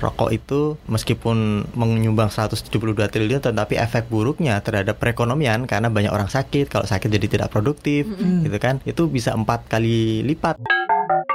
rokok 0.00 0.32
itu 0.32 0.74
meskipun 0.88 1.68
menyumbang 1.76 2.32
172 2.32 2.96
triliun 2.96 3.44
tetapi 3.44 3.76
efek 3.76 4.08
buruknya 4.08 4.58
terhadap 4.64 4.96
perekonomian 4.96 5.68
karena 5.68 5.92
banyak 5.92 6.10
orang 6.10 6.32
sakit. 6.32 6.72
Kalau 6.72 6.88
sakit 6.88 7.06
jadi 7.12 7.26
tidak 7.28 7.48
produktif 7.52 8.08
Mm-mm. 8.08 8.48
gitu 8.48 8.58
kan? 8.58 8.80
Itu 8.88 9.06
bisa 9.06 9.36
empat 9.36 9.68
kali 9.68 10.24
lipat. 10.24 10.58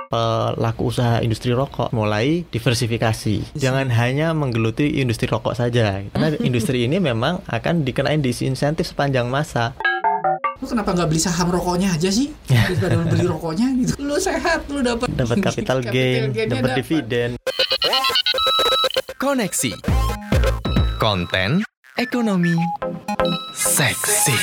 Pelaku 0.05 0.93
usaha 0.93 1.19
industri 1.21 1.51
rokok 1.51 1.89
mulai 1.89 2.45
diversifikasi. 2.49 3.57
Jangan 3.57 3.89
hanya 3.89 4.31
menggeluti 4.37 5.01
industri 5.01 5.25
rokok 5.29 5.57
saja. 5.57 6.01
Karena 6.13 6.33
industri 6.47 6.85
ini 6.85 7.01
memang 7.01 7.41
akan 7.49 7.85
dikenain 7.85 8.21
disinsentif 8.21 8.89
sepanjang 8.89 9.29
masa. 9.29 9.73
Lu 10.63 10.71
kenapa 10.71 10.95
nggak 10.95 11.09
beli 11.11 11.19
saham 11.19 11.51
rokoknya 11.51 11.99
aja 11.99 12.07
sih? 12.07 12.31
Daripada 12.47 13.03
beli 13.11 13.27
rokoknya 13.27 13.67
gitu. 13.81 13.91
Lu 13.99 14.15
sehat, 14.15 14.63
lu 14.71 14.79
dapat 14.79 15.11
dapat 15.11 15.37
capital 15.51 15.83
gain 15.83 16.31
dapat 16.31 16.79
dividen 16.79 17.35
Koneksi. 19.19 19.73
Konten. 20.99 21.63
Ekonomi 21.97 22.55
Seksi. 23.55 24.35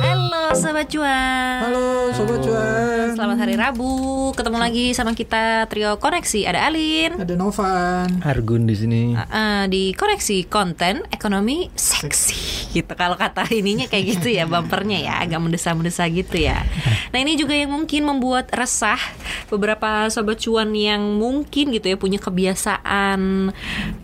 Halo 0.00 0.56
Sobat 0.56 0.88
Cuan. 0.88 1.60
Halo 1.68 2.08
Sobat 2.16 2.40
Cuan. 2.40 3.12
Selamat 3.12 3.36
hari 3.44 3.54
Rabu. 3.60 4.32
Ketemu 4.32 4.58
lagi 4.60 4.86
sama 4.96 5.12
kita 5.12 5.68
Trio 5.68 6.00
Koneksi. 6.00 6.48
Ada 6.48 6.70
Alin. 6.70 7.20
Ada 7.20 7.34
Novan. 7.36 8.24
Argun 8.24 8.64
di 8.64 8.76
sini. 8.76 9.02
Uh, 9.12 9.68
di 9.68 9.92
koneksi 9.92 10.48
konten 10.48 11.04
ekonomi 11.12 11.68
seksi. 11.76 12.72
Gitu 12.72 12.92
kalau 12.96 13.20
kata 13.20 13.44
ininya 13.52 13.84
kayak 13.88 14.16
gitu 14.16 14.32
ya 14.32 14.48
bumpernya 14.48 15.00
ya 15.04 15.14
agak 15.24 15.40
mendesa-mendesa 15.40 16.08
gitu 16.08 16.40
ya. 16.40 16.64
Nah 17.12 17.18
ini 17.20 17.36
juga 17.36 17.52
yang 17.52 17.72
mungkin 17.72 18.04
membuat 18.04 18.48
resah 18.52 19.00
beberapa 19.48 20.08
sobat 20.08 20.40
cuan 20.40 20.72
yang 20.72 21.20
mungkin 21.20 21.72
gitu 21.72 21.92
ya 21.92 21.96
punya 21.96 22.20
kebiasaan 22.20 23.50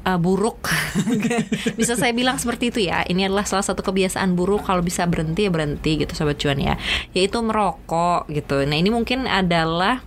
uh, 0.04 0.18
buruk. 0.20 0.68
Bisa 1.80 1.96
saya 1.96 2.12
bilang 2.16 2.36
seperti 2.36 2.72
itu 2.72 2.80
ya. 2.88 3.04
Ini 3.06 3.21
adalah 3.26 3.46
salah 3.46 3.66
satu 3.66 3.84
kebiasaan 3.84 4.34
buruk 4.34 4.66
kalau 4.66 4.80
bisa 4.80 5.06
berhenti 5.06 5.46
ya 5.46 5.50
berhenti 5.50 6.02
gitu 6.02 6.12
sobat 6.14 6.38
cuan 6.38 6.58
ya 6.58 6.74
yaitu 7.14 7.38
merokok 7.40 8.28
gitu 8.30 8.62
nah 8.66 8.76
ini 8.76 8.90
mungkin 8.90 9.26
adalah 9.26 10.02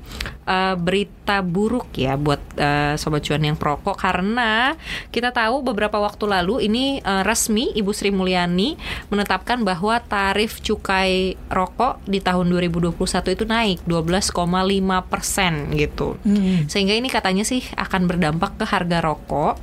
uh, 0.46 0.76
berita 0.78 1.42
buruk 1.42 1.92
ya 1.98 2.16
buat 2.16 2.42
uh, 2.58 2.94
sobat 2.96 3.26
cuan 3.26 3.44
yang 3.44 3.58
perokok 3.58 3.98
karena 3.98 4.78
kita 5.10 5.34
tahu 5.34 5.66
beberapa 5.66 5.98
waktu 6.00 6.26
lalu 6.30 6.70
ini 6.70 7.02
uh, 7.02 7.26
resmi 7.26 7.74
Ibu 7.76 7.92
Sri 7.92 8.14
Mulyani 8.14 8.78
menetapkan 9.10 9.66
bahwa 9.66 10.00
tarif 10.00 10.62
cukai 10.62 11.36
rokok 11.50 12.02
di 12.06 12.22
tahun 12.22 12.50
2021 12.50 12.96
itu 13.36 13.46
naik 13.46 13.78
12,5 13.88 15.12
persen 15.12 15.54
gitu. 15.74 16.16
Hmm. 16.22 16.70
Sehingga 16.70 16.94
ini 16.96 17.10
katanya 17.10 17.44
sih 17.44 17.66
akan 17.76 18.08
berdampak 18.10 18.58
ke 18.62 18.66
harga 18.66 19.02
rokok. 19.02 19.58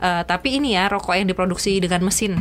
Uh, 0.00 0.22
tapi 0.24 0.58
ini 0.58 0.74
ya 0.74 0.88
rokok 0.88 1.14
yang 1.16 1.28
diproduksi 1.28 1.78
dengan 1.78 2.08
mesin. 2.08 2.36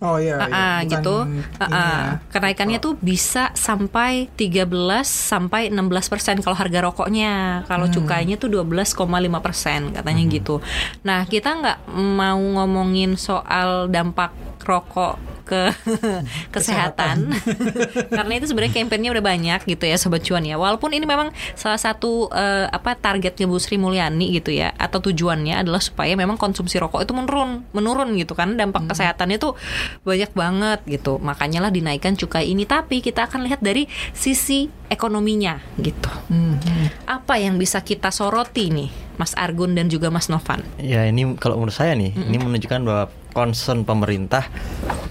Oh 0.00 0.16
iya, 0.16 0.40
iya. 0.48 0.80
Bukan 0.80 0.88
gitu. 0.88 1.16
ini 1.28 1.40
Ah, 1.60 1.64
ah. 1.64 1.68
ya. 1.68 1.96
Kenaikannya 2.32 2.80
tuh 2.80 2.96
bisa 2.96 3.52
sampai 3.52 4.32
13 4.32 4.64
sampai 5.04 5.68
16 5.68 6.08
persen 6.08 6.40
kalau 6.40 6.56
harga 6.56 6.80
rokoknya. 6.80 7.62
Kalau 7.68 7.84
Hmm. 7.84 7.94
cukainya 8.00 8.40
tuh 8.40 8.48
12,5 8.48 9.44
persen 9.44 9.92
katanya 9.92 10.24
gitu. 10.24 10.64
Nah 11.04 11.28
kita 11.28 11.52
nggak 11.52 11.78
mau 11.92 12.40
ngomongin 12.40 13.20
soal 13.20 13.92
dampak 13.92 14.32
rokok 14.64 15.20
ke 15.50 15.74
kesehatan. 16.54 17.34
Karena 18.16 18.32
itu 18.38 18.46
sebenarnya 18.46 18.78
kampanyenya 18.78 19.10
udah 19.18 19.24
banyak 19.26 19.60
gitu 19.66 19.84
ya 19.90 19.98
sobat 19.98 20.22
cuan 20.22 20.46
ya. 20.46 20.54
Walaupun 20.54 20.94
ini 20.94 21.02
memang 21.02 21.34
salah 21.58 21.82
satu 21.82 22.30
eh, 22.30 22.70
apa 22.70 22.94
targetnya 22.94 23.50
Bu 23.50 23.58
Sri 23.58 23.74
Mulyani 23.74 24.30
gitu 24.38 24.54
ya 24.54 24.70
atau 24.78 25.02
tujuannya 25.02 25.58
adalah 25.66 25.82
supaya 25.82 26.14
memang 26.14 26.38
konsumsi 26.38 26.78
rokok 26.78 27.02
itu 27.02 27.10
menurun 27.10 27.66
menurun 27.74 28.14
gitu 28.14 28.38
kan. 28.38 28.54
Dampak 28.54 28.94
kesehatannya 28.94 29.42
tuh 29.42 29.58
banyak 30.06 30.30
banget 30.30 30.80
gitu. 30.86 31.18
Makanya 31.18 31.66
lah 31.66 31.72
dinaikkan 31.74 32.14
cukai 32.14 32.46
ini. 32.54 32.62
Tapi 32.62 33.02
kita 33.02 33.26
akan 33.26 33.50
lihat 33.50 33.58
dari 33.58 33.90
sisi 34.14 34.70
ekonominya 34.90 35.58
gitu. 35.78 36.10
Hmm, 36.28 36.58
hmm. 36.58 36.86
apa 37.06 37.38
yang 37.38 37.56
bisa 37.56 37.80
kita 37.80 38.10
soroti 38.10 38.68
nih 38.74 38.90
Mas 39.16 39.32
Argun 39.38 39.78
dan 39.78 39.86
juga 39.86 40.10
Mas 40.10 40.26
Novan? 40.26 40.66
Ya 40.82 41.06
ini 41.06 41.38
kalau 41.38 41.60
menurut 41.60 41.76
saya 41.76 41.94
nih, 41.94 42.16
ini 42.16 42.36
menunjukkan 42.40 42.80
bahwa 42.82 43.04
concern 43.32 43.86
pemerintah 43.86 44.46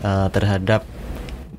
eh, 0.03 0.27
terhadap 0.31 0.83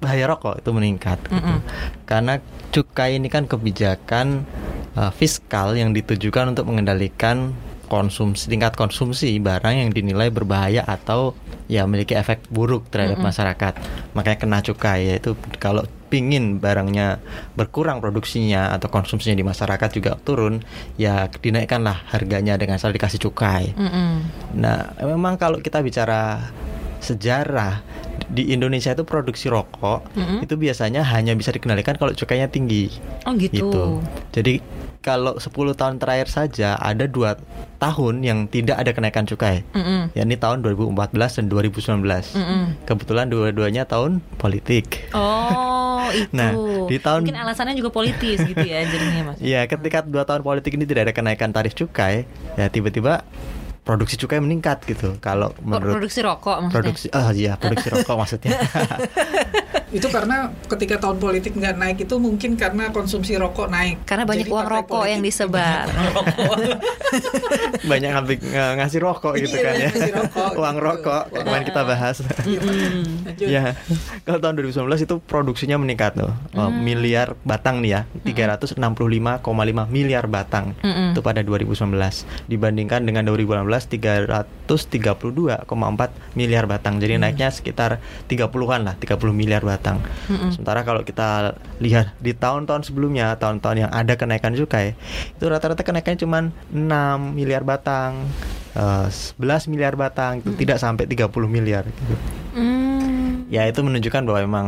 bahaya 0.00 0.32
rokok 0.32 0.64
itu 0.64 0.70
meningkat. 0.72 1.18
gitu. 1.28 1.36
Mm-mm. 1.36 1.60
Karena 2.08 2.40
cukai 2.72 3.20
ini 3.20 3.28
kan 3.28 3.44
kebijakan 3.44 4.48
eh, 4.96 5.12
fiskal 5.12 5.76
yang 5.76 5.92
ditujukan 5.92 6.56
untuk 6.56 6.70
mengendalikan 6.70 7.52
konsumsi 7.90 8.46
tingkat 8.46 8.78
konsumsi 8.78 9.34
barang 9.42 9.74
yang 9.74 9.90
dinilai 9.90 10.30
berbahaya 10.30 10.86
atau 10.86 11.34
ya 11.66 11.82
memiliki 11.90 12.14
efek 12.14 12.46
buruk 12.46 12.86
terhadap 12.88 13.18
masyarakat. 13.18 13.74
Makanya 14.14 14.38
kena 14.38 14.58
cukai 14.62 15.10
yaitu 15.10 15.34
kalau 15.58 15.82
pingin 16.10 16.58
barangnya 16.58 17.22
berkurang 17.54 18.02
produksinya 18.02 18.74
atau 18.74 18.90
konsumsinya 18.90 19.38
di 19.38 19.46
masyarakat 19.46 19.90
juga 19.94 20.18
turun, 20.18 20.60
ya 20.98 21.30
dinaikkanlah 21.30 22.10
harganya 22.10 22.58
dengan 22.58 22.76
asal 22.76 22.90
dikasih 22.90 23.22
cukai. 23.22 23.72
Mm-mm. 23.78 24.12
Nah, 24.58 24.98
memang 25.00 25.38
kalau 25.38 25.62
kita 25.62 25.78
bicara 25.80 26.50
sejarah 27.00 27.80
di 28.28 28.52
Indonesia 28.52 28.92
itu 28.92 29.02
produksi 29.08 29.48
rokok 29.48 30.12
Mm-mm. 30.12 30.44
itu 30.44 30.54
biasanya 30.54 31.00
hanya 31.02 31.32
bisa 31.32 31.54
dikendalikan 31.54 31.96
kalau 31.96 32.12
cukainya 32.12 32.50
tinggi. 32.50 32.90
oh 33.24 33.32
gitu, 33.38 34.02
Jadi 34.34 34.60
kalau 35.00 35.34
10 35.34 35.48
tahun 35.72 35.96
terakhir 35.96 36.28
saja 36.28 36.76
ada 36.76 37.04
dua 37.04 37.40
tahun 37.76 38.20
yang 38.20 38.44
tidak 38.44 38.76
ada 38.76 38.90
kenaikan 38.90 39.24
cukai, 39.24 39.64
Mm-mm. 39.70 40.12
yakni 40.12 40.36
tahun 40.36 40.60
2014 40.60 40.92
dan 41.34 41.44
2019. 41.48 42.04
Mm-mm. 42.36 42.62
Kebetulan 42.84 43.26
dua-duanya 43.26 43.84
tahun 43.84 44.20
politik. 44.36 45.08
Oh 45.10 46.04
itu. 46.12 46.28
Nah, 46.30 46.52
di 46.84 46.96
tahun- 46.96 47.24
mungkin 47.24 47.40
alasannya 47.40 47.74
juga 47.74 47.88
politis 47.90 48.38
gitu 48.38 48.60
ya 48.60 48.84
jadinya 48.84 49.32
mas. 49.32 49.40
Iya, 49.40 49.64
ketika 49.66 50.02
dua 50.02 50.22
tahun 50.22 50.40
politik 50.40 50.72
ini 50.72 50.84
tidak 50.84 51.08
ada 51.08 51.14
kenaikan 51.14 51.48
tarif 51.48 51.72
cukai, 51.72 52.28
ya 52.54 52.68
tiba-tiba 52.68 53.24
produksi 53.80 54.14
cukai 54.14 54.36
meningkat 54.38 54.84
gitu. 54.84 55.16
Kalau 55.18 55.56
menurut 55.58 55.96
Produksi 55.96 56.20
rokok 56.20 56.56
maksudnya. 56.60 56.76
produksi 56.76 57.06
ah 57.10 57.32
iya 57.32 57.52
produksi 57.56 57.88
rokok 57.94 58.16
maksudnya 58.16 58.52
Itu 59.90 60.06
karena 60.06 60.36
ketika 60.64 60.96
tahun 60.98 61.18
politik 61.18 61.52
nggak 61.52 61.74
naik 61.74 61.98
itu 62.00 62.14
mungkin 62.16 62.54
karena 62.54 62.88
konsumsi 62.88 63.34
rokok 63.34 63.66
naik. 63.66 64.02
Karena 64.04 64.22
banyak 64.22 64.46
Jadi 64.46 64.52
uang 64.52 64.68
rokok 64.68 65.04
yang 65.04 65.18
disebar. 65.20 65.90
banyak 67.90 68.08
ngambil 68.08 68.36
ng- 68.36 68.76
ngasih 68.78 69.00
rokok 69.00 69.32
gitu 69.36 69.50
Iya, 69.52 69.64
kan 69.64 69.74
ya. 69.74 69.88
ngasih 69.88 70.12
rokok 70.14 70.50
uang 70.54 70.76
gitu. 70.76 70.86
rokok 70.86 71.22
kayak 71.26 71.42
kemarin 71.42 71.64
kita 71.64 71.82
bahas. 71.82 72.16
Ya 73.40 73.74
kalau 74.22 74.38
tahun 74.38 74.54
2019 74.62 74.76
itu 75.00 75.16
produksinya 75.18 75.74
meningkat 75.74 76.14
loh 76.14 76.30
Oh, 76.52 76.68
miliar 76.68 77.34
batang 77.42 77.80
nih 77.80 77.90
ya. 77.90 78.00
365,5 78.22 78.78
miliar 79.88 80.24
batang 80.26 80.76
Mm-mm. 80.78 81.10
itu 81.10 81.20
pada 81.20 81.40
2019 81.40 81.88
dibandingkan 82.46 83.02
dengan 83.02 83.24
2018 83.24 83.66
332,4 83.90 85.66
miliar 86.32 86.64
batang. 86.64 86.94
Jadi 86.96 87.16
naiknya 87.16 87.50
sekitar 87.50 87.98
30-an 88.26 88.80
lah 88.84 88.94
30 88.94 89.18
miliar 89.32 89.60
batang 89.60 89.79
Mm-mm. 90.28 90.50
sementara 90.52 90.84
kalau 90.84 91.00
kita 91.02 91.56
lihat 91.80 92.12
di 92.20 92.36
tahun-tahun 92.36 92.84
sebelumnya 92.86 93.34
tahun-tahun 93.40 93.88
yang 93.88 93.90
ada 93.90 94.14
kenaikan 94.14 94.52
cukai 94.52 94.94
itu 95.36 95.44
rata-rata 95.48 95.80
kenaikannya 95.80 96.20
cuma 96.20 96.38
6 96.70 97.36
miliar 97.36 97.64
batang 97.64 98.28
eh, 98.76 99.06
11 99.08 99.72
miliar 99.72 99.96
batang 99.96 100.44
itu 100.44 100.52
tidak 100.54 100.78
sampai 100.78 101.08
30 101.08 101.30
miliar 101.48 101.88
gitu. 101.88 102.14
Hmm. 102.54 102.89
Ya 103.50 103.66
itu 103.66 103.78
menunjukkan 103.78 104.22
bahwa 104.22 104.40
memang 104.40 104.66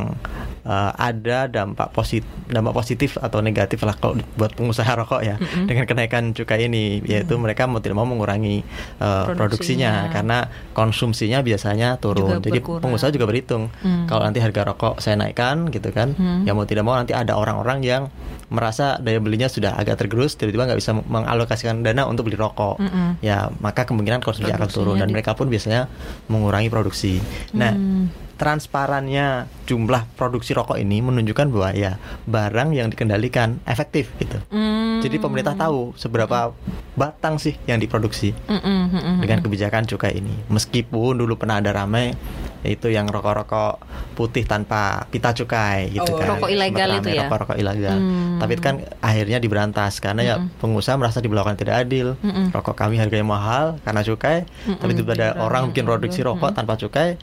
eh, 0.62 0.90
ada 0.92 1.46
dampak 1.46 1.90
positif 1.90 2.22
dampak 2.46 2.74
positif 2.74 3.14
atau 3.16 3.38
negatif 3.38 3.80
lah 3.80 3.94
kalau 3.94 4.18
buat 4.34 4.52
pengusaha 4.52 4.90
rokok 4.92 5.22
ya 5.22 5.38
dengan 5.62 5.84
kenaikan 5.84 6.30
cukai 6.32 6.66
ini 6.66 7.00
yaitu 7.00 7.34
mereka 7.34 7.64
mau 7.64 7.78
tidak 7.78 7.94
mau 7.94 8.04
mengurangi 8.04 8.60
eh, 8.60 8.62
Produksinya. 8.98 9.38
produksinya 9.38 9.92
karena 10.10 10.38
konsumsinya 10.72 11.38
biasanya 11.40 11.96
turun 11.96 12.26
Juga 12.32 12.44
jadi 12.44 12.58
berkurang. 12.58 12.82
pengusaha 12.82 13.10
juga 13.10 13.24
berhitung 13.24 13.64
Hmm. 13.78 14.04
kalau 14.04 14.22
nanti 14.22 14.38
harga 14.38 14.62
rokok 14.64 14.98
saya 14.98 15.14
naikkan 15.16 15.66
gitu 15.68 15.90
kan 15.90 16.12
Hmm. 16.12 16.42
ya 16.42 16.50
mau 16.50 16.64
tidak 16.64 16.82
mau 16.82 16.94
nanti 16.94 17.12
ada 17.12 17.32
orang-orang 17.32 17.78
yang 17.80 18.02
merasa 18.48 18.98
daya 18.98 19.16
belinya 19.16 19.46
sudah 19.46 19.72
agak 19.74 19.96
tergerus 19.96 20.34
tiba-tiba 20.34 20.66
nggak 20.66 20.76
bisa 20.76 20.92
mengalokasikan 20.92 21.80
dana 21.80 22.04
untuk 22.04 22.26
beli 22.26 22.36
rokok 22.36 22.76
Mm-mm. 22.76 23.16
ya 23.20 23.48
maka 23.56 23.82
kemungkinan 23.82 24.20
konsumsi 24.20 24.50
akan 24.50 24.68
turun 24.68 24.96
dan 24.96 25.08
mereka 25.08 25.32
pun 25.32 25.46
biasanya 25.46 25.88
mengurangi 26.26 26.68
produksi 26.68 27.16
nah 27.52 27.72
Hmm. 27.72 28.12
Transparannya 28.42 29.46
jumlah 29.70 30.02
produksi 30.18 30.50
rokok 30.50 30.74
ini 30.74 30.98
menunjukkan 30.98 31.46
bahwa 31.54 31.70
ya 31.78 32.02
barang 32.26 32.74
yang 32.74 32.90
dikendalikan 32.90 33.62
efektif 33.70 34.10
gitu. 34.18 34.42
Hmm. 34.50 34.98
Jadi 34.98 35.22
pemerintah 35.22 35.54
tahu 35.54 35.94
seberapa 35.94 36.50
batang 36.98 37.38
sih 37.38 37.54
yang 37.70 37.78
diproduksi 37.78 38.34
mm-mm, 38.50 39.22
dengan 39.22 39.38
kebijakan 39.46 39.86
cukai 39.86 40.18
ini. 40.18 40.34
Meskipun 40.50 41.22
dulu 41.22 41.38
pernah 41.38 41.62
ada 41.62 41.70
ramai 41.70 42.18
Itu 42.62 42.86
yang 42.94 43.10
rokok-rokok 43.10 43.82
putih 44.14 44.46
tanpa 44.46 45.02
pita 45.10 45.34
cukai 45.34 45.90
gitu 45.90 46.14
Oh, 46.14 46.18
kan. 46.22 46.38
rokok 46.38 46.46
ilegal 46.46 47.02
itu 47.02 47.10
ya? 47.10 47.26
Rokok-rokok 47.26 47.58
ilegal. 47.58 47.98
Hmm. 47.98 48.38
Tapi 48.38 48.50
itu 48.54 48.62
kan 48.62 48.76
akhirnya 49.02 49.38
diberantas 49.42 49.98
karena 49.98 50.22
ya 50.22 50.34
pengusaha 50.62 50.94
merasa 50.94 51.18
diberlakukan 51.18 51.58
tidak 51.58 51.82
adil. 51.82 52.14
Mm-mm. 52.22 52.54
Rokok 52.54 52.78
kami 52.78 53.02
harganya 53.02 53.26
mahal 53.26 53.82
karena 53.82 54.06
cukai, 54.06 54.46
tapi 54.78 54.92
tiba 54.94 55.18
ada 55.18 55.42
orang 55.42 55.74
bikin 55.74 55.82
produksi 55.82 56.22
rokok 56.22 56.54
tanpa 56.54 56.78
cukai, 56.78 57.18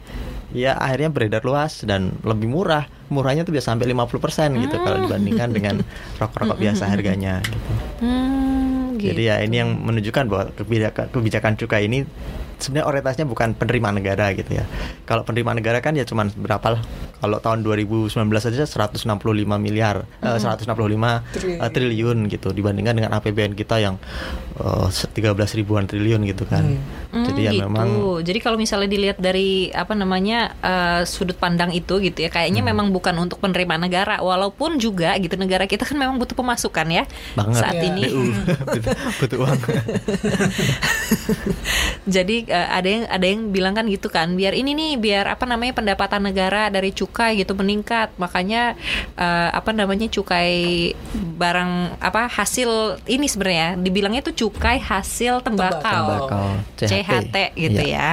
ya 0.50 0.74
akhirnya 0.78 1.10
beredar 1.14 1.42
luas 1.46 1.86
dan 1.86 2.16
lebih 2.26 2.50
murah. 2.50 2.90
Murahnya 3.10 3.46
tuh 3.46 3.54
bisa 3.54 3.74
sampai 3.74 3.90
50% 3.90 4.62
gitu 4.62 4.76
kalau 4.82 4.98
dibandingkan 5.10 5.50
dengan 5.50 5.76
rokok-rokok 6.22 6.58
biasa 6.62 6.90
harganya 6.90 7.42
gitu. 7.42 7.72
Hmm, 8.06 8.98
gitu. 9.02 9.14
Jadi 9.14 9.22
ya 9.30 9.36
ini 9.42 9.56
yang 9.62 9.72
menunjukkan 9.82 10.24
bahwa 10.30 10.46
kebijakan, 10.54 11.06
kebijakan 11.10 11.54
cukai 11.58 11.90
ini 11.90 12.06
sebenarnya 12.60 12.88
orientasinya 12.88 13.26
bukan 13.26 13.52
penerimaan 13.54 13.96
negara 13.96 14.32
gitu 14.32 14.52
ya. 14.54 14.64
Kalau 15.04 15.24
penerimaan 15.24 15.58
negara 15.58 15.80
kan 15.80 15.92
ya 15.94 16.04
cuman 16.04 16.30
berapa 16.30 16.68
lah. 16.70 16.82
Kalau 17.18 17.38
tahun 17.38 17.60
2019 17.62 18.12
saja 18.40 18.64
165 18.64 19.04
miliar, 19.58 20.08
eh, 20.20 20.38
165 20.38 21.20
Triliun. 21.30 21.60
eh, 21.60 21.70
triliun 21.70 22.18
gitu 22.28 22.50
dibandingkan 22.50 22.96
dengan 22.96 23.12
APBN 23.14 23.52
kita 23.54 23.76
yang 23.78 23.96
eh, 24.56 24.88
13 24.88 25.26
ribuan 25.54 25.84
triliun 25.84 26.24
gitu 26.26 26.44
kan. 26.44 26.64
Hmm, 27.10 27.26
Jadi 27.26 27.42
ya 27.42 27.52
gitu. 27.52 27.64
memang 27.66 27.88
Jadi 28.20 28.40
kalau 28.40 28.56
misalnya 28.56 28.88
dilihat 28.88 29.18
dari 29.18 29.50
apa 29.70 29.92
namanya 29.94 30.54
eh, 30.60 31.02
sudut 31.04 31.36
pandang 31.36 31.72
itu 31.72 32.00
gitu 32.00 32.20
ya, 32.20 32.30
kayaknya 32.30 32.60
Hmm. 32.60 32.70
memang 32.70 32.88
bukan 32.90 33.16
untuk 33.18 33.40
penerimaan 33.40 33.80
negara, 33.82 34.20
walaupun 34.20 34.76
juga 34.78 35.16
gitu 35.16 35.36
negara 35.36 35.64
kita 35.64 35.84
kan 35.84 35.96
memang 35.96 36.16
butuh 36.16 36.34
pemasukan 36.34 36.88
ya 36.88 37.04
banget 37.34 37.56
saat 37.58 37.76
Ya. 37.76 37.84
ini. 37.86 38.04
BU 38.06 38.24
butuh, 38.70 38.94
butuh 39.18 39.38
uang. 39.40 39.60
Jadi 42.10 42.49
eh, 42.50 42.68
ada 42.70 42.90
yang 42.90 43.04
ada 43.06 43.26
yang 43.26 43.42
bilang 43.50 43.72
kan 43.72 43.86
gitu 43.86 44.10
kan, 44.10 44.34
biar 44.34 44.52
ini 44.52 44.74
nih 44.74 44.92
biar 44.98 45.26
apa 45.30 45.46
namanya 45.46 45.78
pendapatan 45.78 46.26
negara 46.26 46.68
dari 46.68 46.90
cukai 46.90 47.38
gitu 47.38 47.54
meningkat. 47.54 48.10
Makanya 48.18 48.74
eh, 49.16 49.50
apa 49.54 49.70
namanya 49.72 50.10
cukai 50.10 50.92
barang 51.14 52.02
apa 52.02 52.28
hasil 52.28 52.70
ini 53.06 53.26
sebenarnya 53.26 53.78
dibilangnya 53.78 54.22
itu 54.22 54.46
cukai 54.46 54.78
hasil 54.78 55.40
tembakau. 55.40 56.26
Tembakau, 56.26 56.48
CHT. 56.76 56.90
CHT 56.90 57.36
gitu 57.56 57.82
Iya. 57.86 57.96
ya. 57.96 58.10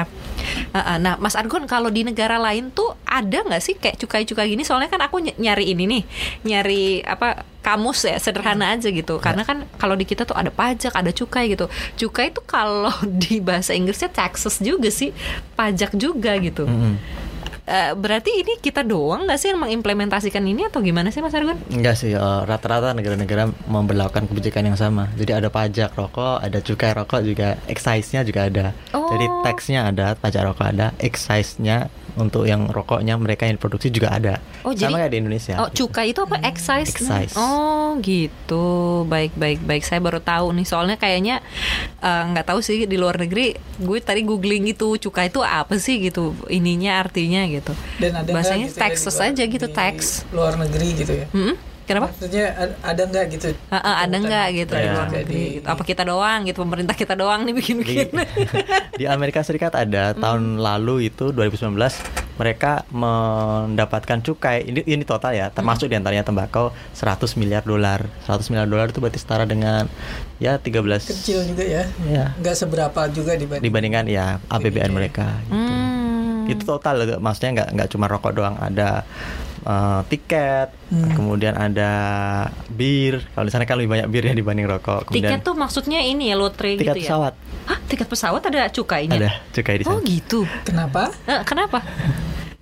Uh, 0.71 0.79
uh, 0.79 0.97
Nah, 1.01 1.17
Mas 1.17 1.33
Argon 1.35 1.65
kalau 1.65 1.89
di 1.89 2.05
negara 2.05 2.37
lain 2.37 2.69
tuh 2.71 2.93
ada 3.03 3.41
nggak 3.41 3.59
sih 3.59 3.75
kayak 3.75 3.97
cukai-cukai 3.99 4.47
gini? 4.47 4.63
Soalnya 4.63 4.87
kan 4.87 5.01
aku 5.01 5.19
ny- 5.19 5.35
nyari 5.35 5.73
ini 5.73 5.89
nih, 5.89 6.03
nyari 6.45 7.01
apa 7.03 7.41
kamus 7.67 8.07
ya 8.07 8.15
sederhana 8.23 8.79
aja 8.79 8.87
gitu. 8.95 9.19
Karena 9.19 9.43
kan 9.43 9.67
kalau 9.75 9.99
di 9.99 10.07
kita 10.07 10.23
tuh 10.23 10.39
ada 10.39 10.55
pajak, 10.55 10.95
ada 10.95 11.11
cukai 11.11 11.51
gitu. 11.51 11.67
Cukai 11.99 12.31
itu 12.31 12.39
kalau 12.47 12.95
di 13.27 13.43
bahasa 13.43 13.75
Inggrisnya 13.75 14.07
taxes 14.07 14.63
juga 14.63 14.87
sih, 14.95 15.11
pajak 15.59 15.99
juga 15.99 16.39
gitu. 16.39 16.71
Mm-mm. 16.71 17.27
Eh, 17.67 17.99
berarti 17.99 18.31
ini 18.31 18.63
kita 18.63 18.87
doang 18.87 19.27
nggak 19.27 19.39
sih 19.43 19.51
yang 19.51 19.59
mengimplementasikan 19.59 20.39
ini 20.47 20.71
atau 20.71 20.79
gimana 20.79 21.11
sih 21.11 21.19
Mas 21.19 21.35
Argon? 21.35 21.59
Enggak 21.67 21.99
sih, 21.99 22.15
eh, 22.15 22.41
rata-rata 22.47 22.95
negara-negara 22.95 23.51
memperlakukan 23.67 24.31
kebijakan 24.31 24.71
yang 24.71 24.79
sama. 24.79 25.11
Jadi 25.19 25.35
ada 25.35 25.51
pajak 25.51 25.91
rokok, 25.99 26.47
ada 26.47 26.63
cukai 26.63 26.95
rokok 26.95 27.27
juga, 27.27 27.59
excise-nya 27.67 28.23
juga 28.23 28.47
ada. 28.47 28.67
Oh. 28.95 29.11
Jadi 29.11 29.27
tax-nya 29.43 29.91
ada, 29.91 30.15
pajak 30.15 30.47
rokok 30.47 30.67
ada, 30.79 30.95
excise-nya 31.03 31.91
untuk 32.17 32.45
yang 32.45 32.67
rokoknya 32.67 33.15
mereka 33.15 33.45
yang 33.45 33.57
produksi 33.57 33.89
juga 33.89 34.13
ada. 34.13 34.41
Oh, 34.61 34.73
sama 34.73 34.77
jadi- 34.77 34.95
kayak 34.99 35.11
di 35.13 35.19
Indonesia. 35.21 35.55
Oh, 35.57 35.69
cukai 35.69 36.11
itu 36.11 36.21
apa? 36.21 36.37
Excise. 36.43 36.91
Excise. 36.91 37.35
Oh, 37.35 37.95
gitu. 38.01 38.67
Baik, 39.05 39.33
baik, 39.33 39.61
baik. 39.61 39.83
Saya 39.83 40.01
baru 40.01 40.19
tahu 40.19 40.51
nih. 40.53 40.65
Soalnya 40.65 40.97
kayaknya 40.97 41.45
eh, 41.99 42.23
nggak 42.27 42.47
tahu 42.47 42.61
sih 42.61 42.85
di 42.85 42.97
luar 42.97 43.17
negeri. 43.17 43.53
Gue 43.77 44.01
tadi 44.01 44.23
googling 44.23 44.67
gitu, 44.67 44.97
cukai 44.99 45.29
itu 45.29 45.41
apa 45.41 45.77
sih 45.77 46.01
gitu? 46.01 46.33
Ininya 46.49 46.99
artinya 46.99 47.45
gitu. 47.45 47.77
Dan 47.97 48.17
ada 48.17 48.31
Bahasanya 48.33 48.67
gitu 48.67 48.77
ya 48.77 48.83
taxes 48.83 49.05
di 49.07 49.19
luar- 49.19 49.31
aja 49.31 49.43
gitu, 49.45 49.67
di 49.67 49.75
tax. 49.75 49.97
luar 50.33 50.55
negeri 50.57 50.89
gitu 50.95 51.13
ya. 51.13 51.27
Hmm? 51.31 51.55
Kenapa? 51.87 52.11
Maksudnya 52.11 52.47
ad- 52.53 52.77
ada 52.83 53.03
nggak 53.05 53.25
gitu? 53.31 53.47
Ada 53.71 54.17
nggak 54.17 54.47
gitu 54.53 54.73
di 54.73 54.83
Ya. 54.83 54.93
luar 54.93 55.09
negeri? 55.09 55.45
Gitu. 55.57 55.67
Apa 55.67 55.83
kita 55.83 56.03
doang 56.03 56.41
gitu? 56.43 56.59
Pemerintah 56.59 56.95
kita 56.95 57.15
doang 57.15 57.41
nih 57.41 57.51
di, 57.51 57.57
bikin-bikin. 57.57 58.09
di 59.01 59.05
Amerika 59.07 59.41
Serikat 59.41 59.73
ada 59.73 60.11
Hmm. 60.11 60.21
tahun 60.21 60.43
lalu 60.59 61.09
itu 61.09 61.31
2019 61.31 61.79
mereka 62.37 62.85
mendapatkan 62.91 64.19
cukai 64.21 64.61
ini 64.63 64.85
ini 64.85 65.03
total 65.03 65.33
ya 65.33 65.49
termasuk 65.49 65.87
di 65.87 65.97
antaranya 65.97 66.21
tembakau 66.23 66.69
100 66.93 67.33
miliar 67.35 67.63
dolar 67.63 68.05
100 68.23 68.45
miliar 68.47 68.67
dolar 68.67 68.87
itu 68.87 68.99
berarti 68.99 69.17
setara 69.17 69.45
dengan 69.45 69.89
ya 70.37 70.61
13 70.61 70.85
Kecil 71.07 71.47
juga 71.47 71.65
ya. 71.65 71.83
ya 72.05 72.37
Nggak 72.37 72.57
seberapa 72.59 73.01
juga 73.09 73.33
dibanding. 73.35 73.65
dibandingkan 73.65 74.05
ya 74.07 74.27
APBN 74.49 74.93
mereka 74.93 75.33
gitu. 75.45 75.57
Hmm. 75.57 76.45
itu 76.47 76.63
total 76.63 76.95
maksudnya 77.19 77.51
nggak 77.57 77.69
nggak 77.73 77.89
cuma 77.89 78.07
rokok 78.07 78.33
doang 78.33 78.55
ada 78.55 79.03
eh, 79.67 80.01
tiket 80.07 80.69
Hmm. 80.87 81.11
kemudian 81.13 81.51
ada 81.53 81.91
bir 82.69 83.27
kalau 83.35 83.43
di 83.43 83.51
sana 83.51 83.67
kan 83.67 83.75
lebih 83.75 83.91
banyak 83.91 84.07
birnya 84.07 84.31
dibanding 84.33 84.65
rokok 84.65 85.03
Tiket 85.05 85.19
kemudian 85.19 85.41
tuh 85.43 85.55
maksudnya 85.55 85.99
ini 85.99 86.31
ya 86.31 86.39
lotre 86.39 86.79
tiket 86.79 86.95
gitu 86.95 86.99
ya? 87.03 87.11
pesawat 87.11 87.35
Hah, 87.67 87.79
tiket 87.85 88.07
pesawat 88.07 88.43
ada 88.45 88.71
cukainya? 88.71 89.19
ada 89.19 89.31
cukai 89.51 89.77
di 89.77 89.85
Oh 89.85 89.99
sana 89.99 90.07
gitu. 90.07 90.47
Kenapa? 90.63 91.11
Eh, 91.27 91.43
kenapa? 91.43 91.83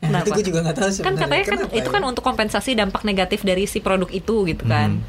Nah, 0.01 0.09
Kenapa? 0.11 0.25
itu 0.25 0.31
gue 0.33 0.45
juga 0.47 0.59
nggak 0.65 0.73
tahu 0.75 0.85
kan 0.85 0.93
sebenarnya. 0.95 1.21
katanya 1.21 1.45
kan 1.45 1.59
Kenapa 1.61 1.75
itu 1.75 1.85
ya? 1.85 1.93
kan 1.93 2.03
untuk 2.07 2.23
kompensasi 2.23 2.71
dampak 2.73 3.03
negatif 3.05 3.41
dari 3.41 3.65
si 3.65 3.79
produk 3.79 4.09
itu 4.09 4.37
gitu 4.47 4.65
kan. 4.65 4.97
Hmm. 4.97 5.05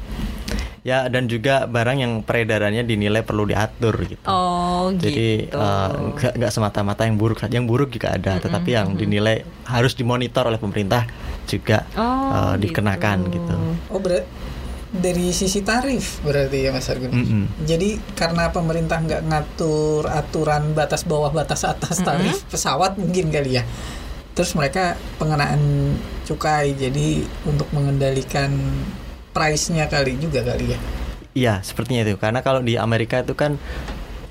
Ya 0.86 1.10
dan 1.10 1.26
juga 1.26 1.66
barang 1.66 1.98
yang 1.98 2.12
peredarannya 2.22 2.86
dinilai 2.86 3.26
perlu 3.26 3.42
diatur 3.42 3.98
gitu 4.06 4.22
Oh 4.30 4.94
Jadi 4.94 5.50
gitu. 5.50 5.58
eh, 5.58 5.90
nggak 6.14 6.32
nggak 6.38 6.52
semata-mata 6.54 7.02
yang 7.02 7.18
buruk, 7.18 7.42
saja. 7.42 7.58
yang 7.58 7.66
buruk 7.66 7.90
juga 7.90 8.14
ada, 8.14 8.38
tetapi 8.38 8.70
yang 8.70 8.94
dinilai 8.94 9.42
harus 9.66 9.98
dimonitor 9.98 10.46
oleh 10.46 10.62
pemerintah 10.62 11.10
juga 11.50 11.82
Oh, 11.98 12.54
eh, 12.54 12.54
dikenakan 12.62 13.18
gitu. 13.34 13.54
Oh 13.90 13.98
berat 13.98 14.22
dari 14.94 15.34
sisi 15.34 15.66
tarif 15.66 16.22
berarti 16.22 16.58
ya 16.62 16.70
Mas 16.70 16.86
Argun. 16.86 17.10
Mm-mm. 17.10 17.44
Jadi 17.66 17.98
karena 18.14 18.54
pemerintah 18.54 19.02
nggak 19.02 19.26
ngatur 19.26 20.06
aturan 20.06 20.70
batas 20.72 21.02
bawah 21.02 21.34
batas 21.34 21.66
atas 21.66 21.98
tarif 22.06 22.46
pesawat 22.46 22.94
mungkin 22.94 23.34
kali 23.34 23.58
ya. 23.58 23.66
Terus 24.38 24.54
mereka 24.54 24.94
pengenaan 25.18 25.58
cukai 26.22 26.78
jadi 26.78 27.26
untuk 27.42 27.66
mengendalikan 27.74 28.54
price-nya 29.36 29.84
kali 29.92 30.16
juga 30.16 30.40
kali 30.40 30.72
ya. 30.72 30.78
Iya, 31.36 31.54
sepertinya 31.60 32.08
itu. 32.08 32.16
Karena 32.16 32.40
kalau 32.40 32.64
di 32.64 32.80
Amerika 32.80 33.20
itu 33.20 33.36
kan 33.36 33.60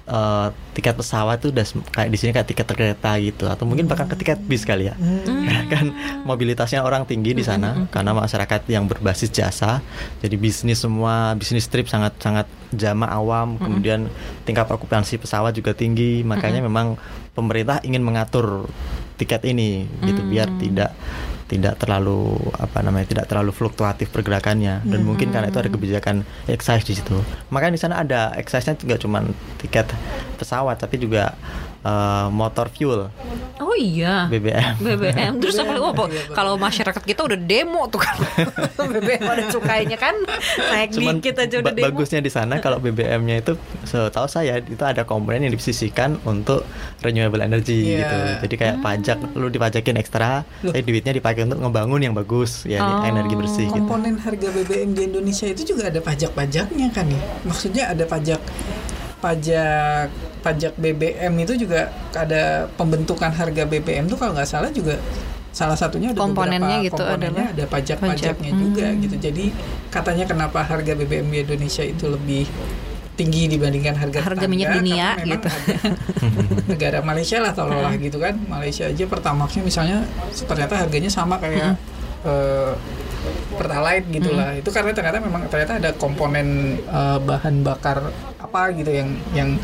eh, 0.10 0.48
tiket 0.74 0.98
pesawat 0.98 1.38
tuh 1.38 1.54
udah 1.54 1.62
kayak 1.94 2.10
di 2.10 2.18
sini 2.18 2.34
kayak 2.34 2.50
tiket 2.50 2.66
kereta 2.74 3.22
gitu, 3.22 3.46
atau 3.46 3.69
mungkin 3.69 3.86
bahkan 3.86 4.10
ke 4.10 4.18
tiket 4.18 4.42
bis 4.42 4.66
kali 4.66 4.90
ya. 4.90 4.98
Karena 4.98 5.63
kan 5.78 5.86
mobilitasnya 6.25 6.81
orang 6.81 7.06
tinggi 7.06 7.38
di 7.38 7.46
sana 7.46 7.86
karena 7.94 8.18
masyarakat 8.18 8.66
yang 8.66 8.90
berbasis 8.90 9.30
jasa. 9.30 9.86
Jadi 10.25 10.34
bisnis 10.42 10.81
semua 10.81 11.38
bisnis 11.38 11.69
trip 11.69 11.86
sangat 11.86 12.18
sangat 12.18 12.50
jamaah 12.74 13.22
awam, 13.22 13.62
kemudian 13.62 14.10
tingkat 14.50 14.66
okupansi 14.66 15.22
pesawat 15.22 15.54
juga 15.54 15.78
tinggi. 15.78 16.25
Makanya 16.25 16.66
memang 16.66 16.98
pemerintah 17.38 17.78
ingin 17.86 18.01
mengatur 18.01 18.65
tiket 19.22 19.46
ini 19.46 19.88
gitu 20.03 20.25
biar 20.27 20.50
tidak 20.60 20.91
tidak 21.46 21.78
terlalu 21.78 22.34
apa 22.58 22.82
namanya 22.82 23.06
tidak 23.06 23.25
terlalu 23.30 23.54
fluktuatif 23.54 24.10
pergerakannya 24.10 24.82
dan 24.82 25.00
mungkin 25.06 25.30
karena 25.30 25.54
itu 25.54 25.62
ada 25.62 25.70
kebijakan 25.70 26.25
excise 26.50 26.86
di 26.90 26.98
situ. 26.98 27.18
Makanya 27.54 27.74
di 27.78 27.82
sana 27.82 27.96
ada 28.02 28.34
excise-nya 28.34 28.74
nggak 28.82 29.02
cuma 29.06 29.22
tiket 29.62 29.86
pesawat 30.42 30.82
tapi 30.82 30.98
juga 30.98 31.38
eh, 31.86 32.27
motor 32.30 32.68
fuel 32.68 33.13
Oh 33.56 33.72
iya. 33.74 34.27
BBM. 34.27 34.75
BBM 34.80 35.34
terus 35.38 35.56
apa 35.56 35.77
oh, 35.77 35.92
apa- 35.92 36.08
kalau 36.32 36.56
masyarakat 36.56 37.00
kita 37.01 37.24
udah 37.24 37.38
demo 37.38 37.88
tuh 37.88 38.00
kan 38.00 38.15
BBM 38.92 39.24
ada 39.24 39.44
cukainya 39.48 39.96
kan 39.96 40.15
naik 40.65 40.92
Cuman 40.92 41.20
dikit 41.20 41.36
aja 41.38 41.56
udah 41.58 41.65
ba- 41.65 41.72
demo 41.74 41.88
bagusnya 41.89 42.20
di 42.20 42.27
sana 42.27 42.58
kalau 42.58 42.80
BBM-nya 42.80 43.36
itu 43.38 43.56
setahu 43.84 44.27
saya 44.27 44.58
itu 44.58 44.80
ada 44.82 45.04
komponen 45.04 45.44
yang 45.44 45.54
disisihkan 45.54 46.18
untuk 46.24 46.68
renewable 47.00 47.39
energy 47.39 47.75
Iya. 47.86 47.98
gitu. 47.98 48.15
Jadi 48.42 48.56
kayak 48.58 48.75
pajak 48.80 49.18
lu 49.34 49.48
dipajakin 49.48 49.96
ekstra, 49.96 50.44
tapi 50.62 50.80
duitnya 50.82 51.13
dipakai 51.13 51.44
untuk 51.44 51.60
ngebangun 51.60 52.01
yang 52.01 52.13
bagus 52.13 52.63
ya 52.65 52.80
Oh. 52.80 53.04
energi 53.04 53.36
bersih 53.36 53.68
gitu. 53.68 53.77
Komponen 53.77 54.15
harga 54.18 54.48
BBM 54.50 54.92
di 54.92 55.01
Indonesia 55.06 55.46
itu 55.46 55.63
juga 55.65 55.88
ada 55.88 56.00
pajak-pajaknya 56.00 56.88
kan 56.89 57.06
ya. 57.06 57.22
Maksudnya 57.44 57.84
ada 57.89 58.04
pajak 58.04 58.39
pajak 59.18 60.10
pajak 60.46 60.78
BBM 60.78 61.34
itu 61.42 61.58
juga 61.58 61.90
ada 62.14 62.70
pembentukan 62.78 63.34
harga 63.34 63.66
BBM 63.66 64.06
tuh 64.06 64.22
kalau 64.22 64.38
nggak 64.38 64.46
salah 64.46 64.70
juga 64.70 65.02
salah 65.50 65.74
satunya 65.80 66.12
ada 66.12 66.20
Komponennya 66.20 66.84
beberapa 66.84 66.86
gitu 66.92 67.02
komponennya 67.02 67.46
adalah 67.48 67.56
ada 67.56 67.66
pajak-pajaknya 67.72 68.52
pajak. 68.52 68.60
juga 68.62 68.86
Hmm. 68.92 69.02
gitu. 69.02 69.16
Jadi 69.18 69.46
katanya 69.90 70.25
kenapa 70.28 70.60
harga 70.62 70.94
BBM 70.94 71.28
di 71.32 71.38
Indonesia 71.48 71.82
itu 71.82 72.06
lebih 72.12 72.44
tinggi 73.16 73.48
dibandingkan 73.48 73.96
harga 73.96 74.20
Harga 74.20 74.44
tetangga, 74.44 74.52
minyak 74.52 74.70
dunia 74.75 75.08
gitu. 75.24 75.48
negara 76.75 77.00
Malaysia 77.00 77.40
lah 77.40 77.56
taruhlah 77.56 77.96
gitu 77.96 78.20
kan 78.20 78.36
Malaysia 78.52 78.92
aja 78.92 79.04
pertamaxnya 79.08 79.64
misalnya 79.64 79.98
ternyata 80.44 80.75
harganya 80.75 81.08
sama 81.08 81.40
kayak 81.40 81.80
eh, 82.28 82.75
pertalite 83.56 84.12
gitulah 84.12 84.52
itu 84.60 84.68
karena 84.68 84.92
ternyata 84.92 85.24
memang 85.24 85.48
ternyata 85.48 85.80
ada 85.80 85.90
komponen 85.96 86.75
eh, 86.84 87.18
bahan 87.24 87.64
bakar 87.64 88.12
apa 88.36 88.75
gitu 88.75 88.92
yang 88.92 89.16
yang 89.32 89.56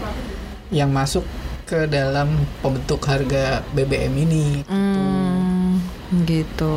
yang 0.71 0.89
masuk 0.89 1.23
ke 1.63 1.87
dalam 1.87 2.27
pembentuk 2.59 2.99
harga 3.05 3.63
BBM 3.71 4.13
ini 4.17 4.43
gitu. 4.59 4.71
Hmm, 4.71 5.79
Gitu. 6.11 6.73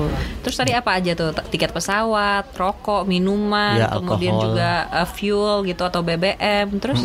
Terus 0.47 0.55
tadi 0.55 0.71
apa 0.71 0.95
aja 0.95 1.11
tuh? 1.19 1.35
Tiket 1.51 1.75
pesawat, 1.75 2.55
rokok, 2.55 3.03
minuman, 3.03 3.83
Ya, 3.83 3.91
kemudian 3.91 4.39
alkohol. 4.39 4.47
juga 4.55 4.71
uh, 4.95 5.09
fuel 5.11 5.67
gitu 5.67 5.83
atau 5.83 6.07
BBM. 6.07 6.79
Terus 6.79 7.03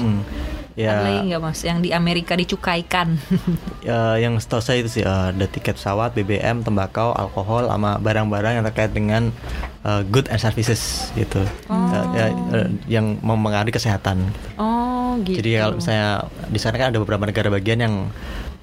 Mm-mm. 0.81 0.93
ada 0.93 1.03
lagi 1.03 1.17
Ya, 1.19 1.25
nggak 1.27 1.41
mas 1.41 1.59
yang 1.59 1.79
di 1.79 1.89
Amerika 1.91 2.33
dicukaikan? 2.33 3.19
ya, 3.88 4.15
yang 4.15 4.39
setahu 4.39 4.59
saya 4.59 4.79
itu 4.79 4.89
sih 4.89 5.03
eh, 5.03 5.25
ada 5.33 5.45
tiket 5.45 5.75
pesawat, 5.75 6.13
BBM, 6.13 6.63
tembakau, 6.63 7.12
alkohol, 7.12 7.67
sama 7.67 7.98
barang-barang 7.98 8.62
yang 8.62 8.65
terkait 8.65 8.91
dengan 8.91 9.36
eh, 9.83 10.01
good 10.07 10.29
and 10.29 10.39
services 10.39 11.12
gitu, 11.13 11.43
Eh, 11.67 12.05
ya, 12.13 12.25
eh, 12.55 12.67
yang 12.88 13.19
mempengaruhi 13.19 13.74
kesehatan. 13.74 14.24
oh 14.55 15.19
gitu. 15.19 15.41
Jadi 15.41 15.50
kalau 15.57 15.75
misalnya 15.75 16.09
di 16.48 16.59
sana 16.62 16.75
kan 16.77 16.88
ada 16.89 17.00
beberapa 17.00 17.25
negara 17.25 17.50
bagian 17.50 17.79
yang 17.81 17.95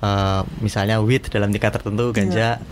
eh, 0.00 0.40
misalnya 0.58 1.02
weed 1.02 1.28
dalam 1.28 1.50
tingkat 1.50 1.74
tertentu, 1.74 2.10
ganja 2.10 2.62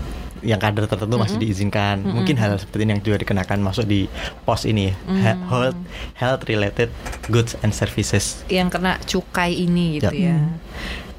yang 0.44 0.60
kadar 0.60 0.84
tertentu 0.84 1.16
masih 1.16 1.40
diizinkan. 1.40 2.04
Mungkin 2.04 2.36
hal 2.36 2.54
seperti 2.54 2.84
ini 2.84 2.92
yang 2.92 3.02
juga 3.02 3.16
dikenakan 3.18 3.58
masuk 3.58 3.84
di 3.84 4.06
pos 4.44 4.62
ini, 4.62 4.92
He- 4.92 5.40
health 5.48 5.78
health 6.14 6.42
related 6.44 6.92
goods 7.26 7.56
and 7.60 7.72
services. 7.72 8.44
yang 8.46 8.68
kena 8.68 9.00
cukai 9.02 9.56
ini 9.56 9.98
gitu 9.98 10.12
Yap. 10.12 10.14
ya. 10.14 10.36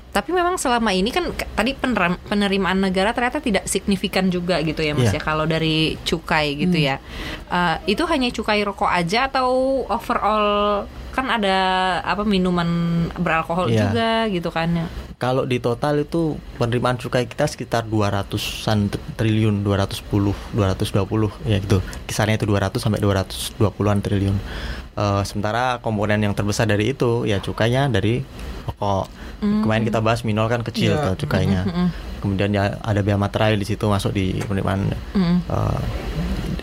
Tapi 0.10 0.32
memang 0.32 0.56
selama 0.56 0.96
ini 0.96 1.12
kan 1.12 1.28
tadi 1.52 1.76
penerimaan 2.24 2.80
negara 2.80 3.12
ternyata 3.12 3.44
tidak 3.44 3.68
signifikan 3.68 4.32
juga 4.32 4.64
gitu 4.64 4.80
ya 4.80 4.96
Mas 4.96 5.12
Iya. 5.12 5.20
ya 5.20 5.22
kalau 5.22 5.44
dari 5.44 6.00
cukai 6.02 6.56
gitu 6.56 6.80
ya. 6.80 7.04
Eh, 7.52 7.76
itu 7.90 8.08
hanya 8.08 8.32
cukai 8.32 8.64
rokok 8.64 8.88
aja 8.88 9.28
atau 9.28 9.50
overall 9.86 10.86
kan 11.12 11.28
ada 11.28 11.58
apa 12.00 12.24
minuman 12.24 12.68
beralkohol 13.12 13.68
Iya. 13.68 13.80
juga 13.82 14.10
gitu 14.30 14.50
kan 14.52 14.72
ya. 14.72 14.88
Kalau 15.16 15.44
di 15.44 15.58
total 15.58 16.02
itu 16.02 16.36
penerimaan 16.56 16.96
cukai 16.96 17.24
kita 17.24 17.46
sekitar 17.46 17.84
200-an 17.86 18.92
tr- 18.92 19.00
triliun, 19.16 19.64
210, 19.64 20.04
220 20.52 21.32
ya 21.46 21.58
gitu. 21.58 21.80
Kisarannya 22.04 22.36
itu 22.36 22.44
200 22.46 22.76
sampai 22.76 23.00
220-an 23.00 24.00
triliun. 24.00 24.36
Eh, 24.94 25.24
sementara 25.24 25.80
komponen 25.80 26.20
yang 26.20 26.32
terbesar 26.32 26.66
dari 26.66 26.92
itu 26.92 27.24
ya 27.24 27.40
cukainya 27.40 27.88
dari 27.88 28.28
rokok. 28.66 29.08
Kemarin 29.36 29.84
kita 29.84 30.00
bahas 30.00 30.24
minol 30.24 30.48
kan 30.48 30.62
kecil 30.62 30.94
Iya. 30.94 31.04
tuh 31.06 31.24
cukainya. 31.24 31.64
Kemudian 32.18 32.50
ya 32.50 32.76
ada 32.78 33.00
bea 33.00 33.16
materai 33.16 33.54
di 33.54 33.64
situ 33.64 33.86
masuk 33.86 34.12
di 34.12 34.36
penerimaan 34.42 34.90
Mm. 35.14 35.38
eh, 35.46 35.80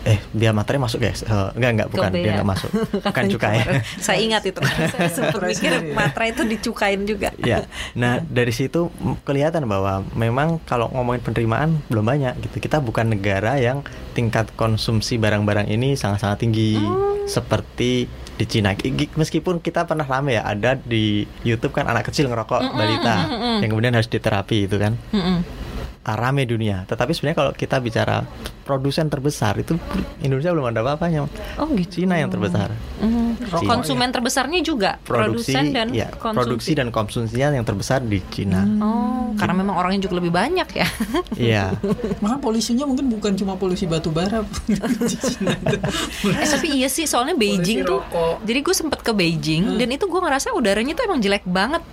eh 0.03 0.19
bea 0.35 0.51
materai 0.51 0.79
masuk 0.83 0.99
guys. 0.99 1.23
Eh, 1.23 1.49
enggak 1.55 1.71
enggak 1.79 1.87
bukan 1.89 2.09
dia 2.11 2.31
enggak 2.35 2.49
masuk. 2.49 2.69
Bukan 3.07 3.23
cukai. 3.31 3.57
Saya 3.99 4.19
ingat 4.19 4.43
itu. 4.43 4.59
Saya 4.93 5.09
sempat 5.09 5.39
mikir 5.39 5.71
ya. 5.71 5.79
materai 5.95 6.35
itu 6.35 6.43
dicukain 6.43 7.01
juga. 7.07 7.31
ya. 7.39 7.63
Nah, 7.95 8.19
dari 8.19 8.51
situ 8.51 8.91
mm, 8.91 9.23
kelihatan 9.23 9.63
bahwa 9.63 10.03
memang 10.15 10.59
kalau 10.67 10.91
ngomongin 10.91 11.23
penerimaan 11.23 11.79
belum 11.87 12.03
banyak 12.03 12.33
gitu. 12.43 12.59
Kita 12.59 12.83
bukan 12.83 13.15
negara 13.15 13.55
yang 13.55 13.83
tingkat 14.11 14.51
konsumsi 14.59 15.15
barang-barang 15.15 15.71
ini 15.71 15.95
sangat-sangat 15.95 16.43
tinggi 16.43 16.75
seperti 17.23 18.05
di 18.35 18.45
Cina. 18.49 18.75
Meskipun 19.15 19.63
kita 19.63 19.85
pernah 19.87 20.03
rame 20.03 20.35
ya 20.35 20.43
ada 20.43 20.75
di 20.75 21.23
YouTube 21.45 21.71
kan 21.71 21.87
anak 21.87 22.11
kecil 22.11 22.27
ngerokok 22.27 22.75
balita 22.75 23.15
yang 23.63 23.69
kemudian 23.71 23.93
harus 23.95 24.09
diterapi 24.11 24.67
itu 24.67 24.75
kan. 24.75 24.99
Mm-mm. 25.13 25.63
Ah, 26.03 26.19
Rame 26.19 26.43
dunia. 26.43 26.83
Tetapi 26.83 27.15
sebenarnya 27.15 27.37
kalau 27.39 27.51
kita 27.55 27.79
bicara 27.79 28.27
produsen 28.63 29.07
terbesar 29.07 29.53
itu 29.55 29.75
Indonesia 30.19 30.49
belum 30.49 30.67
ada 30.67 30.79
apa-apanya. 30.81 31.27
Oh 31.55 31.67
gitu. 31.69 32.01
Cina 32.01 32.15
yang 32.15 32.27
terbesar. 32.27 32.71
Mm. 32.97 33.35
Cina. 33.43 33.67
Konsumen 33.69 34.09
terbesarnya 34.09 34.59
juga 34.59 34.95
Produksi 34.99 35.51
produsen 35.51 35.63
dan 35.69 35.87
ya, 35.91 36.07
konsumsi. 36.09 36.37
produksi 36.39 36.71
dan 36.73 36.87
konsumsinya 36.89 37.47
yang 37.53 37.63
terbesar 37.63 37.99
di 37.99 38.23
Cina. 38.27 38.63
Oh, 38.79 39.35
karena 39.35 39.53
memang 39.53 39.75
orangnya 39.75 40.07
juga 40.07 40.23
lebih 40.23 40.31
banyak 40.31 40.69
ya. 40.71 40.87
Iya. 41.35 41.65
Maka 42.23 42.39
polusinya 42.39 42.83
mungkin 42.83 43.11
bukan 43.11 43.35
cuma 43.35 43.53
polusi 43.53 43.83
batu 43.83 44.09
bara. 44.09 44.41
di 45.03 45.17
Cina 45.19 45.51
itu. 45.53 45.77
eh 46.31 46.47
tapi 46.47 46.67
iya 46.73 46.87
sih, 46.87 47.03
soalnya 47.03 47.35
Beijing 47.35 47.83
tuh. 47.83 47.99
rokok. 47.99 48.41
Jadi 48.43 48.59
gue 48.59 48.75
sempet 48.75 48.99
ke 49.01 49.11
Beijing 49.11 49.75
dan 49.75 49.89
itu 49.89 50.07
gue 50.07 50.21
ngerasa 50.21 50.55
udaranya 50.55 50.93
tuh 50.93 51.03
emang 51.03 51.19
jelek 51.19 51.43
banget, 51.43 51.83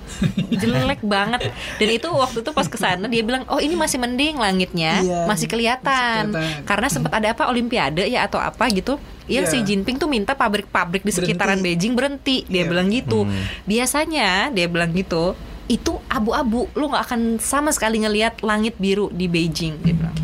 jelek 0.52 1.02
banget. 1.02 1.50
Dan 1.76 1.88
itu 1.90 2.08
waktu 2.08 2.40
itu 2.40 2.50
pas 2.52 2.66
ke 2.66 2.76
sana 2.76 3.06
dia 3.06 3.22
bilang, 3.22 3.42
oh 3.48 3.58
ini 3.58 3.74
masih 3.74 3.98
mending 3.98 4.36
langitnya, 4.36 5.02
Iya, 5.02 5.20
masih 5.26 5.46
kelihatan. 5.46 6.30
masih 6.30 6.38
kelihatan. 6.38 6.59
Karena 6.64 6.88
sempat 6.90 7.12
ada 7.14 7.32
apa 7.32 7.48
Olimpiade 7.48 8.04
ya 8.06 8.24
atau 8.24 8.38
apa 8.38 8.66
gitu. 8.70 8.96
Yang 9.30 9.46
Iya. 9.46 9.52
si 9.52 9.58
Jinping 9.62 9.96
tuh 9.96 10.10
minta 10.10 10.34
pabrik-pabrik 10.34 11.06
di 11.06 11.12
sekitaran 11.14 11.58
Berhenti. 11.58 11.66
Beijing 11.70 11.94
berhenti. 11.94 12.36
Dia 12.50 12.62
Iya. 12.62 12.68
bilang 12.68 12.88
gitu. 12.90 13.18
Hmm. 13.24 13.44
Biasanya 13.64 14.28
dia 14.50 14.66
bilang 14.66 14.90
gitu. 14.90 15.38
Itu 15.70 16.02
abu-abu, 16.10 16.66
lu 16.74 16.90
nggak 16.90 17.04
akan 17.06 17.20
sama 17.38 17.70
sekali 17.70 18.02
ngelihat 18.02 18.42
langit 18.42 18.74
biru 18.76 19.06
di 19.14 19.30
Beijing. 19.30 19.78
Dia 19.80 19.94
bilang. 19.94 20.16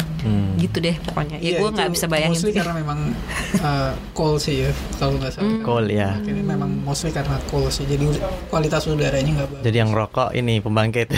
Hmm. 0.57 0.65
Gitu 0.65 0.77
deh 0.81 0.97
pokoknya. 0.99 1.37
Ya 1.37 1.45
Iya, 1.47 1.53
gue 1.61 1.69
nggak 1.71 1.91
bisa 1.93 2.07
bayangin. 2.07 2.35
Mostly 2.35 2.49
sih. 2.49 2.57
karena 2.57 2.75
memang 2.75 2.99
uh, 3.61 3.93
coal 4.11 4.37
sih 4.37 4.65
ya, 4.65 4.71
kalau 4.97 5.21
nggak 5.21 5.31
salah. 5.31 5.45
Hmm. 5.47 5.61
Coal 5.61 5.87
ya. 5.87 6.17
Ini 6.19 6.41
memang 6.41 6.71
mostly 6.81 7.13
karena 7.13 7.37
coal 7.47 7.69
sih. 7.69 7.85
Jadi 7.85 8.09
kualitas 8.49 8.83
udaranya 8.87 9.33
nggak 9.37 9.49
bagus. 9.51 9.63
Jadi 9.63 9.77
yang 9.77 9.93
rokok 9.93 10.31
ini 10.33 10.55
pembangkit. 10.59 11.09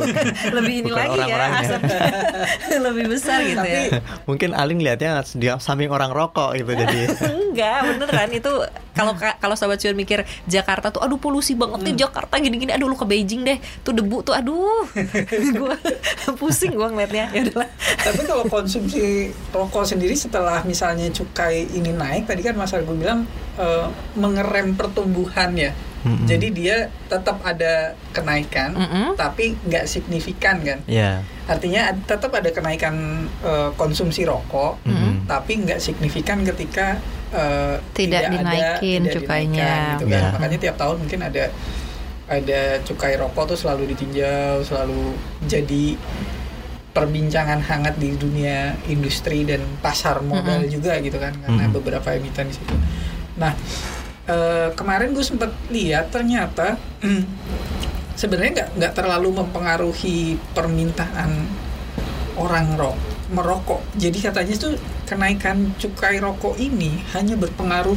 lebih 0.56 0.74
ini 0.78 0.88
Bukan 0.88 0.98
lagi 0.98 1.18
ya 1.18 1.24
orang-orangnya. 1.24 1.60
asapnya 1.64 2.00
lebih 2.86 3.04
besar 3.08 3.38
gitu 3.40 3.64
ya 3.64 3.82
Mungkin 4.24 4.50
Aling 4.52 4.78
lihatnya 4.78 5.22
di 5.32 5.46
samping 5.56 5.88
orang 5.88 6.10
rokok 6.10 6.52
gitu 6.54 6.72
jadi. 6.72 7.00
enggak 7.48 7.78
beneran 7.88 8.30
itu 8.30 8.52
kalau 8.92 9.16
kalau 9.16 9.54
sobat 9.56 9.80
cuan 9.80 9.96
mikir 9.96 10.24
Jakarta 10.44 10.92
tuh 10.92 11.00
aduh 11.00 11.16
polusi 11.16 11.56
banget 11.56 11.80
nih 11.80 12.04
Jakarta 12.04 12.36
gini-gini 12.36 12.76
aduh 12.76 12.92
lu 12.92 12.96
ke 12.96 13.08
Beijing 13.08 13.42
deh. 13.44 13.58
Tuh 13.80 13.96
debu 13.96 14.20
tuh 14.20 14.36
aduh. 14.36 14.84
Gua 15.56 15.76
pusing 16.40 16.76
gua 16.76 16.92
ngeliatnya 16.92 17.32
ya 17.32 17.40
udahlah. 17.48 17.68
Tapi 18.00 18.20
kalau 18.28 18.44
konsumsi 18.54 19.32
rokok 19.50 19.84
sendiri 19.88 20.12
setelah 20.12 20.60
misalnya 20.68 21.08
cukai 21.08 21.68
ini 21.72 21.92
naik, 21.92 22.28
tadi 22.28 22.44
kan 22.44 22.54
Mas 22.54 22.76
Argo 22.76 22.92
bilang 22.92 23.24
eh, 23.56 23.86
mengerem 24.16 24.76
pertumbuhan 24.76 25.56
ya. 25.56 25.72
Mm-mm. 26.02 26.26
Jadi 26.26 26.50
dia 26.50 26.76
tetap 27.06 27.38
ada 27.42 27.94
kenaikan, 28.10 28.74
Mm-mm. 28.74 29.06
tapi 29.14 29.54
nggak 29.62 29.86
signifikan 29.86 30.58
kan. 30.60 30.82
Ya. 30.84 31.22
Artinya 31.46 31.94
tetap 32.02 32.34
ada 32.34 32.50
kenaikan 32.50 32.94
eh, 33.40 33.70
konsumsi 33.74 34.26
rokok, 34.26 34.82
Mm-mm. 34.82 35.26
tapi 35.26 35.62
nggak 35.62 35.78
signifikan 35.78 36.42
ketika 36.42 36.98
eh, 37.30 37.78
Tidak 37.94 38.18
ada- 38.18 38.34
dinaikin 38.34 39.00
tidak 39.06 39.14
cukainya. 39.14 39.62
dinaikkan 39.62 39.90
gitu 39.94 40.04
kan. 40.06 40.22
Ya. 40.22 40.30
Makanya 40.34 40.58
tiap 40.58 40.76
tahun 40.76 40.96
mungkin 41.06 41.20
ada 41.22 41.44
ada 42.26 42.60
cukai 42.82 43.14
rokok 43.14 43.54
tuh 43.54 43.58
selalu 43.58 43.92
ditinjau, 43.92 44.64
selalu 44.64 45.14
jadi 45.44 45.94
perbincangan 46.92 47.64
hangat 47.64 47.96
di 47.96 48.12
dunia 48.14 48.76
industri 48.84 49.48
dan 49.48 49.64
pasar 49.80 50.20
modal 50.20 50.60
Mm-mm. 50.60 50.72
juga 50.72 50.98
gitu 51.00 51.16
kan 51.16 51.32
karena 51.40 51.64
Mm-mm. 51.64 51.76
beberapa 51.78 52.08
emiten 52.12 52.50
di 52.50 52.54
situ. 52.56 52.74
Nah 53.40 53.56
eh, 54.32 54.68
kemarin 54.72 55.12
gue 55.12 55.24
sempat 55.24 55.52
lihat 55.68 56.08
ternyata 56.08 56.80
sebenarnya 58.16 58.52
nggak 58.56 58.70
nggak 58.80 58.92
terlalu 58.96 59.28
mempengaruhi 59.44 60.40
permintaan 60.56 61.30
orang 62.40 62.74
rok 62.80 62.96
merokok. 63.32 63.80
Jadi 63.96 64.18
katanya 64.20 64.54
tuh 64.60 64.76
kenaikan 65.08 65.72
cukai 65.80 66.20
rokok 66.20 66.60
ini 66.60 67.00
hanya 67.16 67.36
berpengaruh 67.36 67.96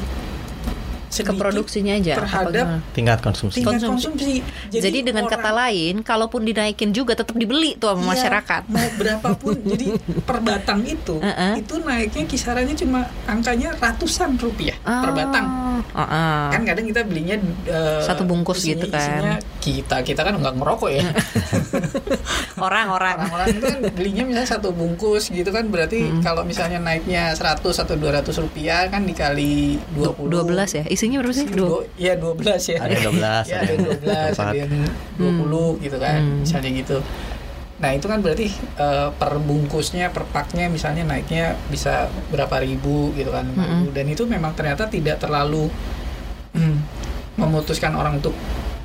ke 1.21 1.33
produksinya 1.33 1.93
aja 1.93 2.17
terhadap? 2.17 2.81
Tingkat 2.91 3.19
konsumsi. 3.21 3.61
tingkat 3.61 3.79
konsumsi. 3.79 4.41
konsumsi. 4.41 4.73
jadi, 4.73 4.97
dengan 5.01 5.23
kata 5.25 5.39
orang- 5.45 5.57
lain 5.61 5.93
kalaupun 6.01 6.41
dinaikin 6.41 6.89
juga 6.89 7.13
tetap 7.13 7.31
dibeli 7.33 7.75
tuh 7.75 7.91
sama 7.91 8.01
Iya, 8.01 8.09
masyarakat 8.11 8.61
mau 8.67 8.87
berapapun 8.95 9.55
jadi 9.71 9.87
per 10.21 10.37
batang 10.39 10.81
itu 10.83 11.15
Uh-uh. 11.15 11.53
itu 11.55 11.75
naiknya 11.79 12.25
kisarannya 12.25 12.75
cuma 12.75 12.99
angkanya 13.25 13.71
ratusan 13.75 14.35
rupiah 14.35 14.75
per 14.81 14.91
Ah, 15.05 15.13
batang 15.13 15.45
ah-ah. 15.93 16.49
kan 16.49 16.61
kadang 16.63 16.85
kita 16.85 17.01
belinya 17.03 17.35
eh, 17.63 18.01
Satu 18.01 18.23
bungkus 18.23 18.59
isinya- 18.59 18.73
gitu 18.73 18.87
kan. 18.89 18.99
isinya 19.01 19.33
kita 19.59 19.97
kita 20.01 20.21
kan 20.21 20.33
nggak 20.35 20.55
ngerokok 20.55 20.89
ya 20.91 21.03
orang-orang 22.57 23.15
orang-orang 23.19 23.47
itu 23.51 23.65
kan 23.65 23.79
belinya 23.91 24.23
misalnya 24.23 24.49
satu 24.49 24.69
bungkus 24.71 25.27
gitu 25.27 25.49
kan 25.49 25.67
berarti 25.67 25.99
kalau 26.21 26.41
misalnya 26.41 26.79
naiknya 26.79 27.33
100 27.33 27.59
atau 27.61 27.95
200 27.95 28.23
rupiah 28.39 28.87
kan 28.87 29.03
dikali 29.03 29.77
20 29.93 30.45
12 30.45 30.55
ya 30.73 30.83
isinya 31.05 31.21
berapa 31.21 31.35
sih 31.35 31.45
dua 31.47 31.69
Dua- 31.69 31.85
Iya 31.95 32.13
12 32.17 32.63
ya. 32.65 32.77
Ada 32.79 32.89
yang 32.91 33.05
12, 33.13 33.45
ya, 33.45 33.53
ada 33.53 33.61
ada 33.61 33.69
yang 33.69 33.77
yang 33.77 33.85
12, 33.85 34.09
ada 34.09 34.33
empat. 34.33 34.53
yang 34.55 34.71
20 35.15 35.69
gitu 35.79 35.97
kan, 35.99 36.19
Hmm. 36.19 36.37
misalnya 36.41 36.71
gitu. 36.73 36.97
Nah 37.75 37.91
itu 37.91 38.05
kan 38.05 38.19
berarti 38.19 38.47
eh, 38.75 39.09
per 39.11 39.33
bungkusnya, 39.37 40.09
per 40.09 40.23
paknya 40.25 40.65
misalnya 40.67 41.03
naiknya 41.03 41.43
bisa 41.67 41.93
berapa 42.27 42.57
ribu 42.57 43.13
gitu 43.13 43.29
kan, 43.29 43.45
ribu. 43.45 43.91
dan 43.91 44.05
itu 44.07 44.23
memang 44.25 44.51
ternyata 44.51 44.87
tidak 44.87 45.19
terlalu 45.19 45.69
hmm, 46.51 46.77
memutuskan 47.37 47.93
orang 47.93 48.17
untuk 48.17 48.33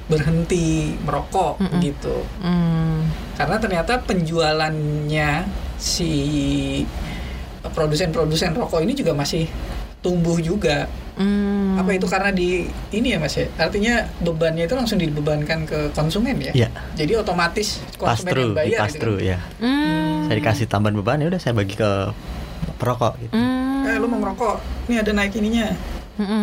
berhenti 0.05 0.99
merokok 1.01 1.57
Mm-mm. 1.57 1.79
gitu, 1.81 2.27
Hmm. 2.39 3.07
karena 3.33 3.57
ternyata 3.57 3.97
penjualannya 4.01 5.47
si 5.77 6.11
produsen-produsen 7.63 8.51
rokok 8.53 8.81
ini 8.81 8.93
juga 8.93 9.13
masih 9.13 9.47
tumbuh 10.01 10.37
juga 10.37 10.89
Hmm. 11.11 11.77
apa 11.77 11.93
itu 11.93 12.09
karena 12.09 12.33
di 12.33 12.65
ini 12.91 13.13
ya 13.13 13.21
mas 13.21 13.37
ya 13.37 13.45
artinya 13.55 14.09
bebannya 14.19 14.65
itu 14.65 14.73
langsung 14.73 14.97
dibebankan 14.97 15.69
ke 15.69 15.93
konsumen 15.93 16.41
ya 16.41 16.53
Iya. 16.57 16.69
jadi 16.97 17.21
otomatis 17.21 17.77
Pass 17.95 18.25
konsumen 18.25 18.33
yang 18.33 18.41
di 18.41 18.57
bayar 18.57 18.79
pass 18.81 18.93
gitu 18.97 19.01
through 19.05 19.21
kan. 19.21 19.29
ya. 19.29 19.39
Hmm. 19.61 20.25
Saya 20.25 20.35
dikasih 20.39 20.65
tambahan 20.65 20.97
beban 20.97 21.21
ya 21.21 21.29
udah 21.29 21.37
saya 21.37 21.53
bagi 21.53 21.77
ke 21.77 21.91
perokok 22.77 23.21
gitu. 23.21 23.33
Hmm. 23.37 23.85
Eh 23.85 23.97
lu 23.97 24.09
mau 24.09 24.17
ngerokok, 24.19 24.57
ini 24.87 24.95
ada 24.97 25.13
naik 25.13 25.33
ininya. 25.35 25.67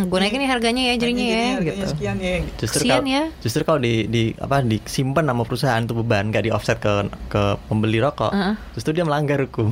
Gue 0.07 0.17
naikin 0.17 0.39
nih 0.39 0.49
harganya 0.49 0.83
ya 0.89 0.93
jadinya 0.97 1.25
ya 1.25 1.45
harganya 1.55 1.77
gitu. 1.77 1.87
sekian 1.93 2.17
ya. 2.17 2.35
gitu. 2.41 2.61
Justru 2.65 2.81
kalau 2.83 3.05
ya. 3.05 3.23
justru 3.39 3.61
kalau 3.61 3.79
di 3.79 3.93
di 4.07 4.23
apa 4.35 4.57
disimpan 4.61 5.23
sama 5.23 5.43
perusahaan 5.43 5.81
itu 5.81 5.93
beban 5.93 6.29
gak 6.29 6.43
di 6.43 6.51
offset 6.51 6.77
ke 6.77 6.93
ke 7.27 7.43
pembeli 7.67 7.99
rokok, 7.99 8.31
Heeh. 8.31 8.53
justru 8.73 8.91
dia 8.91 9.05
melanggar 9.05 9.37
hukum. 9.39 9.71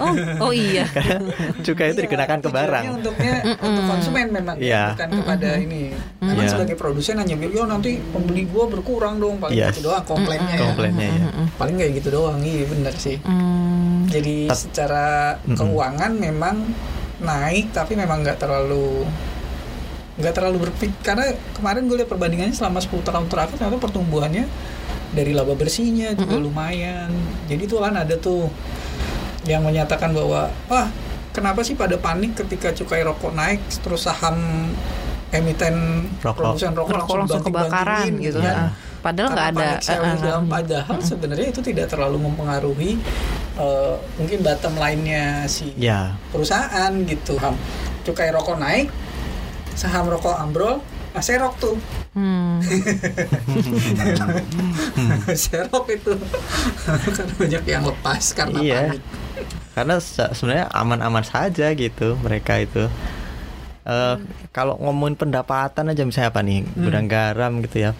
Oh, 0.00 0.14
oh 0.48 0.52
iya. 0.52 0.88
Karena 0.96 1.28
cukai 1.60 1.92
itu 1.92 2.00
Iya, 2.00 2.06
dikenakan 2.08 2.38
ke 2.40 2.48
barang. 2.48 2.84
Untuknya 2.94 3.34
untuk 3.58 3.82
konsumen 3.84 4.26
memang 4.30 4.56
ya, 4.56 4.64
Iya. 4.64 4.82
bukan 4.96 5.08
kepada 5.22 5.50
ini. 5.58 5.82
Memang 6.20 6.44
Iya. 6.44 6.52
sebagai 6.52 6.76
produsen 6.76 7.14
hanya 7.18 7.34
bilang, 7.36 7.54
"Yo 7.54 7.62
nanti 7.64 7.90
pembeli 8.00 8.44
gua 8.48 8.64
berkurang 8.68 9.20
dong." 9.20 9.36
Paling 9.38 9.56
Yes. 9.56 9.76
gitu 9.76 9.90
doang 9.90 10.04
komplainnya 10.04 10.54
ya. 10.56 10.62
Komplainnya 10.70 11.08
ya. 11.08 11.26
Paling 11.56 11.74
kayak 11.76 11.92
gitu 12.00 12.08
doang. 12.12 12.38
Iya 12.40 12.64
bener 12.68 12.94
sih. 12.96 13.16
Hmm. 13.20 14.06
Jadi 14.08 14.46
secara 14.52 15.34
Mm-mm. 15.42 15.58
keuangan 15.58 16.12
memang 16.14 16.56
naik 17.18 17.72
tapi 17.72 17.94
memang 17.94 18.20
nggak 18.20 18.36
terlalu 18.36 19.06
nggak 20.14 20.34
terlalu 20.34 20.70
berpik 20.70 20.94
karena 21.02 21.34
kemarin 21.58 21.90
gue 21.90 21.96
lihat 21.98 22.10
perbandingannya 22.10 22.54
selama 22.54 22.78
10 22.78 23.02
tahun 23.02 23.26
terakhir 23.26 23.58
ternyata 23.58 23.82
pertumbuhannya 23.82 24.46
dari 25.14 25.30
laba 25.34 25.54
bersihnya 25.58 26.14
juga 26.14 26.38
lumayan 26.38 27.10
jadi 27.50 27.62
tuh 27.66 27.82
kan 27.82 27.94
ada 27.98 28.14
tuh 28.18 28.46
yang 29.46 29.66
menyatakan 29.66 30.14
bahwa 30.14 30.50
wah 30.70 30.86
kenapa 31.34 31.66
sih 31.66 31.74
pada 31.74 31.98
panik 31.98 32.38
ketika 32.38 32.70
cukai 32.70 33.02
rokok 33.02 33.34
naik 33.34 33.58
terus 33.82 34.06
saham 34.06 34.70
emiten 35.34 36.06
Rokok. 36.22 36.38
produsen 36.38 36.70
rokok, 36.78 36.94
Rokok 36.94 37.16
langsung 37.26 37.42
kebakaran 37.42 38.06
banting-bantingin 38.06 38.14
gitu. 38.22 38.38
kan. 38.38 38.54
Ah. 38.54 38.70
Padahal 39.04 39.28
nggak 39.36 39.48
ada. 39.52 39.68
ah, 39.76 40.16
dalam 40.16 40.44
ah. 40.46 40.50
padahal 40.62 40.98
sebenarnya 41.02 41.46
itu 41.50 41.60
tidak 41.60 41.86
terlalu 41.90 42.16
mempengaruhi 42.22 42.92
eh, 43.58 43.94
mungkin 44.16 44.38
bottom 44.46 44.74
line-nya 44.78 45.44
si 45.50 45.74
Ya, 45.74 46.14
perusahaan 46.30 46.94
gitu 47.02 47.34
cukai 48.06 48.30
rokok 48.30 48.62
naik 48.62 48.88
saham 49.74 50.06
rokok 50.06 50.34
ambrol 50.34 50.78
nah 51.10 51.20
serok 51.20 51.54
tuh 51.58 51.74
Hmm. 52.14 52.62
serok 55.36 55.84
itu 55.90 56.12
karena 57.10 57.32
banyak 57.34 57.62
yang 57.64 57.82
lepas 57.84 58.22
karena 58.32 58.56
Iya. 58.56 58.74
panik 58.88 59.00
karena 59.74 59.94
se- 59.98 60.30
sebenarnya 60.32 60.66
aman-aman 60.70 61.20
saja 61.20 61.68
gitu 61.72 62.16
mereka 62.16 62.56
itu. 62.56 62.88
Eh, 63.84 64.14
kalau 64.48 64.74
ngomongin 64.78 65.14
pendapatan 65.14 65.90
aja 65.90 66.02
misalnya 66.02 66.30
apa 66.30 66.40
nih 66.40 66.62
gudang 66.72 67.04
garam 67.04 67.60
gitu 67.60 67.82
ya 67.82 67.90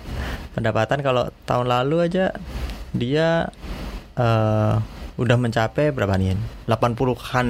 pendapatan 0.54 1.02
kalau 1.02 1.28
tahun 1.44 1.66
lalu 1.66 1.96
aja 2.04 2.30
dia 2.90 3.48
eh 4.14 4.74
udah 5.14 5.36
mencapai 5.36 5.90
berapa 5.90 6.14
nih 6.14 6.34
80-an 6.64 7.46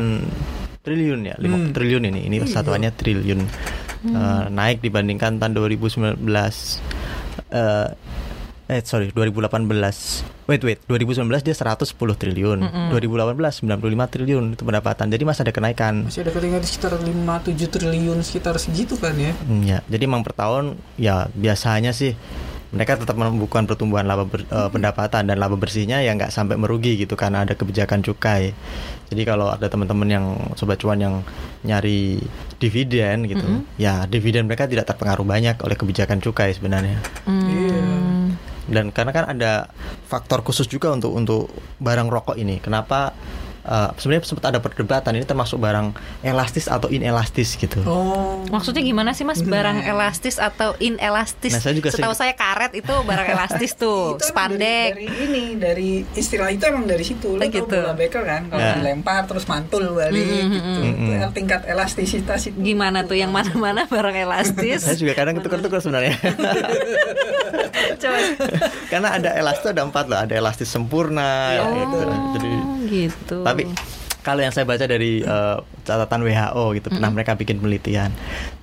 triliun 0.80 1.20
ya 1.24 1.34
5 1.36 1.46
Hmm. 1.46 1.70
triliun 1.70 2.02
ini 2.06 2.20
ini 2.24 2.34
Iya. 2.40 2.50
satuannya 2.50 2.90
triliun 2.90 3.38
Eh, 4.04 4.44
naik 4.52 4.84
dibandingkan 4.84 5.40
tahun 5.40 5.56
2019 5.56 6.20
eh 7.48 7.88
eh 8.64 8.80
sorry 8.80 9.12
2018 9.12 9.68
wait 10.44 10.60
wait 10.60 10.80
2019 10.84 11.24
dia 11.40 11.52
110 11.52 11.96
triliun. 12.14 12.58
2018 12.92 13.64
95 13.64 14.12
triliun 14.12 14.44
itu 14.52 14.62
pendapatan. 14.62 15.08
Jadi 15.08 15.22
masih 15.24 15.42
ada 15.44 15.52
kenaikan. 15.52 16.04
Masih 16.04 16.20
ada 16.20 16.32
ketinggian 16.32 16.60
sekitar 16.60 16.92
5-7 16.96 17.64
triliun 17.70 18.18
sekitar 18.20 18.56
segitu 18.56 18.96
kan 18.96 19.16
ya? 19.16 19.32
Hmm, 19.38 19.64
ya. 19.64 19.78
Jadi 19.84 20.02
emang 20.04 20.20
per 20.20 20.36
tahun 20.36 20.76
ya 20.96 21.32
biasanya 21.32 21.92
sih 21.92 22.12
mereka 22.74 22.98
tetap 22.98 23.14
membukukan 23.14 23.64
pertumbuhan 23.64 24.04
laba 24.04 24.26
ber- 24.26 24.44
eh, 24.44 24.68
pendapatan 24.68 25.30
dan 25.30 25.36
laba 25.38 25.54
bersihnya 25.54 26.02
ya 26.02 26.12
nggak 26.12 26.28
sampai 26.28 26.58
merugi 26.58 26.98
gitu 26.98 27.14
karena 27.14 27.44
ada 27.44 27.54
kebijakan 27.54 28.02
cukai. 28.02 28.52
Jadi 29.14 29.22
kalau 29.22 29.46
ada 29.54 29.70
teman-teman 29.70 30.08
yang 30.10 30.26
sobat 30.58 30.82
cuan 30.82 30.98
yang 30.98 31.22
nyari 31.62 32.18
dividen 32.58 33.30
gitu, 33.30 33.46
ya 33.78 34.10
dividen 34.10 34.50
mereka 34.50 34.66
tidak 34.66 34.90
terpengaruh 34.90 35.22
banyak 35.22 35.54
oleh 35.62 35.78
kebijakan 35.78 36.18
cukai 36.18 36.50
sebenarnya. 36.52 36.98
Iya. 37.30 37.78
Hmm. 37.78 38.34
Dan 38.66 38.90
karena 38.90 39.12
kan 39.14 39.24
ada 39.30 39.70
faktor 40.10 40.42
khusus 40.42 40.66
juga 40.66 40.90
untuk 40.90 41.14
untuk 41.14 41.52
barang 41.78 42.10
rokok 42.10 42.34
ini. 42.34 42.58
Kenapa 42.58 43.14
eh, 43.64 43.88
sebenarnya 43.94 44.24
sempat 44.24 44.44
ada 44.46 44.58
perdebatan 44.58 45.12
ini 45.12 45.24
termasuk 45.24 45.56
barang 45.56 45.92
elastis 46.20 46.66
atau 46.66 46.86
inelastis 46.86 47.54
gitu. 47.54 47.80
oh 47.82 48.44
Maksudnya 48.46 48.80
gimana 48.80 49.10
sih 49.10 49.22
mas 49.22 49.40
barang 49.40 49.82
elastis 49.82 50.36
atau 50.36 50.76
inelastis? 50.78 51.50
Nah, 51.50 51.58
saya 51.58 51.74
juga 51.74 51.88
Setahu 51.88 52.12
sering- 52.12 52.14
saya 52.14 52.34
karet 52.34 52.72
itu 52.74 52.92
barang 52.92 53.28
elastis 53.34 53.72
tuh, 53.74 54.14
Itu 54.14 54.24
spandek. 54.26 54.90
dari, 54.92 55.04
dari 55.04 55.24
ini 55.24 55.44
dari 55.54 55.90
istilah 56.12 56.48
itu 56.48 56.64
emang 56.64 56.84
dari 56.84 57.02
situ 57.02 57.28
lo 57.30 57.40
Oh, 57.40 57.46
gitu. 57.46 57.68
bola 57.74 57.92
beker 57.92 58.22
kan 58.22 58.42
kalau 58.46 58.60
Ya. 58.60 58.74
dilempar 58.76 59.24
terus 59.24 59.44
mantul 59.44 59.92
balik 59.92 60.20
gitu 60.20 60.80
mm. 60.80 61.08
Itu 61.14 61.28
tingkat 61.32 61.60
elastisitas 61.64 62.40
itu 62.44 62.56
Gimana 62.56 63.02
tuh 63.02 63.14
yang 63.14 63.30
mana-mana 63.30 63.84
barang 63.84 64.16
elastis? 64.18 64.82
Saya 64.82 64.96
juga 64.96 65.12
kadang 65.14 65.36
ketukar-tukar 65.36 65.78
sebenarnya. 65.78 66.14
Coba. 67.94 68.18
Karena 68.86 69.08
ada 69.12 69.30
elastis 69.32 69.66
ada 69.66 69.82
empat 69.82 70.04
loh, 70.06 70.18
ada 70.18 70.32
elastis 70.32 70.66
sempurna 70.66 71.56
Oh, 71.56 71.70
gitu. 71.72 71.98
Jadi 72.34 72.52
gitu. 72.94 73.42
tapi 73.42 73.66
kalau 74.24 74.40
yang 74.40 74.56
saya 74.56 74.64
baca 74.64 74.88
dari 74.88 75.20
eh, 75.20 75.56
catatan 75.84 76.24
WHO 76.24 76.64
gitu, 76.72 76.88
pernah 76.88 77.12
mereka 77.12 77.36
bikin 77.36 77.60
penelitian. 77.60 78.08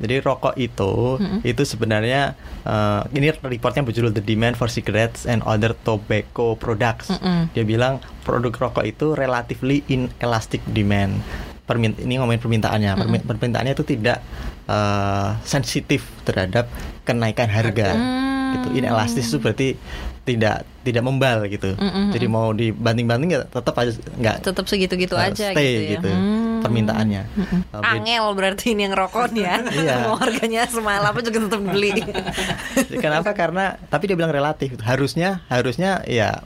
Jadi 0.01 0.17
rokok 0.17 0.57
itu 0.57 1.21
itu 1.45 1.61
sebenarnya 1.61 2.33
eh, 2.65 3.01
ini 3.13 3.29
reportnya 3.29 3.85
berjudul 3.85 4.09
The 4.09 4.25
Demand 4.25 4.57
for 4.57 4.65
Cigarettes 4.65 5.29
and 5.29 5.45
Other 5.45 5.77
Tobacco 5.77 6.57
Products. 6.57 7.13
Mm-mm. 7.13 7.53
Dia 7.53 7.61
bilang 7.61 8.01
produk 8.25 8.49
rokok 8.49 8.89
itu 8.89 9.13
relatively 9.13 9.85
inelastic 9.85 10.65
demand. 10.65 11.21
Permin 11.69 11.93
ini 12.01 12.17
ngomongin 12.17 12.41
permintaannya. 12.41 12.91
Permi- 12.97 13.21
Permintaannya 13.21 13.77
itu 13.77 13.85
tidak 13.85 14.17
eh, 14.65 15.29
sensitif 15.45 16.09
terhadap 16.25 16.73
kenaikan 17.05 17.53
harga. 17.53 17.93
Gitu. 18.51 18.67
Inelastis 18.77 19.25
itu 19.27 19.37
berarti 19.37 19.67
tidak 20.21 20.63
tidak 20.81 21.03
membal 21.03 21.45
gitu. 21.49 21.73
Mm-mm. 21.73 22.13
Jadi 22.13 22.25
mau 22.29 22.53
dibanting-banting 22.53 23.29
ya 23.31 23.41
tetap 23.45 23.73
aja 23.75 23.91
nggak 23.93 24.35
tetap 24.45 24.65
segitu-gitu 24.69 25.15
uh, 25.17 25.25
aja 25.29 25.49
stay 25.53 25.97
gitu 25.97 26.07
ya. 26.07 26.17
Hmm. 26.17 26.61
permintaannya. 26.61 27.23
Uh, 27.73 27.81
bed- 27.81 28.05
Angel 28.05 28.25
berarti 28.37 28.65
ini 28.77 28.85
yang 28.85 28.93
rokok 28.93 29.33
nih 29.33 29.43
ya. 29.45 29.55
Iya. 29.81 29.95
Mau 30.05 30.15
harganya 30.17 30.61
semalam 30.69 31.09
apa 31.09 31.19
juga 31.25 31.49
tetap 31.49 31.61
beli. 31.65 31.89
Kenapa? 33.03 33.33
Karena 33.33 33.75
tapi 33.89 34.05
dia 34.05 34.17
bilang 34.17 34.29
relatif. 34.29 34.77
Harusnya 34.81 35.41
harusnya 35.49 36.05
ya 36.05 36.41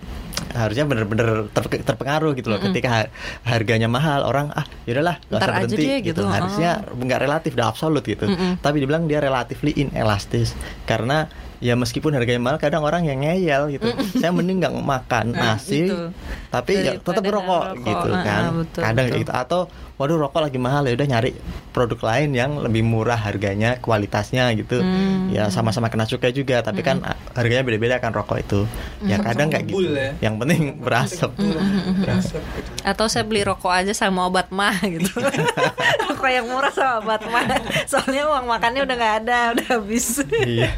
harusnya 0.56 0.88
bener-bener 0.88 1.52
terpe- 1.52 1.84
terpengaruh 1.84 2.32
gitu 2.36 2.48
loh 2.48 2.60
ketika 2.60 2.88
ha- 2.88 3.12
harganya 3.44 3.88
mahal 3.91 4.24
orang 4.24 4.52
ah 4.56 4.63
yaudahlah 4.88 5.20
nggak 5.28 5.39
usah 5.39 5.52
aja 5.52 5.56
berhenti 5.68 5.76
deh, 5.84 6.00
gitu, 6.00 6.22
gitu. 6.24 6.24
harusnya 6.28 6.72
nggak 6.91 7.20
relatif 7.20 7.52
udah 7.56 7.68
absolut 7.68 8.04
gitu 8.04 8.24
Mm-mm. 8.28 8.60
tapi 8.60 8.84
dibilang 8.84 9.08
dia 9.08 9.20
relatively 9.20 9.76
inelastis 9.76 10.56
karena 10.88 11.28
ya 11.65 11.73
meskipun 11.73 12.13
harganya 12.13 12.38
mahal 12.39 12.58
kadang 12.58 12.80
orang 12.80 13.01
yang 13.04 13.17
ngeyel 13.19 13.73
gitu 13.73 13.89
saya 14.13 14.30
mending 14.30 14.62
nggak 14.62 14.75
makan 14.78 15.25
Nah, 15.28 15.58
nasi 15.58 15.84
itu. 15.84 16.13
tapi 16.47 16.78
ya 16.78 16.93
tetap 16.95 17.25
rokok 17.25 17.73
rokok. 17.73 17.82
gitu 17.82 18.10
kan 18.21 18.41
ah, 18.43 18.51
betul, 18.54 18.82
kadang 18.84 19.06
betul. 19.08 19.19
gitu 19.19 19.32
atau 19.34 19.62
waduh 19.95 20.17
rokok 20.19 20.41
lagi 20.41 20.58
mahal 20.58 20.84
ya 20.84 20.93
udah 20.93 21.08
nyari 21.08 21.32
produk 21.71 21.99
lain 22.06 22.30
yang 22.32 22.51
lebih 22.58 22.84
murah 22.84 23.17
harganya 23.17 23.80
kualitasnya 23.80 24.54
gitu 24.54 24.78
Hmm. 24.78 25.32
ya 25.32 25.47
sama-sama 25.47 25.88
kena 25.88 26.06
cukai 26.06 26.30
juga 26.30 26.60
tapi 26.60 26.80
kan 26.80 27.01
a- 27.01 27.15
harganya 27.34 27.63
beda-beda 27.63 27.97
kan 27.97 28.12
rokok 28.12 28.38
itu 28.38 28.60
ya 29.01 29.17
kadang 29.17 29.47
kayak 29.47 29.65
gitu 29.65 29.89
ya. 29.89 30.13
yang 30.21 30.36
penting 30.36 30.78
berasap 30.78 31.34
Berasap 31.95 32.43
gitu. 32.54 32.69
Atau 32.84 33.08
saya 33.08 33.23
beli 33.23 33.41
rokok 33.41 33.71
aja 33.71 33.91
sama 33.91 34.28
obat 34.28 34.51
mah 34.51 34.75
gitu. 34.84 35.10
rokok 36.06 36.30
yang 36.30 36.45
murah 36.45 36.69
sama 36.69 36.99
obat 36.99 37.23
mah. 37.25 37.47
Soalnya 37.86 38.28
uang 38.28 38.45
makannya 38.45 38.84
udah 38.84 38.95
nggak 38.95 39.15
ada, 39.23 39.39
udah 39.54 39.67
habis. 39.73 40.21
iya 40.43 40.69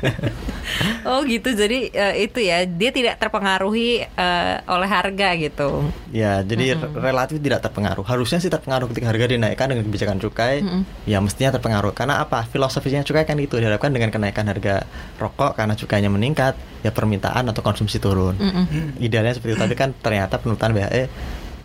oh 1.10 1.24
gitu. 1.24 1.50
Jadi 1.54 1.92
eh, 1.92 2.28
itu 2.28 2.40
ya, 2.44 2.64
dia 2.68 2.90
tidak 2.92 3.16
terpengaruhi 3.20 4.04
eh, 4.04 4.56
oleh 4.68 4.90
harga 4.90 5.30
gitu. 5.40 5.90
ya 6.12 6.42
jadi 6.44 6.78
relatif 6.96 7.40
tidak 7.40 7.64
terpengaruh. 7.64 8.06
Harusnya 8.06 8.40
sih 8.42 8.52
terpengaruh 8.52 8.88
ketika 8.92 9.12
harga 9.12 9.26
dinaikkan 9.32 9.68
dengan 9.72 9.84
kebijakan 9.88 10.18
cukai. 10.22 10.64
Ya 11.08 11.20
mestinya 11.24 11.56
terpengaruh. 11.56 11.92
Karena 11.96 12.24
apa? 12.24 12.44
Filosofinya 12.48 13.04
cukai 13.04 13.24
kan 13.24 13.38
itu 13.40 13.58
diharapkan 13.58 13.92
dengan 13.92 14.12
kenaikan 14.12 14.48
harga 14.48 14.84
rokok 15.18 15.58
karena 15.58 15.74
cukainya 15.74 16.10
meningkat 16.12 16.56
ya 16.84 16.92
permintaan 16.92 17.50
atau 17.52 17.62
konsumsi 17.64 17.98
turun. 17.98 18.36
Mm-mm. 18.38 18.98
idealnya 19.06 19.36
seperti 19.36 19.58
itu. 19.58 19.62
Tapi 19.62 19.76
kan 19.76 19.90
ternyata 19.98 20.40
penurunan 20.40 20.72
BHE 20.74 21.04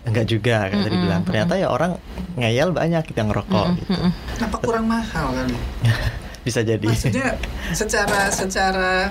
enggak 0.02 0.26
juga 0.26 0.66
kan 0.66 0.78
tadi 0.82 0.96
bilang. 0.98 1.22
Ternyata 1.22 1.52
ya 1.58 1.68
orang 1.70 1.94
ngeyel 2.34 2.74
banyak 2.74 3.04
yang 3.14 3.28
ngerokok 3.30 3.66
gitu. 3.82 3.94
Kenapa 4.38 4.56
kurang 4.58 4.86
mahal 4.90 5.26
kali? 5.30 5.56
bisa 6.42 6.60
jadi. 6.62 6.82
Maksudnya 6.82 7.38
secara 7.74 8.30
secara 8.30 9.10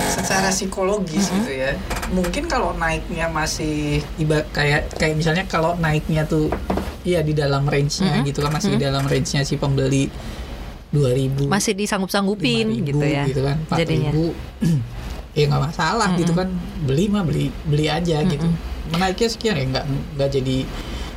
secara 0.00 0.48
psikologis 0.48 1.28
gitu 1.28 1.50
ya. 1.52 1.76
Mungkin 2.12 2.48
kalau 2.48 2.72
naiknya 2.76 3.28
masih 3.28 4.00
iba 4.16 4.44
kayak 4.52 4.92
kayak 4.96 5.14
misalnya 5.16 5.44
kalau 5.46 5.76
naiknya 5.76 6.24
tuh 6.24 6.48
iya 7.04 7.24
di 7.24 7.32
dalam 7.32 7.64
range-nya 7.64 8.20
gitu 8.24 8.44
kan 8.44 8.52
masih 8.52 8.76
di 8.76 8.84
dalam 8.84 9.04
range-nya 9.08 9.40
si 9.44 9.56
pembeli 9.56 10.12
2000 10.90 11.46
Masih 11.46 11.72
disanggup-sanggupin 11.78 12.66
5.000 12.82 12.88
gitu 12.90 13.06
ya. 13.06 13.24
gitu 13.30 13.40
kan 13.46 13.56
4.000 13.70 13.78
Jadinya. 13.78 14.10
ya 15.38 15.44
nggak 15.46 15.62
masalah 15.70 16.08
gitu 16.18 16.32
kan. 16.34 16.48
Beli 16.84 17.06
mah 17.06 17.22
beli 17.22 17.54
beli 17.64 17.86
aja 17.86 18.20
gitu. 18.26 18.46
Menaiknya 18.90 19.28
sekian 19.30 19.54
ya 19.54 19.64
nggak 19.70 19.84
nggak 20.18 20.30
jadi 20.34 20.56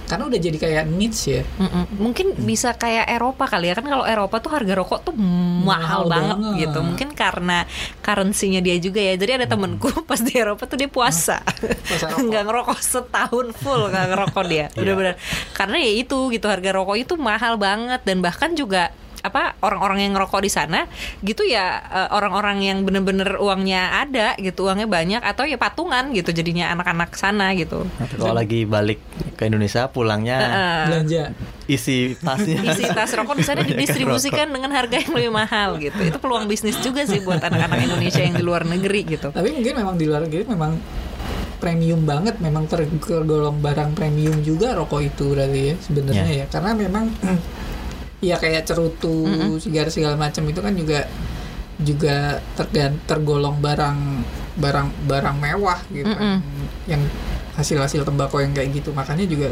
karena 0.03 0.23
udah 0.27 0.39
jadi 0.39 0.57
kayak 0.57 0.83
needs 0.89 1.21
ya 1.25 1.41
Mm-mm. 1.57 1.83
Mungkin 1.95 2.35
bisa 2.37 2.73
kayak 2.73 3.07
Eropa 3.07 3.47
kali 3.47 3.71
ya 3.71 3.75
kan 3.75 3.85
kalau 3.85 4.03
Eropa 4.03 4.37
tuh 4.37 4.51
harga 4.51 4.73
rokok 4.75 4.99
tuh 5.03 5.15
mahal, 5.15 5.63
Mahal 5.63 6.01
banget, 6.11 6.37
banget. 6.37 6.59
gitu. 6.59 6.79
Mungkin 6.83 7.09
karena 7.13 7.57
currency-nya 7.99 8.59
dia 8.59 8.75
juga 8.77 8.99
ya. 8.99 9.15
Jadi 9.15 9.31
ada 9.41 9.47
temenku 9.47 9.87
pas 10.09 10.19
di 10.19 10.33
Eropa 10.33 10.63
tuh 10.65 10.75
dia 10.75 10.89
puasa. 10.89 11.39
Puasa 11.41 12.05
rokok. 12.11 12.19
nggak 12.29 12.43
ngerokok 12.43 12.79
setahun 12.79 13.47
full 13.55 13.81
nggak 13.87 14.05
ngerokok 14.11 14.43
dia. 14.45 14.65
Bener-bener. 14.77 15.15
Karena 15.51 15.77
ya 15.79 15.91
itu 15.95 16.17
gitu 16.29 16.45
harga 16.47 16.69
rokok 16.73 16.97
itu 16.99 17.13
mahal 17.15 17.55
banget 17.55 18.01
dan 18.03 18.19
bahkan 18.19 18.51
juga 18.53 18.91
apa 19.23 19.55
orang-orang 19.63 20.03
yang 20.03 20.11
ngerokok 20.19 20.43
di 20.43 20.51
sana 20.51 20.83
gitu 21.23 21.47
ya 21.47 21.79
eh, 21.79 22.09
orang-orang 22.11 22.59
yang 22.59 22.77
bener-bener 22.83 23.39
uangnya 23.39 24.03
ada 24.03 24.35
gitu 24.35 24.67
uangnya 24.67 24.83
banyak 24.83 25.23
atau 25.23 25.47
ya 25.47 25.55
patungan 25.55 26.11
gitu 26.11 26.35
jadinya 26.35 26.75
anak-anak 26.75 27.15
sana 27.15 27.55
gitu 27.55 27.87
Kalau 28.19 28.35
lagi 28.35 28.67
balik 28.67 28.99
ke 29.39 29.47
Indonesia 29.47 29.87
pulangnya 29.87 30.37
Heeh. 30.43 30.79
belanja 30.91 31.23
isi 31.71 32.19
tasnya. 32.19 32.59
isi 32.75 32.83
tas 32.91 33.15
rokok 33.15 33.39
di 33.39 33.45
sana 33.47 33.63
didistribusikan 33.63 34.51
dengan 34.51 34.75
harga 34.75 34.99
yang 34.99 35.15
lebih 35.15 35.31
mahal 35.31 35.79
gitu. 35.79 35.95
Itu 36.03 36.19
peluang 36.19 36.51
bisnis 36.51 36.75
juga 36.83 37.07
sih 37.07 37.23
buat 37.23 37.39
anak-anak 37.39 37.79
Indonesia 37.79 38.19
yang 38.19 38.35
di 38.35 38.43
luar 38.43 38.67
negeri 38.67 39.07
gitu. 39.07 39.31
tapi 39.31 39.55
mungkin 39.55 39.73
memang 39.79 39.95
di 39.95 40.05
luar 40.05 40.27
negeri 40.27 40.43
memang 40.51 40.75
premium 41.63 42.03
banget 42.03 42.35
memang 42.43 42.67
ter- 42.67 42.91
tergolong 42.99 43.55
barang 43.63 43.95
premium 43.95 44.43
juga 44.43 44.75
rokok 44.75 44.99
itu 44.99 45.31
berarti 45.31 45.61
ya 45.71 45.75
sebenarnya 45.79 46.31
ya 46.43 46.45
karena 46.51 46.71
memang 46.75 47.05
ya 48.23 48.39
kayak 48.39 48.63
cerutu 48.63 49.27
sigara 49.59 49.91
segala 49.91 50.15
macam 50.15 50.47
itu 50.47 50.63
kan 50.63 50.71
juga 50.71 50.99
juga 51.83 52.39
tergan 52.55 52.95
tergolong 53.03 53.59
barang 53.59 53.99
barang 54.55 54.87
barang 55.05 55.35
mewah 55.35 55.79
gitu 55.91 56.07
kan. 56.07 56.39
Yang 56.87 57.01
hasil-hasil 57.53 58.01
tembakau 58.07 58.39
yang 58.41 58.55
kayak 58.55 58.73
gitu. 58.73 58.95
Makanya 58.95 59.27
juga 59.27 59.51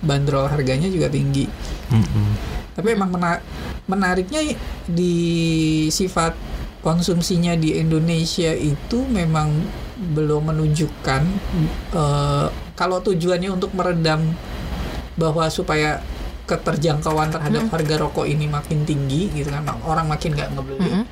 bandrol 0.00 0.46
harganya 0.46 0.86
juga 0.86 1.10
tinggi. 1.10 1.50
Mm-mm. 1.90 2.28
tapi 2.72 2.96
emang 2.96 3.12
mena- 3.12 3.44
menariknya 3.84 4.56
di 4.88 5.12
sifat 5.92 6.32
konsumsinya 6.80 7.52
di 7.52 7.76
Indonesia 7.76 8.48
itu 8.48 9.04
memang 9.04 9.52
belum 10.16 10.48
menunjukkan 10.48 11.22
eh, 11.92 12.46
kalau 12.72 12.98
tujuannya 13.04 13.52
untuk 13.52 13.76
meredam 13.76 14.32
bahwa 15.20 15.44
supaya 15.52 16.00
keterjangkauan 16.52 17.32
terhadap 17.32 17.64
harga 17.72 17.94
rokok 17.96 18.28
ini 18.28 18.44
makin 18.44 18.84
tinggi 18.84 19.32
gitu 19.32 19.48
kan 19.48 19.64
orang 19.82 20.04
makin 20.04 20.36
nggak 20.36 20.52
ngebeli 20.52 20.84
Mm-mm. 20.84 21.04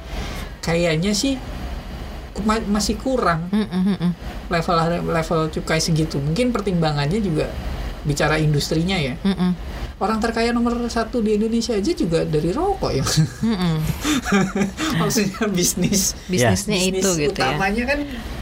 kayaknya 0.60 1.16
sih 1.16 1.40
ma- 2.44 2.68
masih 2.68 3.00
kurang 3.00 3.48
Mm-mm-mm. 3.48 4.12
level 4.52 4.76
level 5.08 5.40
cukai 5.48 5.80
segitu 5.80 6.20
mungkin 6.20 6.52
pertimbangannya 6.52 7.18
juga 7.18 7.48
bicara 8.04 8.36
industrinya 8.36 8.96
ya 8.96 9.16
Mm-mm. 9.20 9.52
Orang 10.00 10.18
terkaya 10.18 10.50
nomor 10.50 10.80
satu 10.86 11.20
di 11.20 11.36
Indonesia 11.36 11.72
aja 11.72 11.92
juga 11.92 12.24
dari 12.24 12.50
rokok 12.50 12.90
ya 12.90 13.04
maksudnya 15.00 15.44
bisnis 15.48 16.16
Bisnisnya 16.26 16.76
bisnis 16.76 16.82
itu 16.96 17.08
gitu 17.20 17.36
ya. 17.36 17.52
utamanya 17.52 17.84
kan 17.86 17.98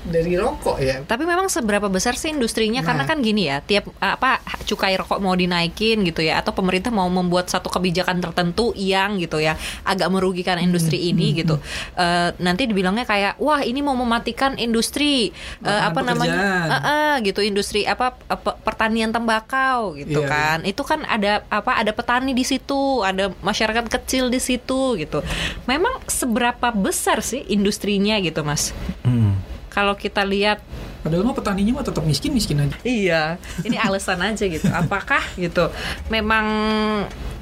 dari 0.08 0.32
rokok 0.34 0.76
ya 0.78 1.04
Tapi 1.04 1.28
memang 1.28 1.52
seberapa 1.52 1.84
besar 1.86 2.16
sih 2.16 2.32
industrinya? 2.32 2.80
Karena 2.80 3.04
Nah. 3.04 3.08
kan 3.08 3.20
gini 3.20 3.44
ya, 3.44 3.60
tiap 3.60 3.92
apa 3.98 4.40
cukai 4.64 4.96
rokok 4.96 5.20
mau 5.20 5.36
dinaikin 5.36 6.00
gitu 6.02 6.24
ya, 6.24 6.40
atau 6.40 6.50
pemerintah 6.50 6.88
mau 6.88 7.04
membuat 7.06 7.46
satu 7.46 7.68
kebijakan 7.68 8.16
tertentu 8.18 8.72
yang 8.72 9.20
gitu 9.20 9.36
ya 9.36 9.54
agak 9.84 10.08
merugikan 10.08 10.56
industri 10.56 11.12
ini 11.12 11.36
gitu. 11.36 11.60
Eh, 11.92 12.32
nanti 12.38 12.64
dibilangnya 12.64 13.04
kayak, 13.04 13.36
wah 13.36 13.60
ini 13.60 13.78
mau 13.78 13.92
mematikan 13.94 14.56
industri 14.56 15.28
Lapangan 15.60 15.86
apa 15.86 16.00
namanya, 16.02 16.32
pekerjaan. 16.32 16.68
Eh, 16.72 16.80
eh, 16.80 17.14
gitu 17.22 17.40
industri 17.42 17.80
apa 17.84 18.06
pe- 18.16 18.58
pertanian 18.58 19.12
tembakau 19.12 19.92
gitu 19.94 20.24
Iya, 20.24 20.26
kan. 20.26 20.58
Itu 20.64 20.82
kan 20.82 21.04
ada 21.04 21.44
apa 21.48 21.80
ada 21.80 21.92
petani 21.96 22.36
di 22.36 22.44
situ, 22.44 23.00
ada 23.00 23.32
masyarakat 23.40 23.88
kecil 23.88 24.28
di 24.28 24.40
situ 24.40 24.96
gitu. 25.00 25.24
Memang 25.64 26.04
seberapa 26.08 26.72
besar 26.72 27.24
sih 27.24 27.44
industrinya 27.48 28.20
gitu 28.20 28.44
mas? 28.44 28.76
Mm. 29.04 29.36
Kalau 29.72 29.96
kita 29.96 30.24
lihat 30.24 30.60
padahal 30.98 31.24
mah 31.24 31.36
petaninya 31.36 31.78
mah 31.78 31.86
tetap 31.86 32.02
miskin 32.02 32.34
miskin 32.34 32.58
aja 32.58 32.74
Iya, 32.82 33.22
ini 33.64 33.78
alasan 33.80 34.20
aja 34.20 34.44
gitu. 34.44 34.68
Apakah 34.68 35.22
gitu 35.40 35.72
memang 36.12 36.46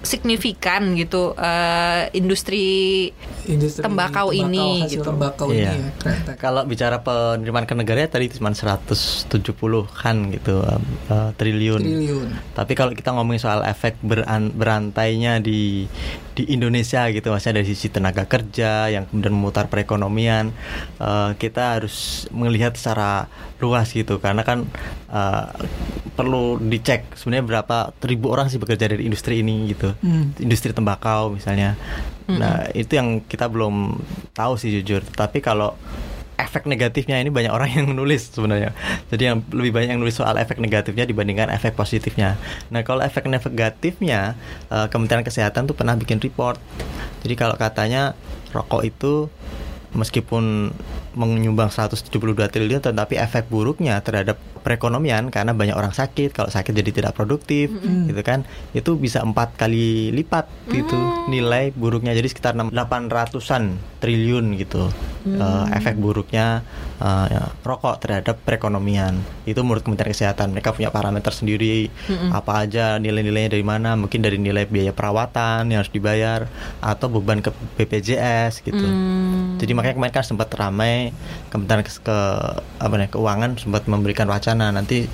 signifikan 0.06 0.94
gitu 0.94 1.34
eh, 1.34 2.06
industri 2.12 3.10
industri 3.44 3.82
Tembakau 3.82 4.30
ini, 4.30 4.80
hasil 4.80 5.02
gitu. 5.02 5.04
tembakau 5.04 5.50
Iya. 5.50 5.74
ini 5.74 5.78
ya 5.82 5.90
Kalau 6.38 6.62
bicara 6.62 7.02
penerimaan 7.02 7.66
ke 7.66 7.74
negara 7.74 8.06
tadi 8.06 8.30
cuma 8.30 8.54
170-an 8.54 10.16
gitu 10.32 10.62
eh, 10.62 11.30
triliun. 11.34 11.82
triliun 11.82 12.28
Tapi 12.54 12.72
kalau 12.72 12.94
kita 12.94 13.10
ngomongin 13.10 13.42
soal 13.42 13.60
efek 13.62 13.98
beran- 14.00 14.54
berantainya 14.54 15.38
di 15.38 15.90
di 16.36 16.44
Indonesia 16.52 17.08
gitu, 17.08 17.32
maksudnya 17.32 17.58
dari 17.58 17.66
sisi 17.66 17.88
tenaga 17.88 18.28
kerja 18.28 18.92
yang 18.92 19.08
kemudian 19.08 19.32
memutar 19.32 19.66
perekonomian, 19.66 20.52
eh, 21.00 21.30
kita 21.34 21.80
harus 21.80 22.28
melihat 22.28 22.76
secara 22.76 23.24
luas 23.56 23.88
gitu, 23.88 24.20
karena 24.20 24.44
kan 24.44 24.68
eh, 25.08 25.46
perlu 26.12 26.60
dicek 26.60 27.16
sebenarnya 27.16 27.44
berapa 27.56 27.76
ribu 28.04 28.28
orang 28.28 28.48
sih 28.48 28.60
bekerja 28.60 28.84
dari 28.84 29.08
industri 29.08 29.40
ini 29.40 29.72
gitu, 29.72 29.95
Hmm. 30.02 30.32
industri 30.40 30.72
tembakau 30.72 31.32
misalnya. 31.32 31.78
Nah 32.26 32.66
itu 32.74 32.98
yang 32.98 33.22
kita 33.22 33.46
belum 33.46 34.02
tahu 34.34 34.58
sih 34.58 34.74
jujur. 34.74 35.02
Tapi 35.14 35.38
kalau 35.38 35.78
efek 36.36 36.68
negatifnya 36.68 37.16
ini 37.16 37.32
banyak 37.32 37.52
orang 37.52 37.72
yang 37.76 37.86
menulis 37.88 38.30
sebenarnya. 38.32 38.76
Jadi 39.08 39.22
yang 39.28 39.38
lebih 39.50 39.72
banyak 39.72 39.96
yang 39.96 40.00
nulis 40.00 40.16
soal 40.16 40.36
efek 40.36 40.60
negatifnya 40.60 41.08
dibandingkan 41.08 41.48
efek 41.52 41.74
positifnya. 41.74 42.36
Nah 42.68 42.84
kalau 42.84 43.00
efek 43.00 43.26
negatifnya 43.26 44.36
eh, 44.68 44.86
Kementerian 44.92 45.24
Kesehatan 45.24 45.66
tuh 45.66 45.74
pernah 45.74 45.96
bikin 45.96 46.20
report. 46.20 46.60
Jadi 47.24 47.34
kalau 47.34 47.56
katanya 47.56 48.14
rokok 48.52 48.82
itu 48.86 49.14
meskipun 49.96 50.76
menyumbang 51.16 51.72
172 51.72 52.12
triliun 52.52 52.84
tetapi 52.84 53.16
efek 53.16 53.48
buruknya 53.48 53.98
terhadap 54.04 54.36
perekonomian 54.60 55.32
karena 55.32 55.56
banyak 55.56 55.72
orang 55.72 55.96
sakit 55.96 56.36
kalau 56.36 56.52
sakit 56.52 56.76
jadi 56.76 56.90
tidak 56.92 57.12
produktif 57.16 57.72
gitu 58.12 58.22
kan? 58.22 58.44
Itu 58.76 59.00
bisa 59.00 59.24
empat 59.24 59.56
kali 59.56 60.12
lipat 60.12 60.46
gitu. 60.68 60.96
Nilai 61.32 61.72
buruknya 61.72 62.12
jadi 62.12 62.28
sekitar 62.28 62.52
800-an 62.54 63.80
triliun 64.04 64.60
gitu. 64.60 64.92
Eh, 65.26 65.64
efek 65.74 65.98
buruknya 65.98 66.62
eh, 66.96 67.26
ya, 67.30 67.42
rokok 67.62 68.00
terhadap 68.00 68.40
perekonomian. 68.42 69.18
Itu 69.44 69.62
menurut 69.62 69.84
Kementerian 69.84 70.12
Kesehatan. 70.12 70.52
Mereka 70.52 70.72
punya 70.72 70.88
parameter 70.88 71.32
sendiri. 71.32 71.88
Apa 72.32 72.64
aja 72.64 72.96
nilai-nilainya 72.96 73.52
dari 73.52 73.64
mana? 73.64 73.94
Mungkin 73.94 74.20
dari 74.20 74.36
nilai 74.40 74.64
biaya 74.66 74.92
perawatan 74.92 75.68
yang 75.70 75.80
harus 75.84 75.92
dibayar 75.92 76.48
atau 76.80 77.06
beban 77.08 77.40
ke 77.40 77.50
BPJS 77.76 78.64
gitu. 78.64 78.86
Jadi 79.56 79.72
makanya 79.72 79.94
kemarin 79.96 80.14
kan 80.14 80.24
sempat 80.24 80.48
ramai 80.52 81.12
Kementerian 81.48 81.84
Kes- 81.84 82.02
ke 82.02 82.18
apa 82.76 82.94
nih 82.96 83.08
keuangan 83.08 83.56
sempat 83.56 83.88
memberikan 83.88 84.28
wacana. 84.28 84.68
Nanti 84.72 85.08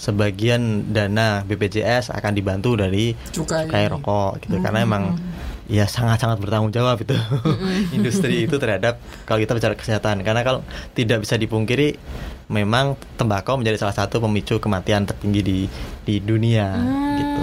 sebagian 0.00 0.88
dana 0.96 1.44
BPJS 1.44 2.08
akan 2.08 2.32
dibantu 2.32 2.72
dari 2.72 3.12
Cukai. 3.32 3.68
cukai 3.68 3.84
rokok 3.92 4.40
gitu. 4.46 4.56
Karena 4.64 4.80
emang 4.80 5.20
ya 5.70 5.86
sangat-sangat 5.86 6.36
bertanggung 6.36 6.68
jawab 6.68 6.98
itu 6.98 7.14
industri 7.96 8.44
itu 8.44 8.58
terhadap 8.58 8.98
kalau 9.22 9.38
kita 9.38 9.54
bicara 9.54 9.72
kesehatan 9.72 10.20
karena 10.20 10.42
kalau 10.42 10.60
tidak 10.92 11.22
bisa 11.22 11.34
dipungkiri 11.34 11.94
memang 12.46 12.98
tembakau 13.14 13.54
menjadi 13.54 13.78
salah 13.78 13.94
satu 13.94 14.18
pemicu 14.18 14.58
kematian 14.58 15.06
tertinggi 15.06 15.40
di 15.40 15.58
di 16.02 16.14
dunia 16.18 16.74
gitu 17.14 17.42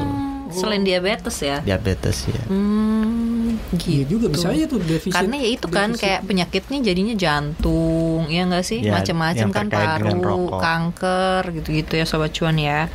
selain 0.50 0.80
diabetes 0.82 1.38
ya. 1.40 1.60
diabetes 1.60 2.24
ya 2.26 2.40
Hmm, 2.48 3.60
Iya 3.74 4.04
gitu. 4.04 4.16
juga 4.16 4.26
bisa 4.30 4.48
aja 4.50 4.64
tuh 4.66 4.80
defisit 4.80 5.12
Karena 5.12 5.36
ya 5.36 5.48
itu 5.50 5.68
kan 5.68 5.92
defisit. 5.92 6.04
kayak 6.04 6.22
penyakitnya 6.24 6.80
jadinya 6.82 7.16
jantung, 7.16 8.22
ya 8.28 8.42
enggak 8.44 8.64
sih? 8.64 8.80
Ya, 8.80 8.96
Macam-macam 8.96 9.48
kan 9.50 9.66
paru, 9.68 10.48
kanker 10.54 11.42
gitu-gitu 11.54 11.94
ya 11.94 12.06
sobat 12.06 12.32
cuan 12.32 12.56
ya. 12.56 12.88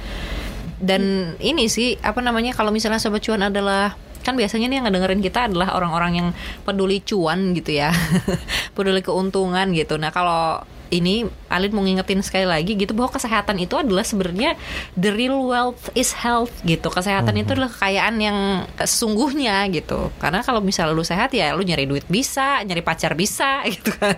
Dan 0.78 1.34
ini 1.38 1.66
sih 1.66 2.00
apa 2.00 2.18
namanya 2.18 2.52
kalau 2.52 2.70
misalnya 2.70 2.98
sobat 2.98 3.20
cuan 3.20 3.42
adalah 3.42 3.94
kan 4.22 4.38
biasanya 4.38 4.70
nih 4.70 4.76
yang 4.80 4.86
ngedengerin 4.88 5.22
kita 5.22 5.50
adalah 5.50 5.74
orang-orang 5.76 6.12
yang 6.16 6.28
peduli 6.64 7.02
cuan 7.02 7.52
gitu 7.52 7.76
ya. 7.76 7.92
peduli 8.76 9.02
keuntungan 9.04 9.74
gitu. 9.74 9.98
Nah, 10.00 10.14
kalau 10.14 10.62
ini 10.92 11.24
Alin 11.48 11.72
mau 11.72 11.80
ngingetin 11.80 12.20
sekali 12.20 12.44
lagi 12.44 12.76
gitu 12.76 12.92
bahwa 12.92 13.12
kesehatan 13.12 13.56
itu 13.56 13.76
adalah 13.76 14.04
sebenarnya 14.04 14.56
the 14.94 15.08
real 15.08 15.44
wealth 15.44 15.88
is 15.92 16.12
health 16.12 16.52
gitu. 16.62 16.88
Kesehatan 16.88 17.32
itu 17.36 17.52
adalah 17.52 17.68
kekayaan 17.68 18.16
yang 18.16 18.38
sesungguhnya 18.76 19.64
gitu. 19.68 20.12
Karena 20.16 20.40
kalau 20.40 20.60
misalnya 20.60 20.92
lu 20.92 21.04
sehat 21.04 21.32
ya 21.32 21.52
lu 21.52 21.64
nyari 21.64 21.84
duit 21.84 22.04
bisa, 22.08 22.60
nyari 22.64 22.80
pacar 22.80 23.12
bisa 23.12 23.60
gitu 23.74 23.92
kan. 23.96 24.16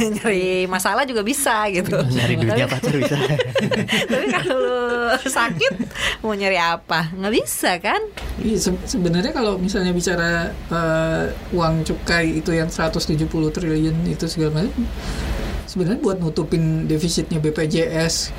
nyari 0.00 0.64
masalah 0.66 1.04
juga 1.04 1.20
bisa 1.20 1.68
gitu. 1.68 1.96
nyari 2.16 2.34
duitnya 2.36 2.66
pacar 2.66 2.94
bisa 2.96 3.16
Tapi 4.12 4.26
kalau 4.32 4.56
lu 5.12 5.28
sakit 5.28 5.72
mau 6.20 6.32
nyari 6.32 6.56
apa? 6.56 7.12
nggak 7.12 7.34
bisa 7.34 7.76
kan? 7.80 8.00
Iya, 8.40 8.56
se- 8.60 8.84
sebenarnya 8.84 9.32
kalau 9.32 9.56
misalnya 9.56 9.92
bicara 9.92 10.52
eh, 10.52 11.24
uang 11.52 11.84
cukai 11.84 12.40
itu 12.40 12.52
yang 12.52 12.68
170 12.68 13.26
triliun 13.28 13.96
itu 14.06 14.24
segala 14.28 14.60
macam 14.60 14.84
sebenarnya 15.66 16.00
buat 16.00 16.16
nutupin 16.16 16.86
defisitnya 16.86 17.38
BPJS 17.38 18.30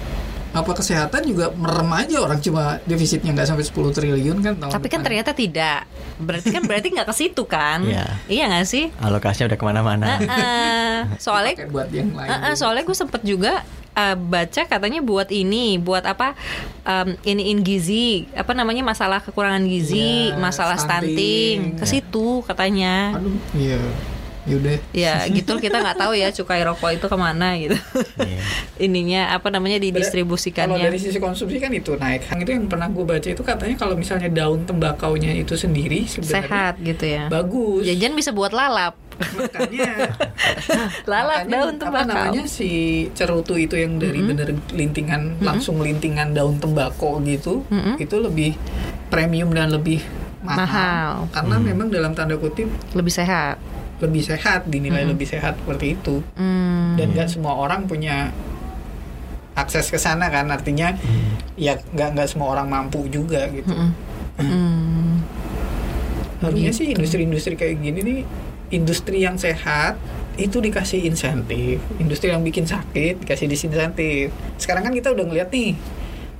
apa 0.47 0.73
kesehatan 0.73 1.21
juga 1.21 1.51
merem 1.53 1.91
aja 1.93 2.17
orang 2.17 2.39
cuma 2.39 2.79
defisitnya 2.81 3.29
nggak 3.29 3.45
sampai 3.45 3.61
10 3.61 3.77
triliun 3.93 4.37
kan 4.39 4.53
tahun 4.57 4.71
Tapi 4.73 4.87
kan 4.87 4.95
depan. 4.95 5.05
ternyata 5.05 5.31
tidak. 5.31 5.79
Berarti 6.17 6.47
kan 6.49 6.63
berarti 6.65 6.87
nggak 6.89 7.05
ke 7.05 7.15
situ 7.15 7.43
kan? 7.45 7.83
Iya. 7.83 8.05
Iya 8.25 8.43
nggak 8.49 8.65
sih? 8.65 8.89
Alokasinya 8.97 9.53
udah 9.53 9.59
ke 9.59 9.65
mana-mana. 9.67 10.07
Heeh. 10.17 10.97
soalnya 11.25 11.53
kayak 11.53 11.69
buat 11.69 11.89
yang 11.91 12.09
lain 12.09 12.29
Heeh, 12.31 12.53
soalnya 12.57 12.81
gue 12.81 12.97
sempet 12.97 13.21
juga 13.21 13.61
uh, 13.93 14.15
baca 14.17 14.61
katanya 14.65 14.99
buat 15.03 15.29
ini, 15.29 15.77
buat 15.77 16.07
apa? 16.07 16.33
Um, 16.81 17.13
iniin 17.21 17.61
gizi, 17.61 18.25
apa 18.33 18.55
namanya 18.55 18.81
masalah 18.81 19.19
kekurangan 19.21 19.61
gizi, 19.61 20.31
Iya, 20.33 20.41
masalah 20.41 20.79
stunting, 20.79 21.75
stunting. 21.75 21.77
ke 21.77 21.85
situ 21.85 22.41
katanya. 22.41 23.13
aduh 23.13 23.35
iya 23.53 23.77
yaudah 24.47 24.79
Ya 24.89 25.27
gitu 25.27 25.59
kita 25.59 25.77
nggak 25.77 25.97
tahu 25.97 26.13
ya 26.13 26.31
cukai 26.31 26.63
rokok 26.63 26.89
itu 26.93 27.05
ke 27.05 27.17
mana 27.17 27.53
gitu. 27.55 27.75
Iya. 28.17 28.41
Ininya 28.87 29.21
apa 29.29 29.47
namanya 29.49 29.77
kalau 29.77 29.87
didistribusikannya. 29.91 30.79
dari 30.79 30.97
sisi 30.97 31.17
konsumsi 31.17 31.57
kan 31.57 31.69
itu 31.69 31.93
naik 31.93 32.25
itu 32.33 32.49
yang 32.49 32.65
pernah 32.65 32.87
gue 32.87 33.03
baca 33.03 33.27
itu 33.27 33.41
katanya 33.41 33.75
kalau 33.75 33.93
misalnya 33.93 34.27
daun 34.27 34.63
tembakaunya 34.63 35.35
itu 35.35 35.53
sendiri 35.53 36.03
sebenarnya 36.03 36.41
Sehat 36.41 36.73
gitu 36.79 37.05
ya. 37.05 37.27
bagus 37.27 37.83
Jajan 37.83 38.13
bisa 38.13 38.31
buat 38.31 38.49
lalap. 38.49 38.95
makanya 39.17 40.13
Lalap 41.11 41.39
makanya 41.41 41.51
daun 41.51 41.73
apa 41.73 41.81
tembakau. 41.81 42.05
namanya 42.07 42.43
si 42.45 42.69
cerutu 43.11 43.57
itu 43.57 43.73
yang 43.73 43.97
dari 43.97 44.21
bener 44.21 44.45
lintingan 44.71 45.41
langsung 45.41 45.81
lintingan 45.81 46.31
daun 46.31 46.55
tembakau 46.55 47.17
gitu 47.21 47.65
Mm-mm. 47.67 47.97
itu 47.97 48.15
lebih 48.15 48.53
premium 49.07 49.49
dan 49.49 49.71
lebih 49.71 50.05
mahal, 50.39 50.61
Mahal. 50.63 51.11
karena 51.33 51.55
memang 51.57 51.87
dalam 51.89 52.13
tanda 52.13 52.37
kutip 52.37 52.69
Lebih 52.93 53.09
sehat. 53.11 53.57
Lebih 53.97 54.21
sehat 54.21 54.65
dinilai 54.65 55.03
lebih 55.03 55.25
sehat 55.25 55.57
seperti 55.57 55.95
itu 55.95 56.21
Hmm. 56.33 56.93
dan 56.95 57.11
nggak 57.11 57.27
semua 57.27 57.53
orang 57.53 57.85
punya 57.85 58.29
akses 59.53 59.89
ke 59.89 59.97
sana 59.97 60.29
kan 60.29 60.45
artinya 60.47 60.93
ya 61.55 61.73
nggak 61.89 62.09
nggak 62.13 62.27
semua 62.27 62.53
orang 62.53 62.69
mampu 62.69 63.09
juga 63.09 63.49
gitu 63.49 63.73
Mm-mm. 63.73 63.89
Hmm. 64.37 65.13
harusnya 66.39 66.69
Gitu. 66.69 66.77
sih 66.77 66.87
industri-industri 66.93 67.53
kayak 67.53 67.81
gini 67.81 67.99
nih 67.99 68.19
industri 68.69 69.17
yang 69.19 69.33
sehat 69.35 69.97
itu 70.37 70.61
dikasih 70.61 71.01
insentif 71.03 71.81
industri 71.97 72.29
yang 72.29 72.45
bikin 72.45 72.69
sakit 72.69 73.25
dikasih 73.25 73.49
disinsentif 73.49 74.29
sekarang 74.55 74.85
kan 74.85 74.93
kita 74.93 75.09
udah 75.09 75.25
ngeliat 75.25 75.49
nih 75.49 75.73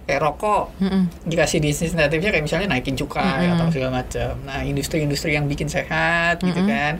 kayak 0.06 0.22
rokok 0.22 0.70
Mm-mm. 0.78 1.10
dikasih 1.26 1.58
disinsentifnya 1.58 2.30
kayak 2.30 2.46
misalnya 2.46 2.70
naikin 2.70 2.94
cukai 2.94 3.50
Mm-mm. 3.50 3.58
atau 3.58 3.66
segala 3.74 4.06
macam 4.06 4.38
nah 4.46 4.62
industri-industri 4.62 5.34
yang 5.34 5.50
bikin 5.50 5.66
sehat 5.66 6.38
gitu 6.40 6.54
Mm-mm. 6.54 6.70
kan 6.70 6.94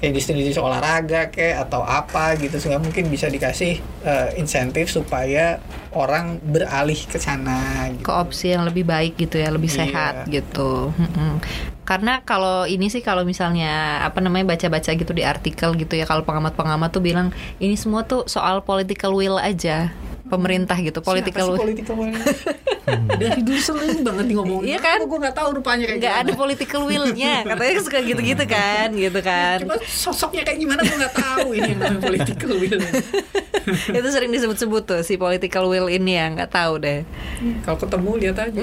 kayak 0.00 0.16
industri-industri 0.16 0.56
olahraga 0.58 1.28
kayak 1.28 1.68
atau 1.68 1.84
apa 1.84 2.32
gitu 2.34 2.56
sehingga 2.56 2.80
mungkin 2.80 3.06
bisa 3.06 3.28
dikasih 3.28 3.76
eh, 4.00 4.28
insentif 4.34 4.88
supaya 4.88 5.60
orang 5.92 6.40
beralih 6.40 6.96
ke 6.96 7.20
sana 7.20 7.84
gitu. 7.92 8.08
ke 8.08 8.12
opsi 8.12 8.50
yang 8.50 8.64
lebih 8.64 8.82
baik 8.82 9.14
gitu 9.14 9.36
ya 9.36 9.52
lebih 9.52 9.68
Iya. 9.68 9.78
sehat 9.84 10.14
gitu 10.26 10.88
Mm-mm. 10.90 11.36
karena 11.84 12.22
kalau 12.22 12.64
ini 12.64 12.88
sih 12.88 13.02
kalau 13.02 13.22
misalnya 13.22 14.00
apa 14.00 14.18
namanya 14.18 14.48
baca-baca 14.48 14.88
gitu 14.88 15.12
di 15.12 15.20
artikel 15.20 15.76
gitu 15.76 15.92
ya 15.92 16.08
kalau 16.08 16.24
pengamat-pengamat 16.24 16.88
tuh 16.88 17.02
bilang 17.02 17.28
ini 17.58 17.76
semua 17.76 18.00
tuh 18.02 18.24
soal 18.24 18.62
political 18.62 19.12
will 19.12 19.36
aja 19.36 19.92
pemerintah 20.30 20.76
gitu 20.78 21.02
political 21.02 21.44
Siapa 21.44 21.52
will 21.52 21.62
political 21.66 21.94
will? 21.98 22.14
Dari 23.20 23.42
dulu 23.42 23.60
sering 23.60 24.02
banget 24.02 24.26
di 24.26 24.34
ngomongin. 24.34 24.66
Iya 24.66 24.78
kan? 24.78 24.98
Gue 25.04 25.18
nggak 25.18 25.36
tahu 25.36 25.48
rupanya 25.58 25.84
kayak 25.86 25.98
nggak 26.00 26.16
ada 26.16 26.32
political 26.32 26.82
willnya 26.86 27.34
katanya 27.50 27.72
suka 27.82 27.98
gitu-gitu 28.00 28.44
kan 28.46 28.88
gitu 28.90 29.20
kan 29.20 29.56
Cuma 29.62 29.76
sosoknya 29.82 30.42
kayak 30.42 30.58
gimana 30.58 30.80
gue 30.82 30.96
nggak 30.96 31.14
tahu 31.14 31.46
ini 31.52 31.68
yang 31.68 31.78
namanya 31.78 32.00
political 32.00 32.50
will. 32.56 32.80
itu 33.98 34.08
sering 34.08 34.30
disebut-sebut 34.30 34.82
tuh 34.82 35.00
si 35.02 35.14
political 35.14 35.68
will 35.68 35.86
ini 35.86 36.16
ya 36.16 36.26
nggak 36.32 36.50
tahu 36.50 36.78
deh 36.78 37.04
Kalau 37.62 37.76
ketemu 37.76 38.10
lihat 38.18 38.36
aja. 38.40 38.62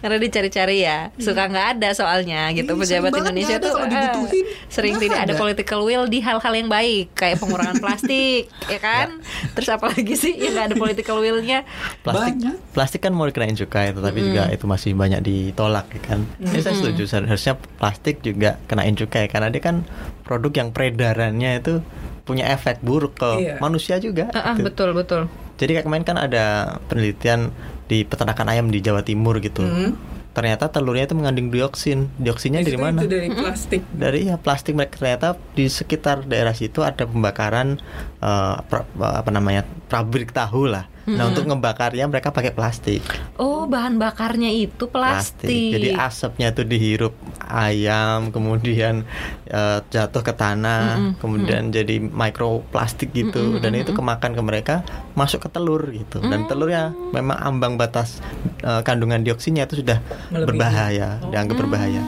karena 0.00 0.16
dicari-cari 0.18 0.76
ya 0.80 1.12
suka 1.14 1.46
nggak 1.46 1.66
ada 1.78 1.88
soalnya 1.92 2.50
gitu 2.50 2.72
Iya, 2.72 2.80
pejabat 2.80 3.12
Indonesia 3.14 3.56
tuh 3.58 3.72
kalau 3.76 4.26
eh, 4.26 4.42
sering 4.66 4.96
tidak 4.98 5.28
ada 5.28 5.34
ada. 5.34 5.38
political 5.38 5.84
will 5.84 6.08
di 6.08 6.18
hal-hal 6.18 6.52
yang 6.52 6.66
baik 6.66 7.12
kayak 7.12 7.38
pengurangan 7.38 7.78
plastik 7.78 8.48
ya 8.66 8.80
kan 8.80 9.20
terus 9.52 9.68
apalagi 9.68 10.11
sih 10.14 10.32
yang 10.34 10.52
nggak 10.52 10.66
ada 10.68 10.76
political 10.76 11.16
willnya 11.18 11.64
Plastik 12.00 12.34
Banyak. 12.36 12.54
plastik 12.70 13.00
kan 13.00 13.12
mau 13.12 13.24
dikenain 13.24 13.54
cukai 13.54 13.90
tetapi 13.90 14.18
juga 14.22 14.48
itu 14.48 14.64
masih 14.64 14.92
banyak 14.92 15.20
ditolak 15.20 15.86
ya 15.90 16.00
kan. 16.02 16.20
Ini 16.38 16.58
saya 16.58 16.74
setuju 16.74 17.02
harusnya 17.22 17.54
plastik 17.76 18.20
juga 18.20 18.56
kenain 18.64 18.92
cukai 18.92 19.26
karena 19.26 19.48
dia 19.48 19.60
kan 19.60 19.82
produk 20.22 20.52
yang 20.54 20.68
peredarannya 20.70 21.58
itu 21.58 21.80
punya 22.22 22.46
efek 22.48 22.78
buruk 22.80 23.14
ke 23.14 23.30
Iya. 23.42 23.54
manusia 23.58 23.98
juga. 23.98 24.30
Ah, 24.32 24.54
gitu. 24.54 24.66
betul 24.66 24.90
betul 24.92 25.22
Jadi 25.52 25.70
kayak 25.72 25.86
kemarin 25.86 26.02
kan 26.04 26.16
ada 26.16 26.44
penelitian 26.86 27.50
di 27.84 28.02
peternakan 28.02 28.46
ayam 28.48 28.66
di 28.66 28.78
Jawa 28.78 29.02
Timur 29.02 29.38
gitu. 29.38 29.62
Hmm. 29.62 29.94
Ternyata 30.32 30.68
telurnya 30.68 31.04
itu 31.04 31.12
mengandung 31.12 31.48
dioksin. 31.48 32.08
Dioksinnya 32.16 32.64
dari 32.64 32.74
Itu- 32.74 32.82
mana? 32.82 32.98
Itu 33.00 33.08
dari 33.08 33.28
plastik. 33.28 33.82
dari 33.92 34.18
ya 34.26 34.36
plastik 34.36 34.72
mereka 34.72 34.96
ternyata 34.96 35.28
di 35.52 35.68
sekitar 35.68 36.24
daerah 36.24 36.52
situ 36.52 36.80
ada 36.80 37.04
pembakaran 37.04 37.76
eh, 38.18 38.56
pra- 38.64 38.88
apa 38.98 39.28
namanya 39.28 39.62
pabrik 39.86 40.32
tahu 40.32 40.66
lah. 40.66 40.88
Nah 41.06 41.34
untuk 41.34 41.50
ngebakarnya 41.50 42.06
mereka 42.06 42.30
pakai 42.30 42.54
plastik. 42.54 43.02
oh 43.42 43.66
bahan 43.66 43.98
bakarnya 43.98 44.50
itu 44.50 44.86
plastik, 44.86 45.74
Jadi 45.74 45.94
asapnya 45.94 46.54
itu 46.54 46.62
dihirup 46.62 47.14
ayam, 47.42 48.30
kemudian 48.30 49.02
eh, 49.46 49.78
jatuh 49.90 50.22
ke 50.22 50.34
tanah, 50.34 51.18
kemudian 51.18 51.74
jadi 51.74 51.98
mikroplastik 51.98 53.10
gitu, 53.14 53.58
dan 53.58 53.74
itu 53.74 53.90
kemakan 53.94 54.34
ke 54.34 54.42
mereka 54.42 54.74
masuk 55.18 55.46
ke 55.46 55.48
telur 55.50 55.82
gitu. 55.90 56.22
Dan 56.22 56.46
telurnya 56.46 56.94
memang 57.10 57.38
ambang 57.38 57.74
batas 57.74 58.22
eh, 58.62 58.82
kandungan 58.86 59.22
dioksinnya 59.26 59.66
itu 59.66 59.82
sudah 59.82 59.98
Melebihi. 60.30 60.46
berbahaya, 60.46 61.08
dianggap 61.30 61.56
berbahaya. 61.58 62.02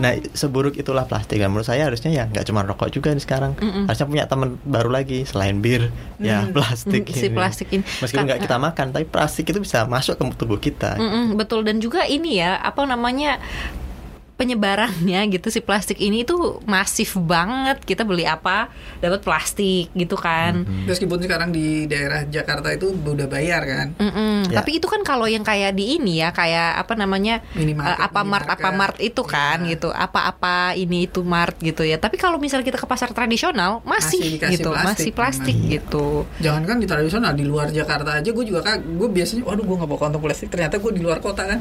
Nah 0.00 0.18
seburuk 0.34 0.74
itulah 0.74 1.06
plastik 1.06 1.38
dan 1.38 1.54
menurut 1.54 1.66
saya 1.68 1.86
harusnya 1.86 2.10
ya 2.10 2.24
nggak 2.26 2.44
cuma 2.50 2.66
rokok 2.66 2.90
juga 2.90 3.14
nih 3.14 3.22
sekarang, 3.22 3.54
harusnya 3.86 4.06
punya 4.10 4.24
teman 4.26 4.58
baru 4.66 4.90
lagi 4.90 5.22
selain 5.22 5.62
bir, 5.62 5.94
ya 6.18 6.50
plastik. 6.54 7.06
Si 7.10 7.30
ini. 7.30 7.36
plastik 7.36 7.68
ini. 7.70 7.84
Meskipun 8.02 8.26
nggak 8.26 8.42
kita 8.42 8.56
makan, 8.58 8.86
tapi 8.90 9.06
plastik 9.06 9.46
itu 9.50 9.62
bisa 9.62 9.86
masuk 9.86 10.18
ke 10.18 10.24
tubuh 10.34 10.58
kita. 10.58 10.98
Mm-mm, 10.98 11.38
betul 11.38 11.62
dan 11.62 11.78
juga 11.78 12.02
ini 12.06 12.42
ya 12.42 12.58
apa 12.58 12.82
namanya 12.88 13.38
penyebarannya 14.34 15.30
gitu 15.30 15.46
si 15.46 15.58
plastik 15.58 15.96
ini 15.96 16.22
tuh 16.22 16.58
masif 16.64 17.14
banget 17.14 17.78
kita 17.80 18.02
beli 18.02 18.22
apa 18.22 18.66
dapat 18.98 19.20
plastik 19.20 19.90
gitu 19.92 20.14
kan 20.14 20.66
Meskipun 20.84 21.18
sekarang 21.18 21.48
di 21.48 21.86
daerah 21.86 22.22
Jakarta 22.24 22.68
itu 22.68 22.90
udah 22.90 23.24
bayar 23.24 23.62
kan. 23.62 23.86
Mm-mm. 23.96 24.50
Ya. 24.50 24.60
Tapi 24.60 24.76
itu 24.76 24.86
kan 24.86 25.00
kalau 25.00 25.24
yang 25.24 25.40
kayak 25.40 25.72
di 25.72 25.96
ini 25.96 26.18
ya 26.18 26.30
kayak 26.30 26.76
apa 26.76 26.94
namanya 26.94 27.40
Minimarket, 27.52 27.98
apa 28.00 28.20
mart 28.22 28.48
apa 28.48 28.68
mart 28.70 28.96
itu 28.98 29.22
kan 29.22 29.62
Ya. 29.64 29.76
gitu 29.76 29.88
apa-apa 29.88 30.74
ini 30.74 31.06
itu 31.06 31.22
mart 31.22 31.54
gitu 31.58 31.82
ya. 31.82 31.96
Tapi 31.96 32.16
kalau 32.16 32.36
misalnya 32.36 32.64
kita 32.64 32.76
ke 32.76 32.86
pasar 32.86 33.10
tradisional 33.10 33.80
masih, 33.82 34.40
Masih 34.40 34.52
gitu 34.52 34.70
plastik 34.70 34.86
masih 34.90 35.10
plastik 35.12 35.56
memang. 35.56 35.72
gitu. 35.72 36.06
Jangan 36.40 36.62
kan 36.64 36.76
di 36.76 36.86
tradisional 36.86 37.32
di 37.32 37.44
luar 37.44 37.70
Jakarta 37.70 38.18
aja 38.18 38.28
gue 38.28 38.44
juga 38.44 38.60
kan 38.62 38.78
gue 38.80 39.08
biasanya 39.08 39.42
waduh 39.44 39.62
gue 39.62 39.76
nggak 39.76 39.88
bawa 39.88 40.00
kantong 40.00 40.22
plastik 40.22 40.48
ternyata 40.48 40.76
gue 40.76 40.92
di 40.92 41.00
luar 41.00 41.18
kota 41.18 41.44
kan. 41.44 41.60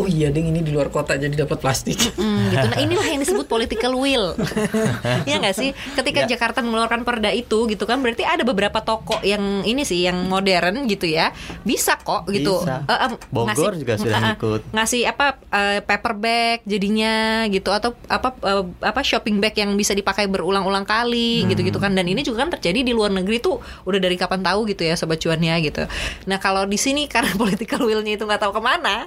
Oh 0.00 0.08
iya 0.08 0.32
ding 0.32 0.48
ini 0.48 0.64
di 0.64 0.72
luar 0.72 0.88
kota 0.88 1.12
jadi 1.14 1.44
dapat 1.44 1.60
plastik. 1.60 2.00
Hmm, 2.16 2.48
gitu. 2.48 2.66
Nah 2.66 2.78
inilah 2.80 3.04
yang 3.04 3.20
disebut 3.20 3.44
political 3.44 3.92
will, 3.92 4.32
ya 5.28 5.36
nggak 5.36 5.52
sih? 5.52 5.70
Ketika 5.92 6.24
Ya. 6.24 6.36
Jakarta 6.36 6.60
mengeluarkan 6.60 7.04
perda 7.04 7.28
itu, 7.28 7.64
gitu 7.64 7.84
kan, 7.84 8.00
berarti 8.00 8.24
ada 8.24 8.40
beberapa 8.40 8.80
toko 8.80 9.20
yang 9.20 9.60
ini 9.62 9.84
sih, 9.84 10.04
yang 10.04 10.24
modern 10.24 10.84
gitu 10.84 11.04
ya, 11.04 11.32
bisa 11.60 11.96
kok 11.96 12.24
gitu. 12.28 12.60
Bisa. 12.60 12.84
Eh, 12.84 12.96
eh, 12.96 13.10
Bogor 13.28 13.72
juga 13.74 13.96
sudah 13.96 14.16
eh, 14.16 14.24
ngikut. 14.32 14.60
Ngasih 14.72 15.02
apa 15.04 15.26
eh, 15.48 15.80
paper 15.80 16.12
bag 16.14 16.58
jadinya 16.64 17.12
gitu 17.48 17.68
atau 17.68 17.92
apa 18.06 18.32
eh, 18.40 18.64
apa 18.80 19.00
shopping 19.00 19.36
bag 19.36 19.52
yang 19.54 19.72
bisa 19.74 19.92
dipakai 19.92 20.24
berulang-ulang 20.24 20.84
kali 20.84 21.44
Hmm. 21.44 21.52
gitu-gitu 21.52 21.76
kan. 21.76 21.92
Dan 21.92 22.06
ini 22.06 22.20
juga 22.20 22.44
kan 22.44 22.56
terjadi 22.56 22.80
di 22.80 22.92
luar 22.92 23.12
negeri 23.12 23.36
tuh 23.38 23.58
udah 23.84 24.00
dari 24.00 24.16
kapan 24.16 24.40
tahu 24.40 24.64
gitu 24.64 24.80
ya 24.80 24.96
sobat 24.96 25.20
cuannya 25.20 25.60
gitu. 25.60 25.84
Nah 26.24 26.38
kalau 26.38 26.64
di 26.64 26.76
sini 26.76 27.04
karena 27.04 27.36
political 27.40 27.84
willnya 27.84 28.16
itu 28.16 28.24
nggak 28.24 28.40
tahu 28.40 28.56
ke 28.56 28.62
mana. 28.62 29.04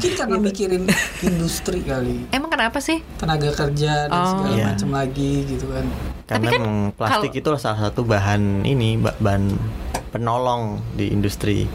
Mungkin 0.00 0.16
karena 0.16 0.36
mikirin 0.40 0.84
industri 1.20 1.84
kali. 1.84 2.24
Emang 2.32 2.48
kenapa 2.48 2.80
sih? 2.80 3.04
Tenaga 3.20 3.52
kerja 3.52 4.08
dan 4.08 4.16
Oh. 4.16 4.28
segala 4.32 4.56
Iya. 4.56 4.66
macam 4.72 4.90
lagi 4.96 5.32
gitu 5.44 5.68
kan. 5.68 5.84
Karena 6.24 6.40
Tapi 6.40 6.46
kan 6.48 6.60
memang 6.64 6.76
plastik 6.96 7.30
kalau- 7.30 7.40
itu 7.44 7.60
salah 7.60 7.80
satu 7.82 8.00
bahan 8.02 8.64
ini 8.64 8.96
ba- 8.96 9.12
bahan 9.14 9.52
penolong 10.08 10.80
di 10.96 11.12
industri. 11.12 11.68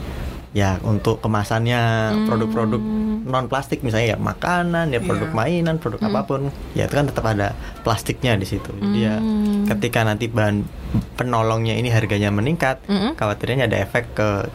Ya 0.56 0.82
untuk 0.82 1.22
kemasannya 1.22 1.82
Hmm. 2.10 2.26
produk-produk 2.26 2.82
non 3.26 3.46
plastik 3.46 3.84
misalnya 3.84 4.16
ya 4.16 4.18
makanan, 4.18 4.90
ya 4.90 5.04
produk 5.04 5.30
Iya. 5.30 5.38
mainan, 5.38 5.76
produk 5.78 6.00
Hmm. 6.00 6.10
apa 6.10 6.22
pun, 6.24 6.42
ya 6.74 6.88
itu 6.88 6.96
kan 6.96 7.06
tetap 7.06 7.26
ada 7.28 7.54
plastiknya 7.84 8.34
di 8.34 8.48
situ. 8.48 8.72
Jadi 8.72 9.00
ya 9.02 9.22
Hmm. 9.22 9.68
ketika 9.68 10.02
nanti 10.02 10.26
bahan 10.26 10.66
penolongnya 11.14 11.76
ini 11.76 11.92
harganya 11.92 12.32
meningkat, 12.32 12.82
Mm-mm. 12.86 13.14
khawatirnya 13.14 13.68
ada 13.68 13.78
efek 13.78 14.16
ke 14.16 14.48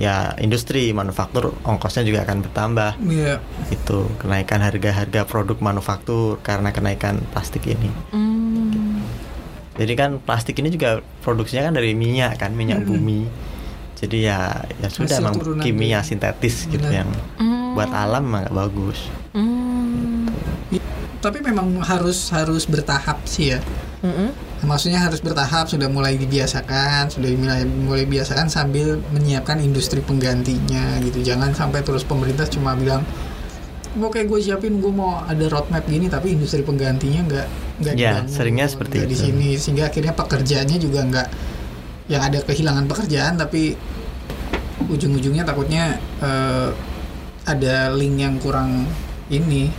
ya 0.00 0.32
industri 0.40 0.96
manufaktur 0.96 1.52
ongkosnya 1.60 2.08
juga 2.08 2.24
akan 2.24 2.40
bertambah. 2.48 2.90
Iya. 3.04 3.36
Itu 3.68 4.08
kenaikan 4.16 4.64
harga-harga 4.64 5.28
produk 5.28 5.60
manufaktur 5.60 6.40
karena 6.40 6.72
kenaikan 6.72 7.20
plastik 7.30 7.68
ini. 7.68 7.92
Hmm. 8.08 9.04
Jadi 9.76 9.92
kan 9.96 10.16
plastik 10.24 10.56
ini 10.60 10.72
juga 10.72 11.04
produksinya 11.20 11.68
kan 11.68 11.76
dari 11.76 11.92
minyak 11.92 12.40
kan, 12.40 12.56
minyak 12.56 12.80
bumi. 12.88 13.28
Jadi 14.00 14.24
ya 14.24 14.64
ya 14.80 14.88
sudah 14.88 15.12
Hasil 15.12 15.20
emang 15.20 15.34
turunan 15.36 15.60
kimia 15.60 16.00
dia. 16.00 16.08
sintetis 16.08 16.64
gitu 16.64 16.80
Benar. 16.80 17.04
yang 17.04 17.08
buat 17.76 17.92
alam 17.92 18.24
emang 18.24 18.48
nggak 18.48 18.56
bagus. 18.56 18.98
Hmm. 19.36 19.60
I- 19.60 20.19
Tapi 21.20 21.38
memang 21.44 21.84
harus 21.84 22.32
harus 22.32 22.64
bertahap 22.64 23.20
sih 23.28 23.52
ya. 23.52 23.60
Mm-mm. 24.00 24.32
Maksudnya 24.64 25.04
harus 25.04 25.20
bertahap 25.20 25.68
sudah 25.68 25.88
mulai 25.92 26.16
dibiasakan, 26.16 27.12
sudah 27.12 27.28
mulai 27.36 27.64
mulai 27.68 28.04
biasakan 28.08 28.48
sambil 28.48 28.96
menyiapkan 29.12 29.60
industri 29.60 30.00
penggantinya 30.00 30.96
gitu. 31.04 31.20
Jangan 31.20 31.52
sampai 31.52 31.84
terus 31.84 32.08
pemerintah 32.08 32.48
cuma 32.48 32.72
bilang 32.72 33.04
oke 33.90 34.22
gue 34.22 34.38
siapin 34.40 34.78
gue 34.78 34.92
mau 34.94 35.18
ada 35.26 35.44
roadmap 35.50 35.82
gini 35.84 36.06
tapi 36.06 36.38
industri 36.38 36.62
penggantinya 36.62 37.26
nggak 37.26 37.46
nggak 37.82 37.94
Ya, 37.98 38.22
dibangun, 38.22 38.30
seringnya 38.30 38.66
seperti 38.70 38.94
nggak 39.02 39.10
di 39.10 39.16
itu. 39.18 39.24
sini 39.26 39.48
sehingga 39.58 39.84
akhirnya 39.90 40.14
pekerjaannya 40.14 40.78
juga 40.78 41.00
nggak 41.10 41.28
yang 42.06 42.22
ada 42.22 42.38
kehilangan 42.38 42.86
pekerjaan 42.86 43.34
tapi 43.34 43.74
ujung-ujungnya 44.86 45.42
takutnya 45.42 45.98
eh, 46.22 46.68
ada 47.44 47.90
link 47.90 48.14
yang 48.22 48.38
kurang 48.38 48.86
ini 49.26 49.70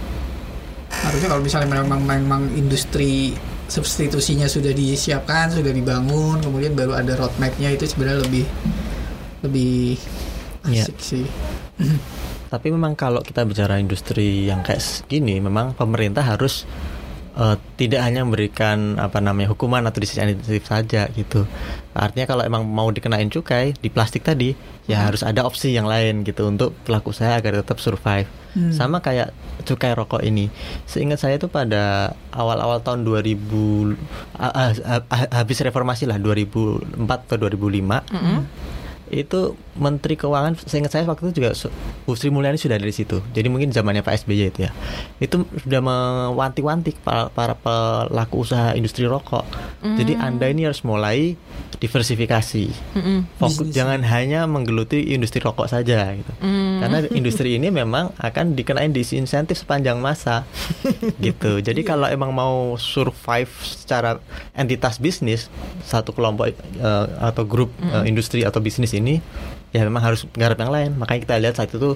harusnya 1.01 1.27
kalau 1.29 1.43
misalnya 1.43 1.69
memang 1.81 2.01
memang 2.05 2.41
industri 2.53 3.33
substitusinya 3.65 4.45
sudah 4.45 4.75
disiapkan 4.75 5.49
sudah 5.49 5.71
dibangun 5.71 6.43
kemudian 6.43 6.75
baru 6.75 6.99
ada 6.99 7.15
roadmapnya 7.17 7.73
itu 7.73 7.87
sebenarnya 7.87 8.21
lebih 8.27 8.45
lebih 9.41 9.97
Iya. 10.61 10.85
asik 10.85 10.97
sih 11.01 11.25
Tapi 12.51 12.67
memang 12.67 12.93
kalau 12.99 13.23
kita 13.23 13.47
bicara 13.47 13.79
industri 13.79 14.45
yang 14.51 14.59
kayak 14.59 14.83
gini, 15.07 15.39
memang 15.39 15.71
pemerintah 15.71 16.19
harus 16.19 16.67
eh, 17.39 17.55
tidak 17.79 18.03
hanya 18.03 18.27
memberikan 18.27 18.99
apa 18.99 19.23
namanya 19.23 19.55
hukuman 19.55 19.79
atau 19.87 20.03
disinsentif 20.03 20.67
saja 20.67 21.07
gitu. 21.15 21.47
Artinya 21.95 22.27
kalau 22.27 22.43
emang 22.43 22.67
mau 22.67 22.91
dikenain 22.91 23.31
cukai 23.31 23.71
di 23.79 23.87
plastik 23.87 24.27
tadi, 24.27 24.51
ya 24.83 25.07
harus 25.07 25.23
ada 25.23 25.47
opsi 25.47 25.71
yang 25.71 25.87
lain 25.87 26.27
gitu 26.27 26.43
untuk 26.51 26.75
pelaku 26.83 27.15
usaha 27.15 27.39
agar 27.39 27.63
tetap 27.63 27.79
survive. 27.79 28.27
Hmm. 28.51 28.73
Sama 28.75 28.99
kayak 28.99 29.31
cukai 29.63 29.95
rokok 29.95 30.21
ini. 30.25 30.51
Seingat 30.83 31.23
saya 31.23 31.39
itu 31.39 31.47
pada 31.47 32.15
awal-awal 32.35 32.83
tahun 32.83 33.07
2000 33.07 33.95
ah, 34.35 34.51
ah, 34.51 34.71
ah, 35.07 35.27
habis 35.39 35.63
reformasi 35.63 36.09
lah 36.09 36.19
2004 36.19 37.07
atau 37.07 37.37
2005 37.37 38.11
itu 39.11 39.59
Menteri 39.75 40.15
Keuangan 40.15 40.55
seingat 40.55 40.95
saya 40.95 41.03
waktu 41.03 41.31
itu 41.31 41.43
juga 41.43 41.51
Bu 42.07 42.15
Sri 42.15 42.31
Mulyani 42.31 42.55
sudah 42.55 42.79
dari 42.79 42.95
situ. 42.95 43.19
Jadi 43.35 43.47
mungkin 43.51 43.75
zamannya 43.75 44.03
Pak 44.03 44.23
SBY 44.23 44.55
itu 44.55 44.59
ya. 44.67 44.71
Itu 45.19 45.43
sudah 45.63 45.83
mewanti-wanti 45.83 46.95
para, 47.03 47.27
para 47.27 47.59
pelaku 47.59 48.47
usaha 48.47 48.71
industri 48.71 49.03
rokok. 49.03 49.43
Jadi 49.83 50.15
anda 50.15 50.47
ini 50.47 50.63
harus 50.63 50.87
mulai 50.87 51.35
diversifikasi. 51.81 52.69
Mm-mm. 52.93 53.19
fokus 53.41 53.65
Bisnis. 53.65 53.73
jangan 53.73 54.05
hanya 54.05 54.45
menggeluti 54.45 55.17
industri 55.17 55.41
rokok 55.41 55.65
saja 55.65 56.13
gitu. 56.13 56.31
Karena 56.77 57.01
industri 57.09 57.57
ini 57.57 57.73
memang 57.73 58.13
akan 58.21 58.53
dikenain 58.53 58.93
disinsentif 58.93 59.57
sepanjang 59.65 59.97
masa 59.97 60.45
gitu. 61.25 61.57
Jadi 61.57 61.81
kalau 61.81 62.05
emang 62.05 62.29
mau 62.29 62.77
survive 62.77 63.49
secara 63.65 64.21
entitas 64.53 65.01
bisnis 65.01 65.49
satu 65.81 66.13
kelompok 66.13 66.53
eh, 66.53 67.05
atau 67.17 67.43
grup 67.49 67.73
eh, 67.81 68.05
industri 68.05 68.45
atau 68.45 68.61
bisnis 68.61 68.93
ini 68.93 69.00
ya 69.71 69.81
memang 69.87 70.03
harus 70.03 70.27
garap 70.35 70.59
yang 70.59 70.71
lain. 70.71 70.91
Makanya 70.99 71.21
kita 71.23 71.35
lihat 71.41 71.55
saat 71.57 71.71
itu 71.71 71.95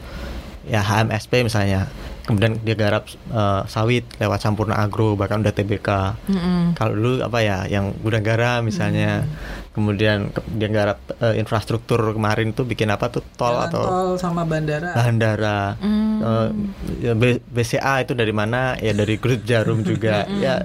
ya 0.65 0.81
HMSP 0.81 1.45
misalnya. 1.45 1.87
Kemudian 2.25 2.57
dia 2.65 2.73
garap 2.73 3.05
eh, 3.11 3.61
sawit 3.69 4.09
lewat 4.17 4.41
Sampurna 4.41 4.81
Agro 4.81 5.13
bahkan 5.13 5.45
udah 5.45 5.53
TBK 5.53 5.89
Mm-mm. 6.25 6.73
kalau 6.73 6.97
dulu 6.97 7.21
apa 7.21 7.37
ya 7.45 7.69
yang 7.69 7.93
gudang 8.01 8.25
garam 8.25 8.65
misalnya 8.65 9.29
kemudian 9.75 10.31
ke- 10.31 10.41
dia 10.49 10.65
garap 10.67 10.97
eh, 11.13 11.35
infrastruktur 11.35 11.99
kemarin 12.09 12.49
tuh 12.49 12.63
bikin 12.63 12.87
apa 12.87 13.07
tuh? 13.09 13.21
Tol 13.35 13.51
Jalan 13.51 13.67
atau 13.67 13.83
tol 13.83 14.09
sama 14.15 14.41
bandara. 14.41 14.95
Bandara. 14.95 15.75
Hmm. 15.75 16.17
Eh, 16.17 16.49
ya, 17.01 17.13
B- 17.13 17.43
BCA 17.45 18.01
itu 18.01 18.11
dari 18.11 18.31
mana? 18.31 18.79
Ya 18.79 18.91
dari 18.91 19.15
Grup 19.15 19.43
Jarum 19.43 19.83
juga. 19.83 20.23
Ya 20.37 20.63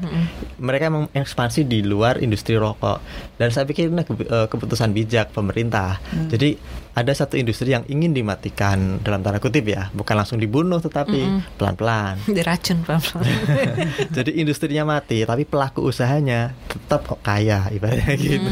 mereka 0.56 0.86
emang 0.86 1.08
ekspansi 1.10 1.64
di 1.64 1.80
luar 1.80 2.18
industri 2.18 2.54
rokok. 2.54 3.00
Dan 3.34 3.50
saya 3.50 3.64
pikir 3.64 3.88
ini 3.88 4.00
ke- 4.00 4.22
eh, 4.22 4.46
keputusan 4.46 4.90
bijak 4.90 5.30
pemerintah. 5.30 5.98
Jadi 6.28 6.54
ada 6.94 7.12
satu 7.14 7.38
industri 7.38 7.70
yang 7.70 7.86
ingin 7.86 8.10
dimatikan 8.10 8.98
dalam 9.00 9.22
tanda 9.22 9.38
kutip 9.38 9.66
ya. 9.70 9.88
Bukan 9.94 10.14
langsung 10.18 10.42
dibunuh 10.42 10.82
tetapi 10.82 11.50
pelan-pelan. 11.54 12.18
Diracun 12.36 12.82
pelan-pelan. 12.82 13.26
jadi 14.16 14.30
industrinya 14.36 14.82
mati 14.86 15.22
tapi 15.22 15.46
pelaku 15.46 15.86
usahanya 15.86 16.52
tetap 16.66 17.06
kok 17.06 17.20
kaya 17.22 17.70
ibaratnya 17.70 18.14
gitu 18.18 18.50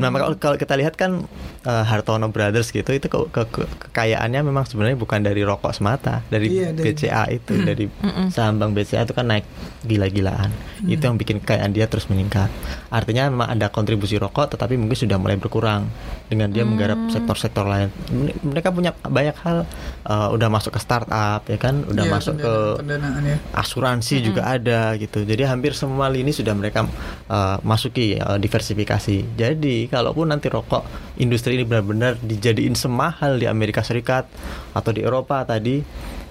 nah 0.00 0.10
kalau 0.10 0.34
kalau 0.34 0.56
kita 0.56 0.74
lihat 0.74 0.94
kan 0.94 1.28
eh, 1.62 1.84
Hartono 1.84 2.28
Brothers 2.28 2.68
gitu 2.68 2.88
itu 2.90 3.06
ke- 3.06 3.28
ke- 3.28 3.46
ke- 3.46 3.68
kekayaannya 3.84 4.40
memang 4.42 4.64
sebenarnya 4.64 4.96
bukan 4.96 5.20
dari 5.20 5.40
rokok 5.40 5.70
semata 5.70 6.24
dari 6.26 6.48
Iya, 6.50 6.72
dari- 6.72 6.90
BCA 6.90 7.24
itu 7.28 7.52
dari 7.60 7.84
saham 8.28 8.56
bank 8.56 8.72
BCA 8.72 9.04
itu 9.04 9.12
kan 9.12 9.26
naik 9.26 9.44
gila-gilaan. 9.80 10.48
Itu 10.82 11.02
yang 11.02 11.16
bikin 11.16 11.38
kekayaan 11.38 11.70
dia 11.70 11.84
terus 11.84 12.06
meningkat. 12.06 12.48
Artinya 12.88 13.28
memang 13.28 13.48
ada 13.50 13.68
kontribusi 13.68 14.16
rokok 14.16 14.50
tetapi 14.50 14.74
mungkin 14.74 14.94
sudah 14.94 15.16
mulai 15.16 15.36
berkurang 15.36 15.88
dengan 16.26 16.48
dia 16.48 16.62
menggarap 16.62 16.96
sektor-sektor 17.08 17.64
lain. 17.64 17.88
Mere- 18.08 18.36
mereka 18.42 18.68
punya 18.70 18.96
banyak 18.98 19.36
hal 19.38 19.64
eh, 20.02 20.28
udah 20.30 20.48
masuk 20.48 20.72
ke 20.72 20.80
startup 20.80 21.44
ya 21.44 21.58
kan? 21.58 21.84
Udah 21.84 22.04
Iya, 22.04 22.12
masuk 22.12 22.34
ke 22.36 22.52
pendanaan- 22.78 23.24
ya. 23.26 23.36
asuransi 23.52 24.14
juga 24.22 24.46
ada 24.46 24.96
gitu. 24.96 25.22
Jadi 25.22 25.42
hampir 25.42 25.72
semua 25.72 26.08
lini 26.08 26.30
sudah 26.30 26.52
mereka 26.52 26.86
uh, 27.26 27.58
masuki 27.62 28.14
uh, 28.14 28.36
diversifikasi. 28.36 29.34
Jadi 29.34 29.89
kalaupun 29.90 30.30
nanti 30.30 30.46
rokok 30.46 30.86
industri 31.18 31.58
ini 31.58 31.66
benar-benar 31.66 32.16
dijadiin 32.22 32.78
semahal 32.78 33.36
di 33.36 33.50
Amerika 33.50 33.82
Serikat 33.82 34.30
atau 34.70 34.90
di 34.94 35.02
Eropa 35.02 35.42
tadi, 35.42 35.82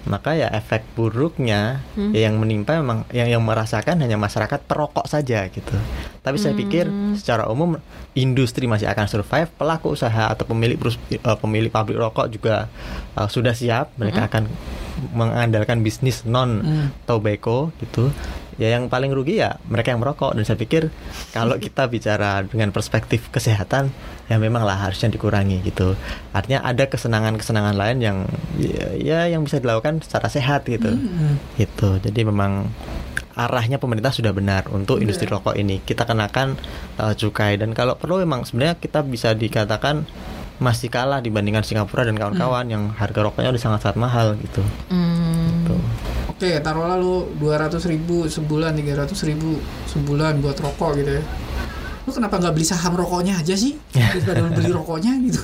maka 0.08 0.32
ya 0.32 0.48
efek 0.48 0.96
buruknya 0.96 1.84
ya 2.16 2.24
yang 2.24 2.40
menimpa 2.40 2.80
memang 2.80 3.04
yang 3.12 3.28
yang 3.28 3.42
merasakan 3.44 4.00
hanya 4.00 4.16
masyarakat 4.16 4.64
perokok 4.64 5.04
saja 5.04 5.44
gitu. 5.52 5.76
Tapi 6.24 6.36
saya 6.40 6.56
pikir 6.56 6.88
secara 7.20 7.44
umum 7.52 7.76
industri 8.16 8.64
masih 8.64 8.88
akan 8.88 9.06
survive, 9.06 9.52
pelaku 9.60 9.92
usaha 9.92 10.32
atau 10.32 10.48
pemilik 10.48 10.80
perus- 10.80 11.00
uh, 11.20 11.36
pemilik 11.36 11.68
pabrik 11.68 12.00
rokok 12.00 12.32
juga 12.32 12.72
uh, 13.14 13.28
sudah 13.28 13.52
siap, 13.52 13.92
mereka 14.00 14.24
akan 14.24 14.48
mengandalkan 15.12 15.80
bisnis 15.80 16.24
non 16.24 16.60
Hmm. 16.60 16.86
tobacco 17.08 17.72
gitu 17.80 18.12
ya 18.60 18.76
yang 18.76 18.92
paling 18.92 19.08
rugi 19.16 19.40
ya 19.40 19.56
mereka 19.72 19.96
yang 19.96 20.04
merokok. 20.04 20.36
Dan 20.36 20.44
saya 20.44 20.60
pikir 20.60 20.92
kalau 21.32 21.56
kita 21.64 21.88
bicara 21.88 22.44
dengan 22.44 22.70
perspektif 22.70 23.32
kesehatan 23.32 23.88
ya 24.28 24.36
memang 24.36 24.62
lah 24.62 24.76
harusnya 24.76 25.08
dikurangi 25.08 25.64
gitu. 25.64 25.96
Artinya 26.36 26.60
ada 26.62 26.84
kesenangan-kesenangan 26.86 27.74
lain 27.74 27.98
yang 28.04 28.18
ya, 28.60 28.86
ya 29.00 29.20
yang 29.32 29.42
bisa 29.42 29.58
dilakukan 29.58 30.04
secara 30.04 30.28
sehat 30.28 30.68
gitu. 30.68 30.92
Hmm. 30.92 31.40
gitu. 31.56 31.96
Jadi 31.98 32.20
memang 32.28 32.68
arahnya 33.40 33.80
pemerintah 33.80 34.12
sudah 34.12 34.36
benar 34.36 34.68
untuk 34.68 35.00
industri 35.00 35.24
rokok 35.24 35.56
ini. 35.56 35.80
Kita 35.80 36.04
kenakan 36.04 36.60
uh, 37.00 37.16
cukai. 37.16 37.56
Dan 37.56 37.72
kalau 37.72 37.96
perlu 37.96 38.20
memang 38.20 38.44
sebenarnya 38.44 38.76
kita 38.76 39.00
bisa 39.00 39.32
dikatakan 39.32 40.04
masih 40.60 40.92
kalah 40.92 41.24
dibandingkan 41.24 41.64
Singapura 41.64 42.04
dan 42.04 42.20
kawan-kawan 42.20 42.68
yang 42.68 42.92
harga 42.92 43.24
rokoknya 43.24 43.48
udah 43.48 43.62
sangat-sangat 43.64 43.96
mahal 43.96 44.36
gitu. 44.36 44.60
Hmm. 44.92 45.64
Tuh. 45.64 45.80
Oke, 46.36 46.60
taruhlah 46.60 47.00
lu 47.00 47.32
200 47.40 47.80
ribu 47.88 48.28
sebulan, 48.28 48.76
300 48.76 49.12
ribu 49.28 49.56
sebulan 49.88 50.44
buat 50.44 50.60
rokok 50.60 51.00
gitu 51.00 51.16
ya. 51.16 51.24
Lu 52.04 52.10
kenapa 52.12 52.40
nggak 52.40 52.54
beli 52.56 52.66
saham 52.68 52.92
rokoknya 52.96 53.40
aja 53.40 53.56
sih? 53.56 53.76
Daripada 53.96 54.52
beli 54.52 54.72
rokoknya 54.72 55.12
gitu. 55.24 55.40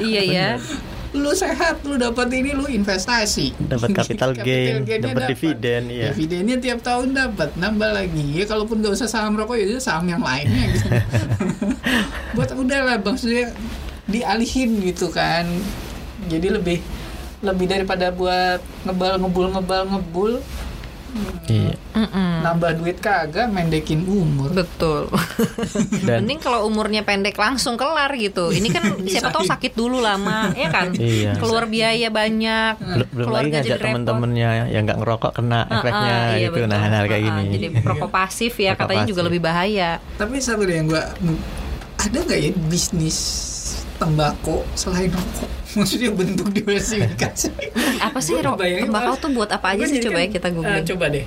Iya 0.00 0.22
ya. 0.36 0.48
Lu 1.18 1.32
sehat, 1.32 1.80
lu 1.82 1.96
dapat 1.96 2.28
ini 2.36 2.52
lu 2.52 2.68
investasi. 2.68 3.56
Dapat 3.56 3.88
capital 4.02 4.36
gain, 4.36 4.84
dapat 4.84 5.32
dividen, 5.32 5.82
iya. 5.88 6.12
Dividennya 6.12 6.56
tiap 6.60 6.80
tahun 6.84 7.16
dapat, 7.16 7.56
nambah 7.56 7.90
lagi. 7.96 8.24
Ya 8.36 8.44
kalaupun 8.44 8.84
nggak 8.84 8.94
usah 8.94 9.08
saham 9.08 9.34
rokok 9.34 9.56
ya 9.56 9.80
saham 9.80 10.06
yang 10.06 10.20
lainnya 10.20 10.76
gitu. 10.76 10.88
buat 12.36 12.50
udahlah 12.52 13.00
maksudnya 13.00 13.52
dialihin 14.06 14.82
gitu 14.84 15.08
kan. 15.10 15.48
Jadi 16.28 16.48
lebih 16.52 16.78
lebih 17.44 17.66
daripada 17.68 18.08
buat 18.10 18.60
ngebal 18.88 19.20
ngebul 19.20 19.46
ngebal 19.52 19.82
ngebul 19.92 20.32
Iya. 21.46 21.74
Mm-mm. 21.92 22.32
nambah 22.42 22.76
duit 22.76 22.98
kagak 22.98 23.48
mendekin 23.48 24.02
umur 24.02 24.50
Betul. 24.50 25.08
Dan 26.06 26.22
Mending 26.22 26.38
kalau 26.38 26.64
umurnya 26.64 27.00
pendek 27.00 27.34
langsung 27.34 27.74
kelar 27.74 28.12
gitu. 28.12 28.48
Ini 28.48 28.68
kan 28.68 28.82
siapa 29.10 29.30
tahu 29.30 29.42
sakit 29.42 29.72
dulu 29.72 29.98
lama, 29.98 30.52
ya 30.52 30.68
kan? 30.68 30.92
Iya. 30.92 31.36
Keluar 31.36 31.64
biaya 31.64 32.08
banyak. 32.08 32.74
belum, 32.76 33.08
belum 33.10 33.28
lagi 33.30 33.48
ngajak 33.50 33.78
temen-temennya 33.78 34.50
yang 34.68 34.82
nggak 34.82 34.98
ngerokok 34.98 35.32
kena 35.34 35.60
Ah, 35.62 35.74
efeknya 35.76 36.14
ah, 36.14 36.26
iya, 36.32 36.46
gitu 36.46 36.60
nah 36.62 36.76
betul. 36.76 36.92
hal 36.92 37.04
kayak 37.06 37.22
gini 37.24 37.44
Jadi 37.50 37.66
perokok 37.80 38.10
pasif 38.10 38.52
ya 38.54 38.72
Perokok 38.72 38.80
katanya 38.84 39.04
juga 39.04 39.16
pasif. 39.16 39.28
lebih 39.28 39.40
bahaya. 39.42 39.90
tapi 40.14 40.34
satu 40.36 40.62
deh 40.62 40.74
yang 40.74 40.86
gua 40.86 41.02
ada 41.96 42.18
nggak 42.18 42.38
ya 42.38 42.50
bisnis 42.66 43.18
tembakau 43.96 44.62
selain 44.72 45.08
rokok 45.08 45.48
maksudnya 45.76 46.10
bentuk 46.10 46.48
diversifikasi. 46.50 47.52
Apa 48.00 48.18
sih 48.18 48.40
ro- 48.40 48.56
Bayangin, 48.56 48.88
tembakau 48.88 49.14
tuh 49.16 49.30
buat 49.30 49.48
apa 49.48 49.76
aja 49.76 49.84
sih? 49.84 50.00
coba 50.00 50.18
ya 50.18 50.26
kan, 50.26 50.32
kita 50.32 50.48
googling. 50.50 50.86
coba 50.86 51.04
deh. 51.12 51.24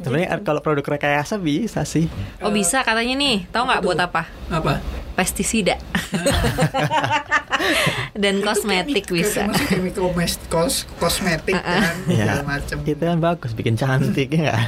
Sebenarnya 0.00 0.40
kalau 0.40 0.60
produk 0.60 0.96
rekayasa 0.96 1.36
bisa 1.36 1.84
sih. 1.84 2.08
Oh 2.40 2.48
bisa 2.48 2.80
katanya 2.80 3.14
nih, 3.14 3.44
tahu 3.46 3.68
nggak 3.68 3.82
buat 3.84 4.00
apa? 4.00 4.22
apa? 4.48 4.80
Pestisida. 5.12 5.76
Dan 8.16 8.40
kosmetik 8.40 9.04
Itu 9.04 9.20
bisa. 9.20 9.44
Chemical 9.68 10.08
kos 10.48 10.88
kosmetik 10.96 11.52
kan 11.54 11.92
ya 12.08 12.40
segala 12.40 12.44
macam. 12.48 12.76
itu 12.82 13.02
kan 13.02 13.18
bagus 13.20 13.52
bikin 13.52 13.76
cantik 13.76 14.32
ya 14.32 14.40
nggak? 14.48 14.58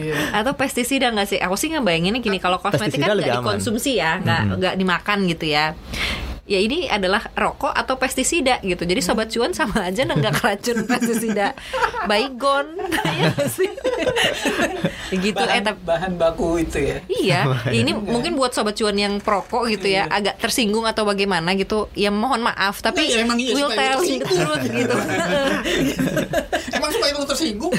Iya. 0.00 0.14
Atau 0.32 0.56
pestisida 0.56 1.12
nggak 1.12 1.28
sih? 1.28 1.38
Aku 1.38 1.54
sih 1.54 1.68
ngebayanginnya 1.68 2.20
gini 2.20 2.40
kalau 2.40 2.56
kosmetik 2.56 2.96
Pestisida 2.96 3.12
kan 3.12 3.16
lebih 3.20 3.28
nggak 3.30 3.44
dikonsumsi 3.44 3.90
ya, 4.00 4.16
nggak 4.18 4.40
nggak 4.56 4.74
dimakan 4.80 5.18
gitu 5.28 5.44
ya. 5.46 5.76
Ya 6.52 6.60
ini 6.60 6.84
adalah 6.84 7.32
rokok 7.32 7.72
atau 7.72 7.96
pestisida 7.96 8.60
gitu. 8.60 8.84
Jadi 8.84 9.00
sobat 9.00 9.32
cuan 9.32 9.56
sama 9.56 9.88
aja 9.88 10.04
nggak 10.04 10.36
keracun 10.36 10.84
pestisida. 10.90 11.56
Baygon, 12.04 12.76
ya 13.16 13.32
sih? 13.48 13.72
gitu. 15.24 15.40
Eh 15.40 15.48
bahan, 15.48 15.64
tapi 15.64 15.80
bahan 15.84 16.12
baku 16.20 16.60
itu 16.60 16.78
ya. 16.80 16.96
Iya, 17.08 17.40
ini 17.80 17.96
mungkin 17.96 18.36
buat 18.36 18.52
sobat 18.52 18.76
cuan 18.76 19.00
yang 19.00 19.16
perokok 19.24 19.72
gitu 19.72 19.88
ya, 19.88 20.12
agak 20.12 20.36
tersinggung 20.44 20.84
atau 20.84 21.08
bagaimana 21.08 21.56
gitu. 21.56 21.88
Ya 21.96 22.12
mohon 22.12 22.44
maaf, 22.44 22.84
tapi 22.84 23.08
Iya, 23.08 23.24
emang 23.24 23.40
iya, 23.40 23.56
supaya 23.56 23.96
tell 23.96 24.04
you 24.04 24.20
the 24.20 24.68
gitu. 24.68 24.96
Emang 26.72 26.90
supaya 26.92 27.10
lu 27.16 27.24
tersinggung? 27.24 27.72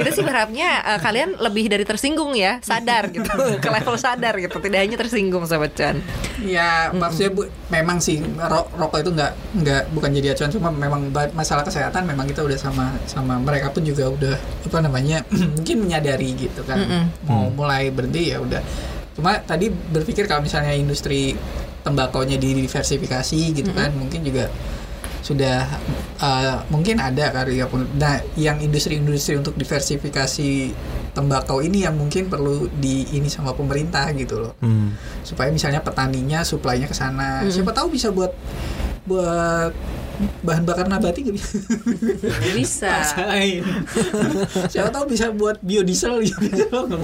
Kita 0.00 0.10
sih 0.12 0.24
berharapnya 0.24 0.68
eh, 0.96 0.98
kalian 1.04 1.36
lebih 1.40 1.68
dari 1.68 1.84
tersinggung 1.84 2.32
ya, 2.32 2.56
sadar 2.64 3.12
gitu, 3.12 3.28
ke 3.60 3.68
level 3.68 3.96
sadar 4.00 4.34
gitu, 4.40 4.56
tidak 4.64 4.80
hanya 4.80 4.96
tersinggung 4.96 5.44
sobat 5.44 5.76
cuan. 5.76 6.00
Ya 6.40 6.92
maksudnya 6.92 7.30
bu, 7.32 7.48
memang 7.66 7.98
sih 7.98 8.22
ro- 8.38 8.70
rokok 8.78 9.02
itu 9.02 9.10
nggak 9.10 9.32
nggak 9.58 9.82
bukan 9.90 10.10
jadi 10.14 10.38
acuan 10.38 10.54
cuma 10.54 10.70
memang 10.70 11.10
masalah 11.34 11.66
kesehatan 11.66 12.06
memang 12.06 12.30
kita 12.30 12.46
udah 12.46 12.54
sama 12.54 12.94
sama 13.10 13.42
mereka 13.42 13.74
pun 13.74 13.82
juga 13.82 14.06
udah 14.06 14.38
apa 14.38 14.78
namanya 14.86 15.26
mungkin 15.58 15.82
menyadari 15.82 16.30
gitu 16.38 16.62
kan. 16.62 16.78
Mau 17.26 17.50
mulai 17.50 17.90
berhenti 17.90 18.30
ya 18.30 18.38
udah. 18.38 18.62
Cuma 19.18 19.42
tadi 19.42 19.66
berpikir 19.72 20.30
kalau 20.30 20.46
misalnya 20.46 20.78
industri 20.78 21.34
tembakonya 21.82 22.38
didiversifikasi 22.38 23.40
gitu 23.54 23.70
kan 23.74 23.90
mungkin 23.94 24.22
juga 24.26 24.50
sudah 25.26 25.66
uh, 26.22 26.62
mungkin 26.70 27.02
ada 27.02 27.34
kali 27.34 27.58
ya 27.58 27.66
pun. 27.66 27.82
Nah 27.98 28.22
yang 28.38 28.62
industri-industri 28.62 29.34
untuk 29.34 29.58
diversifikasi 29.58 30.70
tembakau 31.16 31.58
ini 31.58 31.82
yang 31.82 31.96
mungkin 31.96 32.28
perlu 32.28 32.68
di 32.70 33.08
ini 33.10 33.26
sama 33.26 33.50
pemerintah 33.50 34.12
gitu 34.12 34.36
loh 34.38 34.52
Hmm. 34.58 34.92
supaya 35.22 35.48
misalnya 35.48 35.80
petaninya 35.80 36.40
suplainya 36.42 36.84
ke 36.84 36.92
sana 36.92 37.40
siapa 37.46 37.72
tahu 37.72 37.88
bisa 37.90 38.12
buat 38.12 38.36
buat 39.02 39.72
bahan 40.42 40.64
bakar 40.64 40.86
nabati 40.86 41.22
gak 41.22 41.34
bisa 41.34 41.48
Bisa. 42.52 42.92
Siapa 44.72 44.88
tahu 44.88 45.04
bisa 45.06 45.28
buat 45.30 45.60
biodiesel 45.60 46.24
gitu 46.24 46.48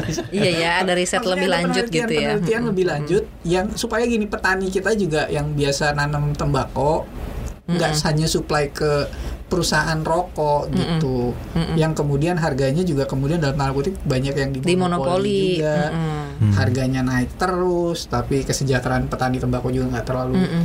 bisa. 0.00 0.24
Iya 0.28 0.50
ya, 0.50 0.70
ada 0.80 0.92
riset 0.92 1.20
Maksudnya 1.20 1.36
lebih 1.36 1.46
ada 1.46 1.56
lanjut 1.58 1.84
penelitian- 1.84 1.92
gitu 2.00 2.12
ya. 2.12 2.20
penelitian 2.32 2.62
lebih 2.66 2.84
lanjut 2.86 3.24
yang 3.44 3.66
supaya 3.74 4.04
gini 4.04 4.24
petani 4.26 4.66
kita 4.68 4.90
juga 4.94 5.28
yang 5.28 5.52
biasa 5.52 5.92
nanam 5.92 6.32
tembakau 6.32 7.04
nggak 7.64 7.92
hanya 8.02 8.26
supply 8.26 8.66
ke 8.68 9.06
perusahaan 9.52 10.00
rokok 10.00 10.72
gitu. 10.72 11.36
Yang 11.76 11.92
kemudian 12.00 12.40
harganya 12.40 12.80
juga 12.80 13.04
kemudian 13.04 13.36
dalam 13.36 13.60
tanda 13.60 13.76
kutip 13.76 14.00
banyak 14.08 14.32
yang 14.32 14.50
Di 14.56 14.72
monopoli. 14.72 15.60
juga. 15.60 15.92
Mm-mm. 15.92 16.56
harganya 16.56 17.04
naik 17.04 17.38
terus 17.38 18.10
tapi 18.10 18.42
kesejahteraan 18.42 19.06
petani 19.06 19.38
tembakau 19.38 19.70
juga 19.70 19.94
nggak 19.94 20.06
terlalu 20.08 20.40
Mm-mm. 20.40 20.64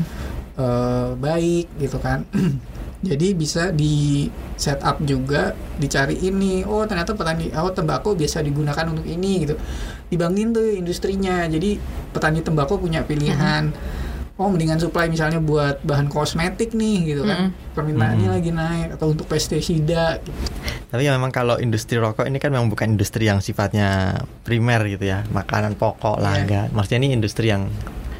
eh, 0.56 1.10
baik 1.20 1.68
gitu 1.78 2.00
kan. 2.00 2.24
Jadi 2.98 3.38
bisa 3.38 3.70
di 3.70 4.26
set 4.58 4.82
up 4.82 4.98
juga 5.06 5.54
dicari 5.78 6.18
ini 6.18 6.66
oh 6.66 6.82
ternyata 6.90 7.14
petani 7.14 7.54
oh 7.54 7.70
tembakau 7.70 8.18
biasa 8.18 8.42
digunakan 8.42 8.90
untuk 8.90 9.06
ini 9.06 9.46
gitu. 9.46 9.54
Dibangin 10.10 10.50
tuh 10.50 10.66
industrinya 10.66 11.46
jadi 11.46 11.78
petani 12.10 12.42
tembakau 12.42 12.82
punya 12.82 13.06
pilihan 13.06 13.70
oh 14.38 14.48
mendingan 14.48 14.78
supply 14.78 15.10
misalnya 15.10 15.42
buat 15.42 15.82
bahan 15.82 16.08
kosmetik 16.08 16.78
nih 16.78 16.98
gitu 17.10 17.22
kan 17.26 17.50
permintaannya 17.74 18.30
lagi 18.30 18.54
naik 18.54 18.94
atau 18.94 19.10
untuk 19.10 19.26
pestisida 19.26 20.22
gitu. 20.22 20.38
Tapi 20.88 21.04
ya 21.04 21.12
memang 21.18 21.34
kalau 21.34 21.58
industri 21.58 21.98
rokok 21.98 22.24
ini 22.24 22.38
kan 22.38 22.54
memang 22.54 22.70
bukan 22.70 22.96
industri 22.96 23.28
yang 23.28 23.42
sifatnya 23.42 24.22
primer 24.46 24.86
gitu 24.88 25.04
ya, 25.04 25.26
makanan 25.34 25.76
pokok 25.76 26.22
lah 26.22 26.38
Iya. 26.38 26.42
enggak. 26.46 26.66
Maksudnya 26.72 27.00
ini 27.02 27.10
industri 27.12 27.50
yang 27.52 27.68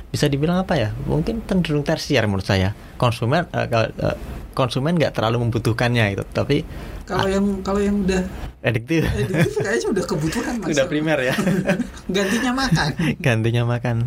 bisa 0.10 0.28
dibilang 0.28 0.60
apa 0.60 0.76
ya? 0.76 0.90
Mungkin 1.06 1.46
cenderung 1.48 1.86
tersier 1.86 2.26
menurut 2.28 2.44
saya. 2.44 2.74
Konsumen 2.98 3.46
eh, 3.54 3.68
kalau, 3.72 3.88
eh, 3.88 4.18
konsumen 4.52 4.98
nggak 4.98 5.14
terlalu 5.16 5.48
membutuhkannya 5.48 6.18
gitu, 6.18 6.26
tapi 6.34 6.66
kalau 7.08 7.26
yang 7.26 7.46
kalau 7.62 7.80
yang 7.80 8.04
udah 8.04 8.20
adiktif 8.60 9.08
itu 9.16 9.32
kayaknya 9.56 9.88
udah 9.90 10.04
kebutuhan 10.06 10.54
Mas. 10.60 10.76
udah 10.76 10.86
primer 10.86 11.16
ya. 11.22 11.32
gantinya 12.16 12.52
makan 12.54 12.90
Gantinya 13.18 13.64
makan. 13.64 13.98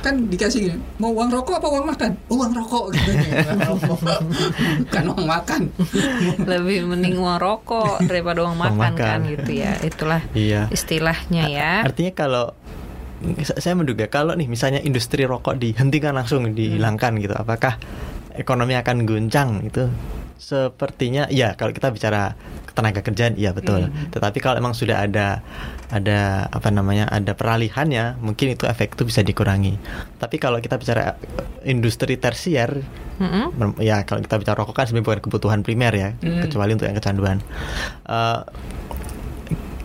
kan 0.00 0.14
dikasih 0.28 0.58
gini 0.62 0.76
mau 0.98 1.08
uang 1.10 1.32
rokok 1.32 1.56
apa 1.56 1.66
uang 1.66 1.86
makan 1.88 2.10
uang 2.28 2.52
rokok 2.52 2.84
gitu 2.92 3.10
Uang 3.48 3.60
rokok. 3.80 3.98
bukan 4.82 5.04
uang 5.08 5.24
makan 5.26 5.62
Lebih 6.42 6.78
mending 6.84 7.16
uang 7.16 7.38
rokok 7.38 8.04
daripada 8.04 8.44
uang 8.44 8.54
Uang 8.54 8.76
makan, 8.76 8.92
makan. 8.92 9.18
kan 9.18 9.20
gitu 9.26 9.52
ya. 9.56 9.72
Itulah 9.80 10.20
Iya. 10.30 10.68
istilahnya 10.68 11.42
ya. 11.48 11.72
Artinya 11.80 12.12
kalau 12.12 12.52
saya 13.42 13.72
menduga 13.72 14.04
kalau 14.06 14.32
nih 14.32 14.48
misalnya 14.48 14.80
industri 14.80 15.24
rokok 15.24 15.56
dihentikan 15.56 16.12
langsung 16.12 16.44
dihilangkan 16.50 17.16
gitu, 17.16 17.32
apakah 17.32 17.76
ekonomi 18.32 18.72
akan 18.74 19.04
guncang 19.04 19.60
itu? 19.62 19.88
Sepertinya 20.40 21.28
ya 21.28 21.52
kalau 21.52 21.70
kita 21.70 21.92
bicara 21.92 22.32
tenaga 22.72 23.00
kerjaan 23.00 23.36
iya 23.36 23.52
betul. 23.52 23.86
Tetapi 24.08 24.40
kalau 24.40 24.56
emang 24.56 24.72
sudah 24.72 25.04
ada 25.04 25.44
ada 25.86 26.48
apa 26.48 26.68
namanya 26.68 27.04
ada 27.06 27.32
peralihannya, 27.32 28.16
mungkin 28.16 28.50
itu 28.50 28.64
efek 28.64 28.96
itu 28.96 29.04
bisa 29.04 29.20
dikurangi. 29.20 29.76
Tapi 30.16 30.36
kalau 30.36 30.56
kita 30.58 30.74
bicara 30.74 31.20
industri 31.62 32.16
tersier 32.16 32.80
Mm-mm. 33.20 33.52
Mem- 33.52 33.76
ya 33.78 34.00
kalau 34.02 34.18
kita 34.18 34.40
bicara 34.40 34.56
rokok 34.56 34.72
kan 34.72 34.88
sebenarnya 34.88 35.06
bukan 35.06 35.20
kebutuhan 35.22 35.60
primer 35.60 35.92
ya 35.92 36.08
Hmm. 36.16 36.40
kecuali 36.40 36.72
untuk 36.72 36.88
yang 36.88 36.96
kecanduan 36.96 37.44
Eh, 38.02 38.40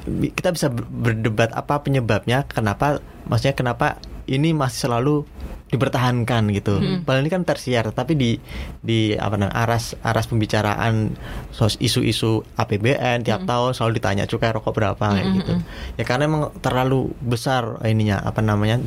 bi- 0.08 0.32
kita 0.32 0.50
bisa 0.50 0.68
ber- 0.70 0.88
berdebat 0.88 1.52
apa 1.52 1.82
penyebabnya 1.82 2.48
kenapa 2.48 3.04
maksudnya 3.26 3.52
kenapa 3.54 4.00
ini 4.26 4.56
masih 4.56 4.88
selalu 4.88 5.28
dipertahankan 5.76 6.48
gitu. 6.56 6.80
Padahal 7.04 7.24
ini 7.24 7.32
kan 7.32 7.44
tersier 7.44 7.84
tapi 7.92 8.16
di 8.16 8.32
di 8.80 9.14
apa 9.14 9.36
namanya 9.36 9.56
aras 9.68 9.94
aras 10.00 10.26
pembicaraan 10.26 11.14
sos 11.52 11.76
isu-isu 11.78 12.42
APBN 12.56 13.22
tiap 13.22 13.44
tahun 13.44 13.76
selalu 13.76 13.92
ditanya 14.00 14.24
cukai 14.26 14.56
rokok 14.56 14.74
berapa? 14.74 15.06
Kayak 15.12 15.28
gitu. 15.38 15.54
ya 16.00 16.04
karena 16.04 16.24
emang 16.26 16.44
terlalu 16.64 17.12
besar 17.20 17.78
ininya 17.84 18.24
apa 18.24 18.40
namanya 18.40 18.80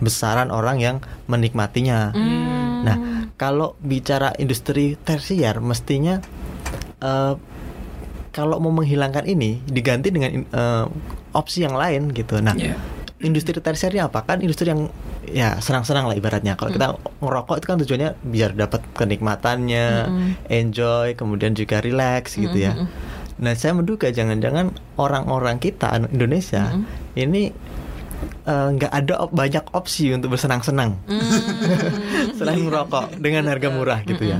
besaran 0.00 0.48
orang 0.48 0.80
yang 0.80 0.96
menikmatinya. 1.28 2.10
Nah, 2.80 2.96
kalau 3.36 3.76
bicara 3.78 4.32
industri 4.36 4.96
tersier, 4.96 5.60
mestinya 5.60 6.18
eh, 6.98 7.34
kalau 8.30 8.62
mau 8.62 8.70
menghilangkan 8.70 9.26
ini 9.26 9.60
diganti 9.66 10.08
dengan 10.08 10.46
eh, 10.48 10.84
opsi 11.34 11.66
yang 11.66 11.76
lain 11.76 12.10
gitu. 12.10 12.38
Nah, 12.40 12.54
Iya. 12.56 12.78
industri 13.20 13.58
tersier 13.58 13.92
ini 13.92 14.00
apa? 14.00 14.24
Kan 14.24 14.40
industri 14.40 14.70
yang 14.70 14.88
ya 15.30 15.58
senang-senang 15.62 16.10
lah 16.10 16.16
ibaratnya. 16.18 16.58
Kalau 16.58 16.70
kita 16.74 16.98
ngerokok 17.22 17.56
itu 17.58 17.66
kan 17.66 17.76
tujuannya 17.80 18.10
biar 18.20 18.50
dapat 18.58 18.80
kenikmatannya, 18.98 19.86
enjoy, 20.50 21.14
kemudian 21.14 21.54
juga 21.54 21.78
relax 21.80 22.36
gitu 22.36 22.54
ya. 22.54 22.74
Nah, 23.40 23.56
saya 23.56 23.72
menduga 23.72 24.12
jangan-jangan 24.12 24.76
orang-orang 25.00 25.56
kita 25.56 25.96
Indonesia 26.12 26.76
ini 27.16 27.48
eh, 28.44 28.68
nggak 28.76 28.92
ada 28.92 29.14
op- 29.22 29.32
banyak 29.32 29.64
opsi 29.72 30.12
untuk 30.12 30.34
bersenang-senang 30.34 30.96
selain 32.38 32.60
merokok 32.60 33.16
dengan 33.16 33.48
harga 33.48 33.68
murah 33.68 34.00
gitu 34.04 34.24
ya. 34.24 34.38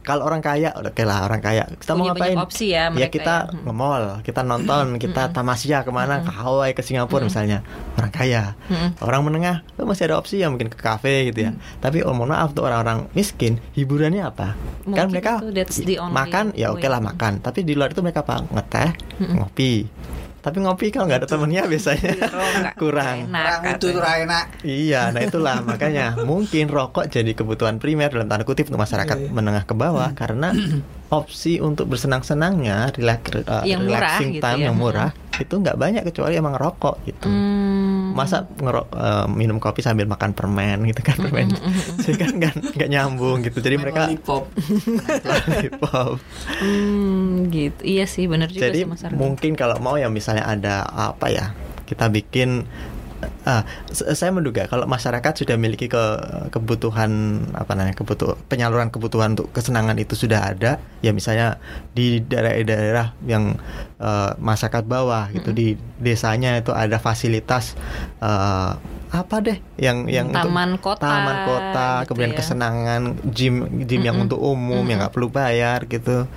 Kalau 0.00 0.24
orang 0.24 0.40
kaya, 0.40 0.72
oke 0.72 1.02
lah 1.04 1.28
orang 1.28 1.44
kaya. 1.44 1.68
Kita 1.76 1.92
mau 1.92 2.08
Punya 2.08 2.16
banyak 2.16 2.34
ngapain? 2.34 2.46
opsi 2.48 2.72
ya 2.72 2.88
mereka 2.88 3.12
kita 3.12 3.34
ya. 3.46 3.52
Mm. 3.52 3.62
nge-mall, 3.68 4.04
kita 4.24 4.40
nonton, 4.42 4.86
kita 4.96 5.22
tamasya 5.30 5.84
ke 5.84 5.90
mana, 5.92 6.24
ke 6.24 6.32
Hawaii, 6.32 6.72
ke 6.72 6.80
Singapura 6.80 7.20
misalnya. 7.20 7.60
Orang 8.00 8.08
kaya, 8.08 8.56
orang 9.04 9.20
menengah 9.28 9.60
oh, 9.76 9.84
masih 9.84 10.08
ada 10.08 10.16
opsi 10.16 10.40
ya 10.40 10.48
mungkin 10.48 10.72
ke 10.72 10.78
kafe 10.80 11.28
gitu 11.30 11.46
ya. 11.46 11.52
Tapi 11.84 12.00
oh 12.00 12.16
mohon 12.16 12.32
maaf 12.32 12.56
untuk 12.56 12.64
orang-orang 12.64 13.12
miskin, 13.12 13.60
hiburannya 13.76 14.24
apa? 14.24 14.56
kan 14.56 14.88
Mungkin 14.88 15.06
mereka 15.12 15.32
the 15.84 16.00
only 16.00 16.16
makan 16.16 16.44
ya 16.56 16.72
oke 16.72 16.86
lah 16.88 16.98
way. 16.98 17.08
makan. 17.12 17.32
Tapi 17.44 17.60
di 17.62 17.76
luar 17.76 17.92
itu 17.92 18.00
mereka 18.00 18.24
apa? 18.24 18.40
Ngeteh, 18.48 18.90
ngopi. 19.36 19.84
Tapi 20.40 20.56
ngopi 20.58 20.88
kalau 20.88 21.04
nggak 21.04 21.20
ada 21.20 21.28
temennya 21.28 21.62
biasanya 21.64 22.12
Oh, 22.32 22.48
kurang. 22.80 23.28
enak 23.28 23.44
orang 23.60 23.76
itu 23.76 23.86
enak 23.92 24.44
Iya, 24.62 25.00
nah 25.10 25.20
itulah 25.20 25.56
makanya 25.60 26.16
mungkin 26.30 26.64
rokok 26.66 27.06
jadi 27.06 27.30
kebutuhan 27.30 27.76
primer 27.76 28.08
dalam 28.08 28.24
tanda 28.24 28.42
kutip 28.42 28.66
untuk 28.66 28.80
masyarakat 28.80 29.16
Iya, 29.16 29.26
iya. 29.26 29.32
menengah 29.32 29.64
ke 29.64 29.74
bawah 29.74 30.08
karena 30.12 30.56
opsi 31.08 31.58
untuk 31.58 31.86
bersenang-senangnya, 31.86 32.94
relax, 32.94 33.20
uh, 33.42 33.62
Yang 33.62 33.80
murah 33.82 34.00
relaxing 34.00 34.30
gitu 34.32 34.42
time 34.42 34.56
ya. 34.56 34.64
yang 34.64 34.76
murah 34.76 35.10
itu 35.40 35.54
nggak 35.56 35.76
banyak 35.80 36.02
kecuali 36.04 36.36
emang 36.36 36.54
rokok 36.54 37.02
gitu. 37.08 37.26
Hmm. 37.26 38.12
Masa 38.12 38.44
ngerok 38.44 38.86
uh, 38.92 39.26
minum 39.30 39.56
kopi 39.56 39.80
sambil 39.80 40.04
makan 40.04 40.36
permen 40.36 40.82
gitu 40.84 41.00
kan 41.00 41.16
permen, 41.16 41.54
jadi 42.02 42.16
kan 42.18 42.32
nggak 42.76 42.90
nyambung 42.90 43.40
gitu. 43.46 43.62
Jadi 43.62 43.76
mereka 43.78 44.10
lollipop 44.10 44.50
lollipop. 45.24 46.18
Hmm, 46.60 47.48
gitu. 47.48 47.80
Iya 47.80 48.04
sih, 48.10 48.26
benar 48.28 48.50
juga 48.50 48.68
Jadi 48.68 48.84
sih 48.84 49.14
mungkin 49.14 49.54
kalau 49.56 49.78
mau 49.78 49.96
ya 49.96 50.10
misalnya 50.10 50.44
ada 50.44 50.84
apa 50.90 51.30
ya 51.30 51.54
kita 51.86 52.06
bikin 52.06 52.66
s- 53.86 54.06
saya 54.14 54.30
menduga 54.30 54.64
kalau 54.64 54.84
masyarakat 54.84 55.32
sudah 55.36 55.54
memiliki 55.54 55.86
ke 55.86 56.04
kebutuhan 56.50 57.10
apa 57.52 57.72
namanya 57.72 57.94
kebutuh 57.94 58.36
penyaluran 58.46 58.88
kebutuhan 58.88 59.32
untuk 59.32 59.50
kesenangan 59.50 59.96
itu 59.96 60.14
sudah 60.14 60.40
ada 60.46 60.72
ya 60.98 61.10
misalnya 61.10 61.60
di 61.90 62.20
daerah-daerah 62.20 63.12
yang 63.24 63.56
eh, 63.96 64.30
masyarakat 64.36 64.84
bawah 64.84 65.28
gitu 65.30 65.50
di 65.50 65.66
desanya 65.96 66.56
itu 66.56 66.70
ada 66.70 66.96
fasilitas 66.96 67.76
eh, 68.18 68.72
apa 69.10 69.36
deh 69.42 69.58
yang 69.76 70.06
yang 70.06 70.30
untuk- 70.30 70.46
Taman 70.46 70.78
kota, 70.78 71.02
taman 71.02 71.36
kota 71.42 71.88
gitu 71.98 72.06
kemudian 72.08 72.30
ya. 72.30 72.38
kesenangan 72.38 73.02
gym 73.26 73.54
gym 73.82 74.00
yang 74.00 74.14
Mm-mm. 74.14 74.24
untuk 74.24 74.38
umum 74.38 74.86
yang 74.86 75.02
nggak 75.02 75.10
perlu 75.10 75.28
bayar 75.28 75.82
gitu 75.84 76.30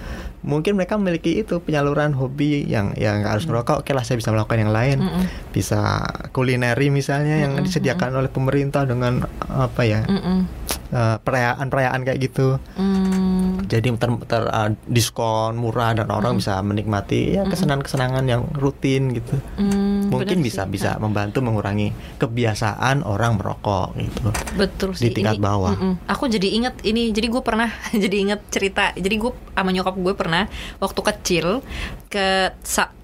mungkin 0.43 0.75
mereka 0.75 0.99
memiliki 0.99 1.39
itu 1.39 1.63
penyaluran 1.63 2.11
hobi 2.11 2.67
yang 2.67 2.91
yang 2.99 3.23
harus 3.23 3.47
ngerokok 3.47 3.87
oke 3.87 3.91
lah 3.95 4.03
saya 4.03 4.19
bisa 4.19 4.29
melakukan 4.29 4.59
yang 4.59 4.73
lain. 4.75 4.97
Mm-mm. 4.99 5.25
bisa 5.55 6.03
kulineri 6.35 6.91
misalnya 6.91 7.39
yang 7.39 7.55
Mm-mm, 7.55 7.65
disediakan 7.65 8.19
oleh 8.19 8.27
pemerintah 8.27 8.83
dengan 8.83 9.23
apa 9.47 9.81
ya 9.87 10.03
Mm-mm. 10.03 10.62
Eh, 10.89 11.17
perayaan-perayaan 11.17 12.01
kayak 12.01 12.19
gitu 12.21 12.57
Mm. 12.73 13.65
jadi 13.65 13.87
ter, 13.95 14.09
ter- 14.23 14.49
eh, 14.49 14.69
diskon 14.85 15.55
murah 15.55 15.93
dan 15.93 16.07
orang 16.07 16.37
bisa 16.37 16.59
menikmati 16.59 17.33
ya 17.33 17.43
kesenangan-kesenangan 17.43 18.25
yang 18.25 18.43
rutin 18.53 19.11
gitu 19.11 19.37
Mm, 19.55 20.09
mungkin 20.09 20.39
bisa 20.39 20.63
sih. 20.63 20.71
bisa 20.71 20.97
membantu 20.97 21.39
mengurangi 21.39 21.89
kebiasaan 22.17 23.01
orang 23.01 23.35
merokok 23.35 23.93
gitu 23.95 24.29
Betul 24.53 24.89
sih. 24.93 25.09
Di 25.09 25.15
tingkat 25.15 25.37
Ini- 25.37 25.43
bawah. 25.43 25.73
Mm-mm. 25.73 25.93
Aku 26.05 26.25
jadi 26.27 26.45
inget 26.47 26.75
ini. 26.83 27.09
Jadi 27.09 27.27
gue 27.27 27.41
pernah 27.41 27.69
jadi 28.03 28.15
inget 28.19 28.41
cerita. 28.47 28.93
Jadi 28.93 29.15
gue 29.17 29.31
sama 29.49 29.69
nyokap 29.69 29.95
gue 29.95 30.13
pernah 30.13 30.45
waktu 30.77 31.01
kecil 31.03 31.47
ke 32.07 32.53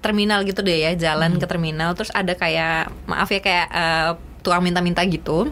terminal 0.00 0.42
gitu 0.42 0.62
deh 0.62 0.78
ya, 0.80 0.92
jalan 0.94 1.34
Hmm. 1.34 1.40
ke 1.40 1.46
terminal. 1.46 1.90
Terus 1.92 2.10
ada 2.10 2.32
kayak 2.32 2.90
maaf 3.04 3.28
ya 3.28 3.40
kayak 3.40 3.66
eh, 3.68 4.10
tukang 4.40 4.62
minta-minta 4.62 5.04
gitu. 5.04 5.50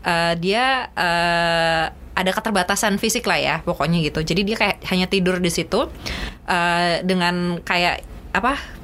Eh, 0.00 0.34
dia 0.40 0.88
eh, 0.96 1.84
ada 1.92 2.30
keterbatasan 2.32 2.96
fisik 2.96 3.28
lah 3.28 3.40
ya, 3.40 3.56
pokoknya 3.64 4.00
gitu. 4.00 4.24
Jadi 4.24 4.40
dia 4.44 4.56
kayak 4.56 4.76
hanya 4.88 5.06
tidur 5.08 5.36
di 5.40 5.52
situ 5.52 5.88
eh, 6.48 7.04
dengan 7.04 7.60
kayak 7.60 8.04
apa? 8.32 8.80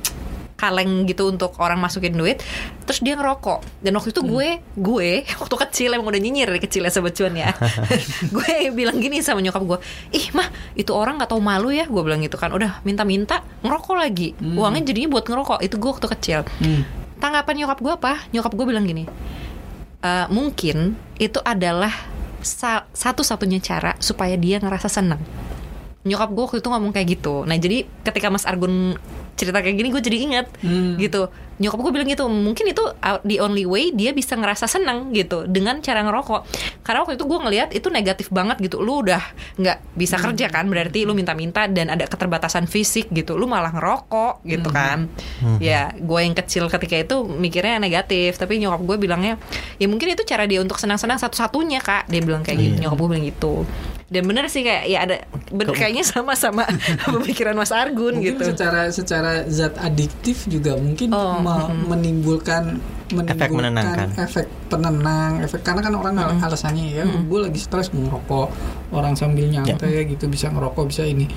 kaleng 0.57 1.05
gitu 1.05 1.29
untuk 1.29 1.53
orang 1.61 1.77
masukin 1.77 2.17
duit. 2.17 2.41
Terus 2.89 3.05
dia 3.05 3.12
ngerokok. 3.12 3.85
Dan 3.85 3.93
waktu 4.01 4.09
itu 4.09 4.25
gue 4.25 4.64
gue 4.73 5.11
waktu 5.45 5.57
kecil 5.69 5.93
emang 5.93 6.09
udah 6.09 6.17
nyinyir 6.17 6.49
dari 6.49 6.64
kecil 6.64 6.81
ya 6.81 6.89
sobat 6.89 7.12
cuan 7.12 7.37
ya. 7.37 7.53
Gue 8.33 8.73
bilang 8.73 8.97
gini 8.97 9.21
sama 9.21 9.45
nyokap 9.45 9.61
gue 9.69 9.79
ih 10.17 10.33
mah 10.33 10.49
itu 10.73 10.97
orang 10.97 11.21
nggak 11.21 11.29
tahu 11.29 11.45
malu 11.45 11.69
ya. 11.69 11.85
Gue 11.85 12.01
bilang 12.01 12.25
gitu 12.25 12.41
kan. 12.41 12.57
Udah 12.57 12.81
minta-minta 12.89 13.45
ngerokok 13.61 14.01
lagi. 14.01 14.33
Uangnya 14.41 14.81
jadinya 14.81 15.21
buat 15.21 15.29
ngerokok. 15.29 15.61
Itu 15.61 15.77
gue 15.77 15.91
waktu 15.93 16.09
kecil. 16.17 16.41
Hmm. 16.64 16.89
tanggapan 17.21 17.55
nyokap 17.61 17.79
gue 17.85 17.93
apa? 17.93 18.12
Nyokap 18.33 18.57
gue 18.57 18.64
bilang 18.64 18.89
gini 18.89 19.05
"Eh, 20.07 20.27
mungkin 20.31 20.95
itu 21.19 21.43
adalah 21.43 21.91
sa- 22.39 22.87
satu-satunya 22.89 23.59
cara 23.59 23.99
supaya 23.99 24.39
dia 24.39 24.57
ngerasa 24.57 24.87
senang 24.87 25.19
nyokap 26.07 26.31
gue 26.31 26.43
waktu 26.47 26.59
itu 26.63 26.69
ngomong 26.71 26.95
kayak 26.95 27.09
gitu. 27.13 27.43
Nah 27.43 27.59
jadi 27.59 27.83
ketika 28.07 28.31
Mas 28.31 28.47
Argun 28.47 28.95
cerita 29.35 29.59
kayak 29.59 29.75
gini 29.75 29.91
gue 29.91 29.99
jadi 30.01 30.19
ingat 30.23 30.47
Hmm. 30.63 30.95
gitu 30.97 31.27
nyokap 31.57 31.79
gue 31.81 31.93
bilang 31.93 32.09
gitu 32.09 32.29
mungkin 32.29 32.69
itu 32.69 32.85
uh, 32.85 33.19
the 33.25 33.41
only 33.41 33.65
way 33.65 33.89
dia 33.89 34.13
bisa 34.13 34.37
ngerasa 34.37 34.69
senang 34.69 35.13
gitu 35.17 35.49
dengan 35.49 35.81
cara 35.81 36.05
ngerokok. 36.05 36.43
Karena 36.85 37.03
waktu 37.05 37.17
itu 37.17 37.25
gue 37.25 37.39
ngelihat 37.41 37.69
itu 37.73 37.89
negatif 37.89 38.29
banget 38.29 38.61
gitu 38.61 38.85
lu 38.85 39.01
udah 39.01 39.23
nggak 39.57 39.79
bisa 39.97 40.21
kerja 40.21 40.47
kan 40.53 40.69
berarti 40.69 41.09
lu 41.09 41.17
minta-minta 41.17 41.65
dan 41.67 41.89
ada 41.89 42.05
keterbatasan 42.05 42.69
fisik 42.69 43.09
gitu 43.09 43.35
lu 43.41 43.49
malah 43.49 43.73
ngerokok 43.73 44.45
gitu 44.45 44.69
kan. 44.69 45.09
Ya 45.59 45.93
gue 45.97 46.21
yang 46.21 46.37
kecil 46.37 46.69
ketika 46.69 46.97
itu 47.01 47.25
mikirnya 47.25 47.81
negatif 47.81 48.37
tapi 48.37 48.61
nyokap 48.61 48.85
gue 48.85 48.97
bilangnya 49.01 49.35
ya 49.81 49.87
mungkin 49.89 50.13
itu 50.13 50.23
cara 50.29 50.45
dia 50.45 50.61
untuk 50.61 50.77
senang-senang 50.77 51.17
satu-satunya 51.17 51.81
kak 51.81 52.09
dia 52.13 52.21
bilang 52.21 52.45
kayak 52.45 52.59
gitu. 52.61 52.75
Iya. 52.77 52.83
nyokap 52.87 52.99
gue 53.01 53.09
bilang 53.09 53.25
gitu. 53.25 53.55
Dan 54.07 54.23
bener 54.23 54.47
sih 54.47 54.63
kayak 54.63 54.87
ya 54.87 55.03
ada 55.03 55.17
bener, 55.51 55.75
kayaknya 55.75 56.07
sama-sama 56.07 56.63
pemikiran 57.11 57.59
Mas 57.59 57.75
Argun 57.75 58.23
mungkin 58.23 58.39
gitu. 58.39 58.55
secara 58.55 58.87
secara 58.95 59.43
zat 59.51 59.75
adiktif 59.83 60.47
juga 60.47 60.79
mungkin 60.79 61.11
Oh, 61.11 61.43
me- 61.47 61.86
menimbulkan 61.88 62.82
menimbulkan 63.07 63.51
menenangkan. 63.55 64.09
efek 64.18 64.51
penenang 64.66 65.38
efek 65.38 65.62
karena 65.62 65.78
kan 65.80 65.94
orang 65.94 66.18
al- 66.18 66.42
alasannya 66.42 66.90
ya 66.92 67.05
gue 67.07 67.38
lagi 67.40 67.57
stres 67.57 67.94
mau 67.94 68.03
ngerokok 68.03 68.49
orang 68.90 69.14
sambil 69.14 69.47
nyantai 69.47 69.78
gitu 70.07 70.26
bisa 70.26 70.51
ngerokok 70.51 70.84
bisa 70.86 71.07
ini. 71.07 71.30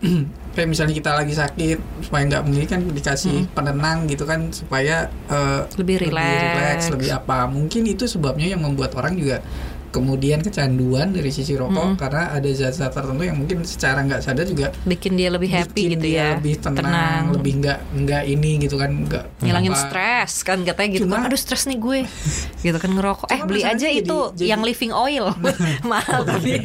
Kayak 0.56 0.68
misalnya 0.72 0.94
kita 0.96 1.10
lagi 1.12 1.34
sakit 1.36 1.78
supaya 2.00 2.22
nggak 2.24 2.42
mungkin 2.42 2.64
kan 2.64 2.80
dikasih 2.88 3.52
penenang 3.52 4.08
gitu 4.08 4.24
kan 4.24 4.48
supaya 4.48 5.12
eh, 5.28 5.60
Lebih 5.76 6.08
rileks. 6.08 6.40
rileks, 6.40 6.84
lebih 6.90 7.10
apa. 7.12 7.44
Mungkin 7.44 7.82
itu 7.84 8.08
sebabnya 8.08 8.48
yang 8.48 8.64
membuat 8.64 8.96
orang 8.96 9.14
juga 9.14 9.44
kemudian 9.90 10.38
kecanduan 10.40 11.10
dari 11.10 11.30
sisi 11.30 11.54
rokok 11.54 11.98
karena 11.98 12.30
ada 12.30 12.48
zat-zat 12.50 12.90
tertentu 12.90 13.22
yang 13.26 13.38
mungkin 13.38 13.66
secara 13.66 14.06
nggak 14.06 14.22
sadar 14.22 14.46
juga 14.46 14.70
bikin 14.86 15.18
dia 15.18 15.28
lebih 15.28 15.50
happy 15.50 15.74
bikin 15.90 15.90
gitu 15.98 16.06
dia 16.06 16.14
ya 16.14 16.28
lebih 16.38 16.54
tenang, 16.58 17.22
lebih 17.34 17.52
nggak 17.58 17.78
nggak 17.98 18.22
ini 18.24 18.50
gitu 18.62 18.78
kan 18.78 18.90
nggak 19.04 19.24
ngilangin 19.42 19.74
stres 19.74 20.46
kan 20.46 20.62
katanya 20.62 20.90
gitu 20.94 21.04
Cuma- 21.04 21.18
kan 21.18 21.28
aduh 21.28 21.40
stres 21.40 21.66
nih 21.66 21.78
gue. 21.78 22.00
Gitu 22.64 22.76
kan 22.76 22.92
ngerokok. 22.92 23.32
Eh 23.32 23.40
beli 23.42 23.64
aja 23.64 23.72
masalahnya 23.72 23.90
itu 23.96 24.04
jadi- 24.12 24.36
jadi- 24.36 24.48
yang 24.52 24.60
living 24.60 24.92
oil. 24.92 25.32
Mahal 25.90 26.20
tapi 26.28 26.60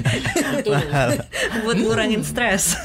buat 1.64 1.78
ngurangin 1.80 2.20
stres. 2.20 2.76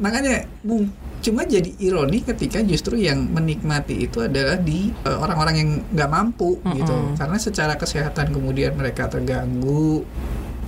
Makanya 0.00 0.48
mung- 0.64 0.88
cuma 1.24 1.48
jadi 1.48 1.72
ironi 1.80 2.20
ketika 2.20 2.60
justru 2.60 3.00
yang 3.00 3.32
menikmati 3.32 4.04
itu 4.04 4.20
adalah 4.20 4.60
di 4.60 4.92
eh, 4.92 5.16
orang-orang 5.16 5.54
yang 5.56 5.70
nggak 5.96 6.10
mampu 6.12 6.60
gitu. 6.76 7.16
Karena 7.16 7.36
secara 7.40 7.74
kesehatan 7.80 8.28
kemudian 8.28 8.76
mereka 8.76 9.08
terganggu 9.08 10.04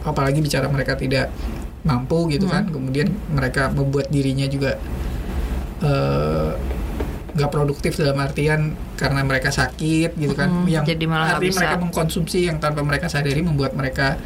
apalagi 0.01 0.41
bicara 0.41 0.65
mereka 0.73 0.97
tidak 0.97 1.29
mampu 1.85 2.33
gitu 2.33 2.49
kan. 2.49 2.73
Kemudian 2.73 3.13
mereka 3.29 3.69
membuat 3.69 4.09
dirinya 4.09 4.49
juga 4.49 4.81
eh, 5.85 6.51
nggak 7.37 7.51
produktif 7.53 8.01
dalam 8.01 8.17
artian 8.17 8.73
karena 8.97 9.21
mereka 9.21 9.53
sakit 9.53 10.17
gitu 10.17 10.33
kan. 10.33 10.49
Mm-mm, 10.49 10.73
yang 10.73 10.89
jadi 10.89 11.05
malah 11.05 11.37
bisa. 11.37 11.61
mereka 11.61 11.77
mengkonsumsi 11.85 12.49
yang 12.49 12.57
tanpa 12.57 12.81
mereka 12.81 13.13
sadari 13.13 13.45
membuat 13.45 13.77
mereka 13.77 14.17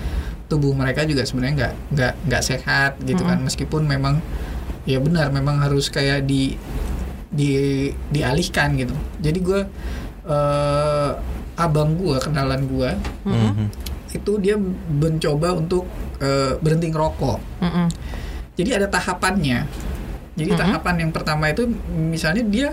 tubuh 0.46 0.70
mereka 0.78 1.02
juga 1.02 1.26
sebenarnya 1.26 1.54
nggak 1.58 1.74
nggak 1.90 2.12
nggak 2.30 2.42
sehat 2.46 2.92
gitu 3.02 3.26
kan. 3.26 3.42
Meskipun 3.42 3.82
memang 3.82 4.22
ya 4.90 4.98
benar 4.98 5.30
memang 5.30 5.62
harus 5.62 5.86
kayak 5.86 6.24
di 6.24 6.58
di 7.30 7.50
dialihkan 8.10 8.74
gitu 8.74 8.90
jadi 9.18 9.38
gue 9.38 9.60
eh 10.26 11.10
abang 11.56 11.94
gue 11.94 12.16
kenalan 12.18 12.64
gue 12.64 12.90
Mhm. 13.22 13.66
itu 14.10 14.32
dia 14.38 14.56
mencoba 14.90 15.54
untuk 15.54 15.86
eh, 16.18 16.58
berhenti 16.58 16.90
ngerokok 16.90 17.38
Mm-mm. 17.60 17.86
jadi 18.56 18.82
ada 18.82 18.86
tahapannya. 18.88 19.64
Jadi 20.30 20.50
Mm-hmm. 20.50 20.62
tahapan 20.62 20.94
yang 20.98 21.12
pertama 21.12 21.44
itu 21.46 21.68
misalnya 21.92 22.42
dia 22.42 22.68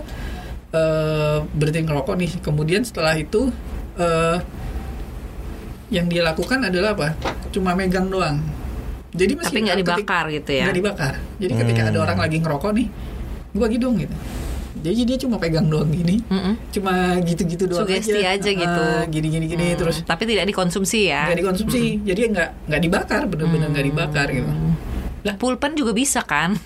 eh, 0.70 1.38
berhenti 1.44 1.84
ngerokok 1.84 2.14
nih, 2.16 2.32
kemudian 2.40 2.82
setelah 2.82 3.12
itu 3.12 3.52
eh, 3.96 4.38
yang 5.88 6.06
dia 6.06 6.20
lakukan 6.22 6.64
adalah 6.64 6.92
apa? 6.92 7.08
Cuma 7.48 7.72
megang 7.72 8.08
doang. 8.08 8.40
Jadi 9.08 9.32
tapi 9.34 9.58
nggak 9.58 9.76
ketik- 9.78 9.88
dibakar 10.04 10.24
gitu 10.28 10.50
ya 10.52 10.64
nggak 10.64 10.78
dibakar. 10.78 11.14
Jadi 11.36 11.52
ketika 11.56 11.80
ada 11.84 11.92
Hmm. 11.94 12.04
orang 12.04 12.18
lagi 12.18 12.36
ngerokok 12.38 12.70
nih, 12.72 12.86
gue 13.48 13.60
bagi 13.60 13.78
dong 13.78 13.94
gitu. 13.96 14.16
Jadi 14.78 15.00
dia 15.02 15.16
cuma 15.18 15.36
pegang 15.36 15.66
doang 15.66 15.90
gini, 15.90 16.22
Mm-mm. 16.24 16.54
cuma 16.70 16.92
gitu-gitu 17.18 17.66
doang 17.66 17.82
Sugesti 17.82 18.22
aja 18.22 18.46
gitu. 18.46 18.82
Ah, 18.86 19.02
gini-gini 19.04 19.50
gini 19.50 19.66
Hmm, 19.68 19.76
terus 19.76 20.06
tapi 20.06 20.22
tidak 20.22 20.46
dikonsumsi 20.46 21.10
ya 21.10 21.26
nggak 21.26 21.38
dikonsumsi. 21.42 21.82
Jadi 22.06 22.20
nggak 22.30 22.48
nggak 22.70 22.80
dibakar, 22.80 23.22
bener-bener 23.26 23.68
nggak 23.68 23.86
dibakar 23.90 24.26
gitu. 24.30 24.46
Lah 25.28 25.36
pulpen 25.36 25.72
juga 25.72 25.92
bisa 25.92 26.20
kan? 26.22 26.56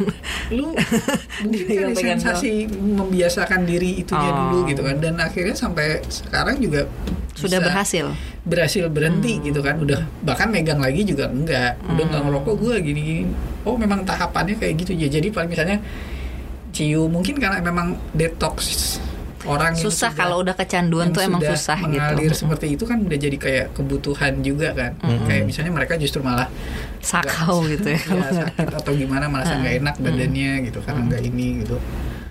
Lu 0.48 0.72
mungkin 1.44 1.92
kan 1.92 2.18
sensasi 2.18 2.66
membiasakan 2.70 3.62
diri 3.62 3.98
itunya 3.98 4.28
Oh. 4.28 4.36
dulu 4.48 4.58
gitu 4.66 4.80
kan. 4.80 4.96
Dan 4.96 5.18
akhirnya 5.18 5.52
sampai 5.52 6.00
sekarang 6.04 6.56
juga 6.56 6.86
sudah 7.32 7.58
bisa 7.58 7.66
berhasil? 7.66 8.06
berhasil 8.42 8.84
berhenti 8.86 9.38
Hmm. 9.38 9.44
gitu 9.44 9.60
kan. 9.60 9.76
Udah 9.76 10.02
bahkan 10.20 10.48
megang 10.48 10.78
lagi 10.78 11.02
juga 11.02 11.26
enggak. 11.26 11.78
Udah 11.84 12.04
nggak 12.04 12.22
ngerokok 12.22 12.54
gue 12.56 12.74
gini 12.80 13.00
gini. 13.02 13.22
Oh 13.62 13.74
memang 13.74 14.02
tahapannya 14.02 14.56
kayak 14.56 14.74
gitu. 14.80 14.92
Ya 14.92 15.06
jadi 15.06 15.28
paling 15.28 15.48
misalnya 15.48 15.78
cium 16.70 17.12
mungkin 17.12 17.36
karena 17.36 17.60
memang 17.60 18.00
detox 18.12 18.96
orang 19.44 19.72
yang 19.72 19.82
susah 19.82 20.08
sudah- 20.08 20.14
kalau 20.14 20.38
udah 20.38 20.52
kecanduan 20.52 21.10
tuh 21.10 21.20
emang 21.20 21.38
sudah 21.38 21.52
susah 21.52 21.76
mengalir 21.78 22.24
gitu 22.24 22.34
seperti 22.38 22.66
itu 22.70 22.82
kan 22.82 22.98
udah 22.98 23.16
jadi 23.16 23.36
kayak 23.36 23.66
kebutuhan 23.72 24.32
juga 24.40 24.72
kan. 24.72 24.92
Kayak 25.24 25.42
misalnya 25.44 25.72
mereka 25.72 25.96
justru 25.96 26.20
malah 26.20 26.48
sakau 26.98 27.64
gitu 27.66 27.88
ya. 27.88 27.98
Ya, 28.12 28.46
sakit 28.46 28.68
atau 28.72 28.92
gimana 28.92 29.26
merasa 29.26 29.54
nggak 29.54 29.74
enak 29.78 29.94
badannya 29.98 30.50
gitu 30.64 30.78
karena 30.80 31.00
nggak 31.04 31.20
ini 31.24 31.46
gitu. 31.60 31.76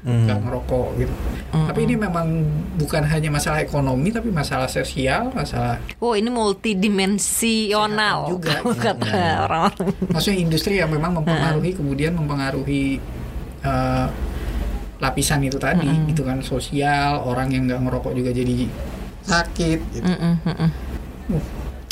Hmm. 0.01 0.25
nggak 0.25 0.37
ngerokok 0.41 0.87
gitu. 0.97 1.13
Tapi 1.53 1.79
ini 1.83 1.93
memang 1.93 2.25
bukan 2.73 3.05
hanya 3.05 3.29
masalah 3.29 3.59
ekonomi 3.59 4.09
tapi 4.09 4.29
masalah 4.29 4.65
sosial 4.65 5.29
masalah 5.29 5.77
Oh 5.99 6.13
ini 6.13 6.25
multidimensional 6.25 8.27
juga, 8.27 8.61
kalau 8.61 8.75
kata 8.87 9.45
orang-orang. 9.45 9.93
maksudnya 10.09 10.39
industri 10.39 10.77
yang 10.77 10.89
memang 10.89 11.15
mempengaruhi 11.15 11.73
kemudian 11.73 12.13
mempengaruhi 12.13 12.99
eh, 13.61 14.07
lapisan 15.01 15.41
itu 15.41 15.57
tadi 15.57 15.83
gitu 16.07 16.21
kan 16.21 16.39
sosial 16.39 17.19
orang 17.19 17.49
yang 17.49 17.65
nggak 17.65 17.81
ngerokok 17.81 18.13
juga 18.13 18.29
jadi 18.29 18.69
sakit 19.21 19.79
gitu. 19.91 20.05
Mm-mm, 20.05 20.33
mm-mm. 20.45 20.69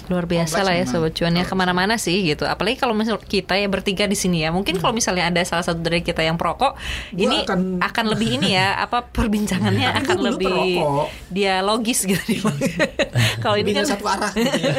luar 0.05 0.25
biasa 0.25 0.61
lah 0.61 0.73
ya 0.73 0.85
sobat 0.85 1.13
cuan 1.13 1.29
ya 1.31 1.45
ke 1.45 1.53
mana-mana 1.53 1.93
sih 1.95 2.17
gitu 2.23 2.41
apalagi 2.43 2.77
kalau 2.77 2.97
misal 2.97 3.17
kita 3.17 3.53
ya 3.53 3.65
bertiga 3.65 4.05
di 4.05 4.17
sini 4.17 4.41
ya 4.41 4.49
mungkin 4.49 4.77
kalau 4.77 4.89
misalnya 4.89 5.29
ada 5.29 5.37
salah 5.43 5.61
satu 5.61 5.77
dari 5.79 6.01
kita 6.01 6.21
yang 6.21 6.33
perokok 6.33 6.73
Gua 6.73 7.13
ini 7.13 7.45
akan... 7.45 7.77
akan- 7.77 8.09
lebih 8.09 8.41
ini 8.41 8.57
ya 8.57 8.73
apa 8.75 9.05
perbincangannya 9.17 9.85
Tapi 9.85 9.99
akan 10.01 10.17
lebih 10.17 10.49
perokok. 10.81 11.07
dialogis 11.29 11.99
gitu 12.05 12.49
kalau 13.45 13.57
ini 13.57 13.69
kan 13.69 13.85
satu 13.85 14.05
arah 14.05 14.33
gitu 14.33 14.49
ya. 14.49 14.73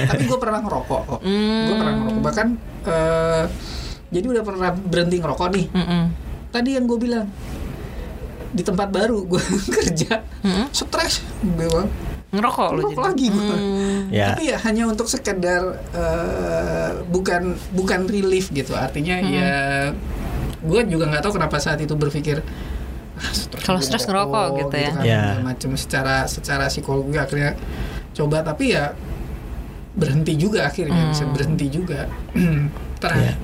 tapi 0.10 0.22
gue 0.22 0.38
pernah 0.38 0.62
ngerokok 0.62 1.00
kok 1.06 1.20
gue 1.26 1.74
pernah 1.74 1.94
ngerokok 1.98 2.22
bahkan 2.22 2.48
eh, 2.86 3.44
jadi 4.10 4.26
udah 4.28 4.42
pernah 4.46 4.70
berhenti 4.70 5.16
ngerokok 5.18 5.48
nih 5.50 5.66
Mm-mm. 5.66 6.02
Tadi 6.50 6.74
yang 6.74 6.84
gue 6.84 6.98
bilang 6.98 7.26
di 8.50 8.60
tempat 8.60 8.88
baru 8.88 9.22
gue 9.24 9.38
kerja 9.76 10.26
stres 10.70 11.22
gue 11.40 11.82
ngerokok 12.30 12.68
lu 12.72 12.80
ngerokok 12.84 12.94
jadi? 12.94 13.06
lagi 13.06 13.26
gue 13.28 13.46
Hmm. 13.50 14.00
Ya. 14.10 14.34
tapi 14.34 14.42
ya 14.46 14.58
hanya 14.60 14.86
untuk 14.86 15.06
sekedar 15.06 15.62
eh, 15.90 16.90
bukan 17.04 17.42
bukan 17.70 18.06
relief 18.06 18.50
gitu. 18.50 18.70
Artinya 18.72 19.18
ya 19.20 19.50
gue 20.60 20.80
juga 20.84 21.06
nggak 21.06 21.22
tahu 21.22 21.38
kenapa 21.38 21.56
saat 21.56 21.78
itu 21.78 21.90
berpikir 21.92 22.42
"Ah, 23.16 23.30
Kalau 23.60 23.78
stres 23.78 24.02
ngerokok 24.04 24.46
gitu 24.58 24.76
ya. 24.76 24.90
kan, 24.90 25.02
Ya. 25.02 25.22
segala 25.28 25.42
macam 25.44 25.70
secara 25.74 26.16
secara 26.24 26.64
psikologi 26.66 27.16
akhirnya 27.16 27.54
coba. 28.12 28.42
Tapi 28.42 28.64
ya 28.72 28.94
berhenti 29.92 30.34
juga 30.34 30.64
akhirnya 30.64 31.10
bisa 31.10 31.26
berhenti 31.26 31.66
juga. 31.68 32.06
Terakhir 33.02 33.34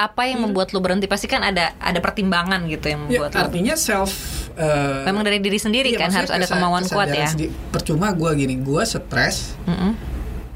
apa 0.00 0.24
yang 0.24 0.40
membuat 0.40 0.72
lu 0.72 0.80
berhenti? 0.80 1.04
Pasti 1.04 1.28
kan 1.28 1.44
ada 1.44 1.76
ada 1.76 2.00
pertimbangan 2.00 2.64
gitu 2.64 2.88
yang 2.88 3.04
ya, 3.04 3.20
membuat 3.20 3.30
lu. 3.30 3.40
artinya 3.44 3.74
self 3.76 4.12
eh, 4.56 5.04
memang 5.04 5.20
dari 5.20 5.38
diri 5.38 5.56
sendiri 5.56 5.92
iya, 5.92 6.00
kan 6.00 6.10
harus 6.10 6.32
ada 6.32 6.44
kemauan 6.44 6.84
kuat 6.84 7.08
ya. 7.08 7.28
sendi- 7.28 7.52
percuma 7.68 8.16
gue 8.16 8.30
gini 8.34 8.56
gue 8.56 8.82
stres 8.82 9.52
Mm-mm. 9.64 9.92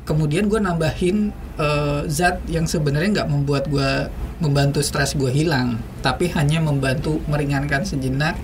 kemudian 0.03 0.49
gue 0.49 0.57
nambahin 0.59 1.29
eh, 1.57 2.01
zat 2.09 2.41
yang 2.47 2.65
sebenarnya 2.65 3.21
nggak 3.21 3.29
membuat 3.29 3.69
gue 3.69 4.09
membantu 4.41 4.81
stres 4.81 5.13
gue 5.15 5.29
hilang 5.29 5.77
tapi 6.01 6.33
hanya 6.33 6.59
membantu 6.59 7.21
meringankan 7.25 7.85
sejenak 7.85 8.35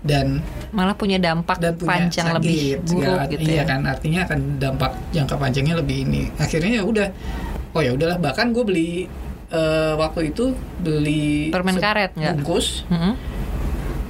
dan 0.00 0.38
malah 0.70 0.94
punya 0.94 1.18
dampak 1.18 1.58
dan 1.58 1.74
punya 1.74 1.90
panjang 2.06 2.26
sakit, 2.26 2.36
lebih 2.38 2.62
buruk 2.84 3.02
segala- 3.02 3.26
gitu 3.26 3.42
iya 3.44 3.58
ya. 3.58 3.64
kan. 3.66 3.80
Artinya 3.82 4.20
akan 4.22 4.38
dampak 4.56 4.92
jangka 5.10 5.34
panjangnya 5.34 5.74
lebih 5.76 5.96
ini. 6.06 6.22
Akhirnya 6.38 6.78
ya 6.78 6.84
udah 6.86 7.08
oh 7.74 7.82
ya 7.82 7.90
udahlah 7.90 8.14
bahkan 8.16 8.54
gue 8.54 8.62
beli 8.62 8.90
eh, 9.48 9.92
waktu 9.94 10.30
itu 10.30 10.52
beli 10.78 11.48
Permen 11.48 11.76
karet 11.76 12.12
nggak? 12.12 12.34
bungkus 12.36 12.82
Mm-mm. 12.86 13.14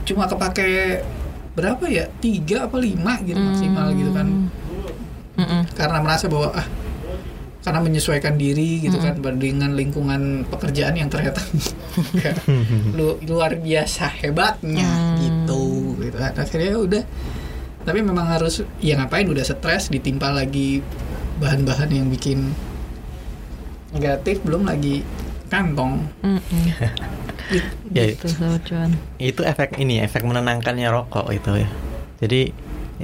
cuma 0.03 0.25
kepake 0.25 1.03
berapa 1.53 1.85
ya 1.87 2.05
tiga 2.19 2.65
apa 2.65 2.77
lima 2.77 3.17
gitu 3.21 3.35
Hmm. 3.35 3.49
maksimal 3.49 3.87
gitu 3.93 4.11
kan 4.11 4.27
Mm-mm. 5.37 5.63
karena 5.73 5.99
merasa 5.99 6.27
bahwa 6.27 6.53
ah 6.53 6.67
karena 7.61 7.83
menyesuaikan 7.83 8.35
diri 8.35 8.79
gitu 8.79 8.95
kan 8.97 9.19
dengan 9.35 9.75
lingkungan 9.75 10.47
pekerjaan 10.47 10.95
yang 10.95 11.11
ternyata 11.11 11.43
lu, 12.97 13.19
luar 13.27 13.59
biasa 13.59 14.07
hebatnya 14.17 14.87
gitu 15.19 15.99
gitu 15.99 16.15
kan. 16.15 16.31
akhirnya 16.33 16.69
ya 16.69 16.79
udah 16.79 17.05
tapi 17.83 17.99
memang 18.01 18.27
harus 18.29 18.63
ya 18.79 18.95
ngapain 18.95 19.27
udah 19.27 19.43
stres 19.43 19.91
ditimpa 19.91 20.31
lagi 20.31 20.79
bahan-bahan 21.37 21.91
yang 21.91 22.07
bikin 22.07 22.55
negatif 23.91 24.43
belum 24.43 24.63
lagi 24.63 25.03
kantong. 25.51 26.03
Mm-mm. 26.23 26.65
Ya, 27.95 28.11
gitu 28.11 28.27
sobat 28.27 28.67
cuan. 28.67 28.91
Itu 29.23 29.47
efek 29.47 29.79
ini 29.79 30.03
efek 30.03 30.27
menenangkannya 30.27 30.91
rokok 30.91 31.31
itu 31.31 31.63
ya. 31.63 31.69
Jadi 32.19 32.51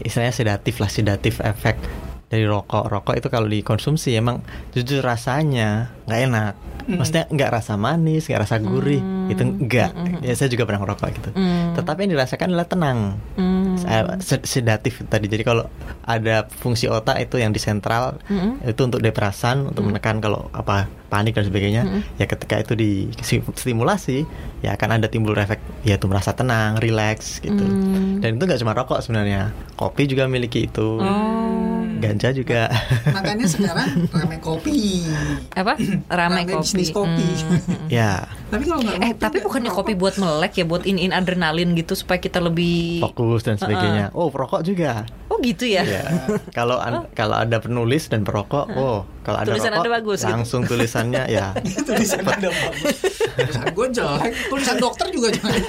istilahnya 0.02 0.34
sedatif 0.34 0.82
lah 0.82 0.90
sedatif 0.90 1.38
efek 1.38 1.78
dari 2.26 2.42
rokok. 2.42 2.90
Rokok 2.90 3.14
itu 3.22 3.30
kalau 3.30 3.46
dikonsumsi 3.46 4.18
emang 4.18 4.42
jujur 4.74 4.98
rasanya 4.98 5.94
nggak 6.10 6.20
enak. 6.26 6.54
Maksudnya 6.90 7.30
nggak 7.30 7.50
rasa 7.54 7.78
manis 7.78 8.26
nggak 8.26 8.42
rasa 8.42 8.58
gurih 8.58 8.98
itu 9.32 9.42
enggak. 9.42 9.90
Ya 10.20 10.32
saya 10.36 10.48
juga 10.48 10.68
pernah 10.68 10.80
ngerokok 10.84 11.08
gitu. 11.12 11.30
Mm. 11.32 11.74
tetapi 11.74 11.98
yang 12.04 12.12
dirasakan 12.14 12.46
adalah 12.52 12.68
tenang. 12.68 12.98
Mm. 13.34 13.80
Sed- 14.20 14.44
sedatif 14.44 15.02
tadi. 15.08 15.26
Jadi 15.26 15.42
kalau 15.42 15.64
ada 16.04 16.44
fungsi 16.48 16.86
otak 16.86 17.18
itu 17.18 17.40
yang 17.40 17.50
di 17.50 17.58
sentral 17.58 18.20
Mm-mm. 18.28 18.60
itu 18.62 18.80
untuk 18.82 19.00
depresan 19.00 19.72
untuk 19.72 19.88
menekan 19.88 20.20
kalau 20.20 20.52
apa 20.52 20.86
panik 21.08 21.36
dan 21.36 21.44
sebagainya 21.44 21.82
ya 22.16 22.24
ketika 22.24 22.56
itu 22.56 22.72
distimulasi 22.72 24.24
ya 24.64 24.72
akan 24.76 24.96
ada 25.00 25.08
timbul 25.12 25.36
efek 25.36 25.60
yaitu 25.84 26.08
merasa 26.08 26.32
tenang 26.32 26.78
relax 26.78 27.40
gitu. 27.40 27.62
Mm. 27.62 28.20
dan 28.22 28.36
itu 28.36 28.42
nggak 28.44 28.60
cuma 28.62 28.72
rokok 28.72 29.00
sebenarnya. 29.02 29.50
Kopi 29.76 30.06
juga 30.06 30.28
memiliki 30.30 30.68
itu. 30.68 31.00
Oh. 31.00 31.81
Ganja 32.02 32.28
juga. 32.30 32.66
Makanya 33.06 33.46
sekarang 33.46 34.10
rame 34.10 34.36
kopi. 34.38 35.06
Apa? 35.54 35.78
Rame 36.10 36.42
Rame 36.42 36.50
kopi. 36.50 36.62
bisnis 36.66 36.90
kopi. 36.90 37.22
Mm. 37.22 37.86
ya. 37.98 38.26
Tapi 38.50 38.64
kalau 38.66 38.82
nggak 38.82 38.98
eh 38.98 39.12
tapi 39.14 39.38
bukannya 39.38 39.70
kopi 39.70 39.92
buat 39.94 40.18
melek 40.18 40.58
ya? 40.58 40.64
Buat 40.66 40.84
in 40.84 40.98
in 40.98 41.14
adrenalin 41.14 41.72
gitu 41.72 41.94
supaya 41.94 42.18
kita 42.18 42.42
lebih 42.42 43.00
fokus 43.00 43.46
dan 43.46 43.56
sebagainya. 43.56 44.10
Oh 44.12 44.28
perokok 44.28 44.60
juga? 44.60 45.06
Oh 45.30 45.38
gitu 45.40 45.64
ya? 45.64 45.80
Ya 45.80 46.04
kalau 46.52 46.76
an- 46.76 47.08
kalau 47.12 47.38
ada 47.38 47.56
penulis 47.56 48.10
dan 48.10 48.20
perokok 48.22 48.68
oh 48.74 49.08
kalau 49.22 49.38
ada 49.38 49.48
Tulisan 49.48 49.70
rokok 49.70 49.80
Anda 49.80 49.96
bagus 49.96 50.18
gitu. 50.20 50.32
langsung 50.34 50.60
tulisannya 50.66 51.22
ya. 51.38 51.46
Tulisan 51.80 52.20
ada 52.20 52.48
bagus. 52.50 52.96
Tulisan 53.32 53.64
gue 53.70 53.86
jelek. 53.94 54.32
Tulisan 54.50 54.76
dokter 54.76 55.06
juga 55.08 55.28
jelek. 55.30 55.62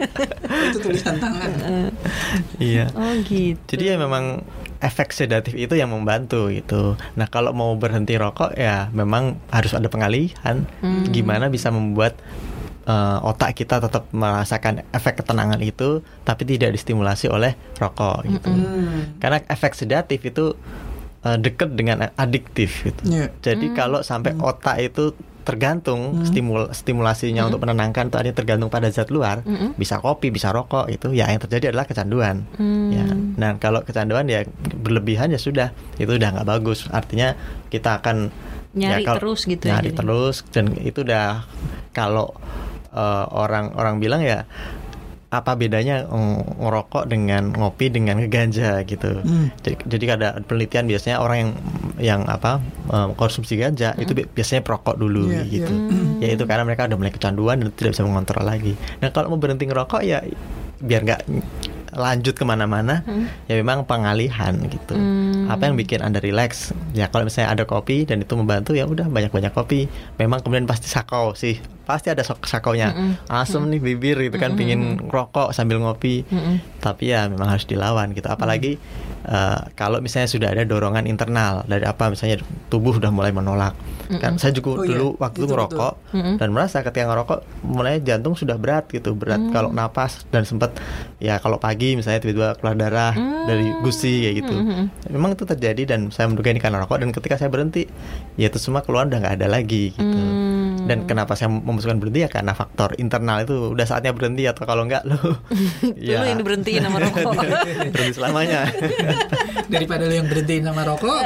Itu 0.68 0.78
tulisan 0.82 1.16
tangan. 1.16 1.50
Iya. 2.58 2.90
Oh 2.92 3.12
gitu. 3.22 3.62
Jadi 3.70 3.84
ya 3.84 3.96
memang 3.96 4.42
efek 4.80 5.12
sedatif 5.12 5.52
itu 5.54 5.76
yang 5.76 5.92
membantu 5.92 6.48
gitu. 6.48 6.96
Nah 7.14 7.28
kalau 7.28 7.52
mau 7.52 7.76
berhenti 7.76 8.16
rokok 8.16 8.56
ya 8.56 8.88
memang 8.90 9.36
harus 9.52 9.76
ada 9.76 9.86
pengalihan. 9.92 10.64
Gimana 11.12 11.52
bisa 11.52 11.68
membuat 11.68 12.16
eh, 12.88 13.18
otak 13.20 13.60
kita 13.60 13.78
tetap 13.78 14.08
merasakan 14.10 14.82
efek 14.90 15.20
ketenangan 15.20 15.60
itu, 15.60 16.00
tapi 16.24 16.48
tidak 16.48 16.74
distimulasi 16.74 17.28
oleh 17.28 17.54
rokok 17.76 18.24
gitu. 18.26 18.50
Karena 19.20 19.44
efek 19.46 19.76
sedatif 19.76 20.24
itu 20.24 20.56
eh, 21.28 21.36
dekat 21.36 21.76
dengan 21.76 22.08
adiktif 22.16 22.88
gitu. 22.88 23.02
Iya. 23.04 23.28
Jadi 23.44 23.76
kalau 23.76 24.00
sampai 24.00 24.32
otak 24.40 24.80
itu 24.80 25.12
tergantung 25.40 26.22
stimul 26.22 26.68
stimulasinya 26.70 27.44
untuk 27.44 27.60
menenangkan 27.60 28.06
itu 28.06 28.16
artinya 28.16 28.36
tergantung 28.36 28.68
pada 28.68 28.88
zat 28.88 29.08
luar. 29.08 29.40
Bisa 29.74 29.98
kopi 29.98 30.28
bisa 30.28 30.50
rokok 30.50 30.86
itu 30.86 31.10
ya 31.10 31.26
yang 31.26 31.38
terjadi 31.38 31.70
adalah 31.70 31.84
kecanduan. 31.84 32.44
Ya. 32.88 33.04
Nah 33.36 33.56
kalau 33.56 33.80
kecanduan 33.80 34.24
ya 34.24 34.44
berlebihan 34.76 35.28
ya 35.28 35.38
sudah. 35.38 35.72
Itu 35.96 36.14
udah 36.14 36.28
nggak 36.34 36.48
bagus. 36.48 36.86
Artinya 36.88 37.34
kita 37.66 37.98
akan 37.98 38.28
Nyari 38.70 39.02
kalau- 39.02 39.18
terus 39.18 39.40
gitu 39.44 39.66
ya 39.66 39.76
nyari 39.76 39.90
jadi. 39.90 39.98
terus 39.98 40.36
dan 40.48 40.64
itu 40.78 41.02
udah 41.02 41.42
kalau 41.90 42.30
eh, 42.90 43.24
orang 43.30 43.74
orang 43.74 43.98
bilang 43.98 44.22
ya 44.22 44.46
apa 45.30 45.54
bedanya 45.54 46.02
ng- 46.04 46.58
ngerokok 46.58 47.06
dengan 47.06 47.50
ngopi 47.50 47.86
dengan 47.86 48.18
ngeganja 48.18 48.82
gitu. 48.82 49.22
Jadi, 49.62 49.74
jadi 49.86 50.04
ada 50.12 50.28
penelitian 50.40 50.84
biasanya 50.84 51.16
orang 51.18 51.38
yang 51.38 51.50
yang 51.96 52.20
apa 52.26 52.58
eh, 52.88 53.08
konsumsi 53.14 53.54
ganja 53.54 53.94
itu 53.96 54.10
bi- 54.12 54.26
biasanya 54.26 54.60
perokok 54.60 54.96
dulu 54.96 55.30
Iya, 55.30 55.42
gitu. 55.46 55.74
Ya 56.18 56.28
itu 56.30 56.44
karena 56.44 56.66
mereka 56.66 56.84
udah 56.84 56.98
mulai 56.98 57.10
kecanduan 57.10 57.56
dan 57.56 57.70
tidak 57.70 57.94
bisa 57.94 58.02
mengontrol 58.02 58.42
lagi. 58.42 58.74
Nah 58.98 59.08
kalau 59.08 59.30
mau 59.30 59.38
berhenti 59.38 59.64
ngerokok 59.64 60.02
ya 60.02 60.18
biar 60.80 61.00
nggak 61.04 61.22
lanjut 61.90 62.32
ke 62.32 62.42
mana-mana 62.42 63.02
ya 63.44 63.54
memang 63.54 63.82
pengalihan 63.82 64.54
gitu. 64.64 64.94
Apa 65.46 65.62
yang 65.64 65.74
bikin 65.74 66.00
anda 66.00 66.18
relax? 66.18 66.70
Ya 66.90 67.06
kalau 67.06 67.22
misalnya 67.24 67.50
ada 67.52 67.64
kopi 67.64 68.02
dan 68.02 68.18
itu 68.18 68.30
membantu 68.32 68.72
ya 68.72 68.82
udah 68.84 69.06
banyak-banyak 69.06 69.50
kopi. 69.50 69.86
Memang 70.16 70.38
kemudian 70.40 70.64
pasti 70.64 70.86
sakau 70.86 71.34
sih, 71.34 71.58
pasti 71.90 72.08
ada 72.08 72.22
sok 72.22 72.46
sakaunya. 72.46 72.94
Asem 73.26 73.66
nih 73.66 73.80
bibir 73.80 74.16
gitu 74.20 74.36
kan, 74.36 74.54
pingin 74.54 74.80
rokok 75.02 75.50
sambil 75.50 75.78
ngopi. 75.78 76.22
Tapi 76.78 77.10
ya 77.10 77.26
memang 77.26 77.50
harus 77.50 77.66
dilawan 77.66 78.10
gitu. 78.10 78.26
Apalagi 78.26 78.78
eh, 79.20 79.60
kalau 79.74 79.98
misalnya 79.98 80.26
sudah 80.26 80.48
ada 80.50 80.62
dorongan 80.62 81.04
internal 81.04 81.62
dari 81.64 81.84
apa 81.84 82.08
misalnya 82.08 82.40
tubuh 82.66 82.96
udah 82.96 83.10
mulai 83.10 83.30
menolak. 83.30 83.74
Kan 84.10 84.36
saya 84.36 84.50
juga 84.50 84.70
Oh 84.70 84.82
iya, 84.82 84.90
dulu 84.90 85.06
waktu 85.18 85.38
itu 85.38 85.46
ngerokok 85.46 85.94
dan 86.34 86.48
merasa 86.50 86.82
ketika 86.82 87.06
ngerokok 87.06 87.38
mulai 87.62 87.98
jantung 88.00 88.34
sudah 88.34 88.54
berat 88.54 88.86
gitu, 88.88 89.14
berat 89.14 89.38
kalau 89.50 89.70
napas 89.70 90.26
dan 90.28 90.42
sempat 90.42 90.74
ya 91.18 91.38
kalau 91.38 91.58
pagi 91.58 91.94
misalnya 91.94 92.18
tiba-tiba 92.18 92.58
keluar 92.58 92.74
darah 92.74 93.14
dari 93.46 93.70
gusi 93.80 94.26
kayak 94.26 94.34
gitu. 94.40 94.54
Memang 95.10 95.34
itu 95.34 95.44
terjadi 95.44 95.82
dan 95.86 96.10
saya 96.10 96.26
menduga 96.26 96.50
ini 96.50 96.58
karena 96.58 96.82
rokok 96.82 96.98
dan 96.98 97.10
ketika 97.10 97.34
saya 97.36 97.50
berhenti 97.50 97.86
ya 98.34 98.46
itu 98.46 98.58
semua 98.58 98.82
keluar 98.82 99.06
udah 99.06 99.18
nggak 99.20 99.34
ada 99.38 99.46
lagi 99.46 99.94
gitu. 99.94 100.18
Dan 100.86 101.04
kenapa 101.04 101.36
saya 101.36 101.52
memutuskan 101.52 101.98
berhenti 101.98 102.24
ya 102.24 102.30
karena 102.30 102.56
faktor 102.56 102.96
internal 102.96 103.44
itu 103.44 103.74
udah 103.76 103.86
saatnya 103.86 104.14
berhenti 104.16 104.48
atau 104.48 104.64
kalau 104.64 104.86
enggak 104.86 105.04
lo 105.04 105.18
Dulu 105.82 106.24
ini 106.24 106.42
berhentiin 106.42 106.82
sama 106.84 106.98
rokok. 107.02 107.32
berhenti 107.36 108.04
selamanya. 108.16 108.70
Daripada 109.70 110.08
lu 110.08 110.14
yang 110.14 110.28
berhenti 110.28 110.62
sama 110.64 110.82
rokok, 110.86 111.18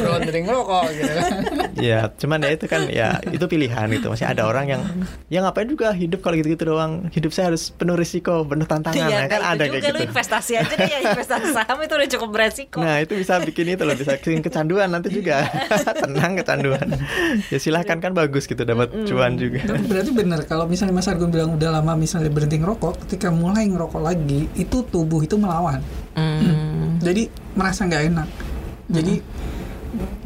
lu 0.00 0.08
berhenti 0.26 0.40
ngerokok 0.44 0.84
gitu 0.92 1.12
kan. 1.12 1.30
ya, 1.88 1.98
cuman 2.16 2.38
ya 2.42 2.50
itu 2.52 2.66
kan 2.66 2.80
ya 2.90 3.08
itu 3.30 3.44
pilihan 3.46 3.86
gitu. 3.94 4.06
Masih 4.12 4.26
ada 4.26 4.48
orang 4.48 4.66
yang 4.68 4.82
ya 5.30 5.44
ngapain 5.44 5.68
juga 5.68 5.94
hidup 5.94 6.20
kalau 6.20 6.36
gitu-gitu 6.38 6.68
doang. 6.68 7.08
Hidup 7.12 7.30
saya 7.32 7.54
harus 7.54 7.70
penuh 7.70 7.96
risiko, 7.96 8.44
penuh 8.44 8.66
tantangan. 8.68 9.08
Iya, 9.08 9.18
ya, 9.24 9.30
kan 9.30 9.40
nah, 9.40 9.52
ada 9.54 9.64
itu 9.66 9.78
kayak 9.78 9.94
gitu. 9.94 10.06
investasi 10.10 10.52
aja 10.58 10.74
deh 10.74 10.88
ya 10.90 10.98
investasi 11.12 11.48
saham 11.52 11.78
itu 11.82 11.94
udah 11.94 12.08
cukup 12.18 12.28
beresiko. 12.32 12.78
Nah 12.82 13.00
itu 13.00 13.12
bisa 13.16 13.38
bikin 13.40 13.66
itu 13.72 13.82
loh 13.86 13.96
bisa 13.96 14.18
bikin 14.18 14.40
kecanduan 14.44 14.88
nanti 14.92 15.08
juga 15.12 15.48
tenang 16.02 16.32
kecanduan 16.38 16.86
ya 17.52 17.58
silahkan 17.58 17.98
kan 17.98 18.12
bagus 18.12 18.48
gitu 18.48 18.62
dapat 18.64 18.92
cuan 19.04 19.36
juga 19.36 19.60
Tapi 19.68 19.84
berarti 19.84 20.10
benar 20.16 20.40
kalau 20.48 20.64
misalnya 20.64 20.96
Mas 20.96 21.10
Argun 21.10 21.28
bilang 21.28 21.52
udah 21.58 21.68
lama 21.80 21.92
misalnya 21.98 22.32
berhenti 22.32 22.56
ngerokok, 22.56 23.04
ketika 23.04 23.28
mulai 23.28 23.68
ngerokok 23.68 24.00
lagi 24.00 24.48
itu 24.56 24.80
tubuh 24.88 25.20
itu 25.20 25.36
melawan. 25.36 25.84
Hmm. 26.16 26.96
Jadi 27.06 27.28
merasa 27.52 27.84
nggak 27.84 28.02
enak. 28.14 28.28
Jadi 28.86 29.14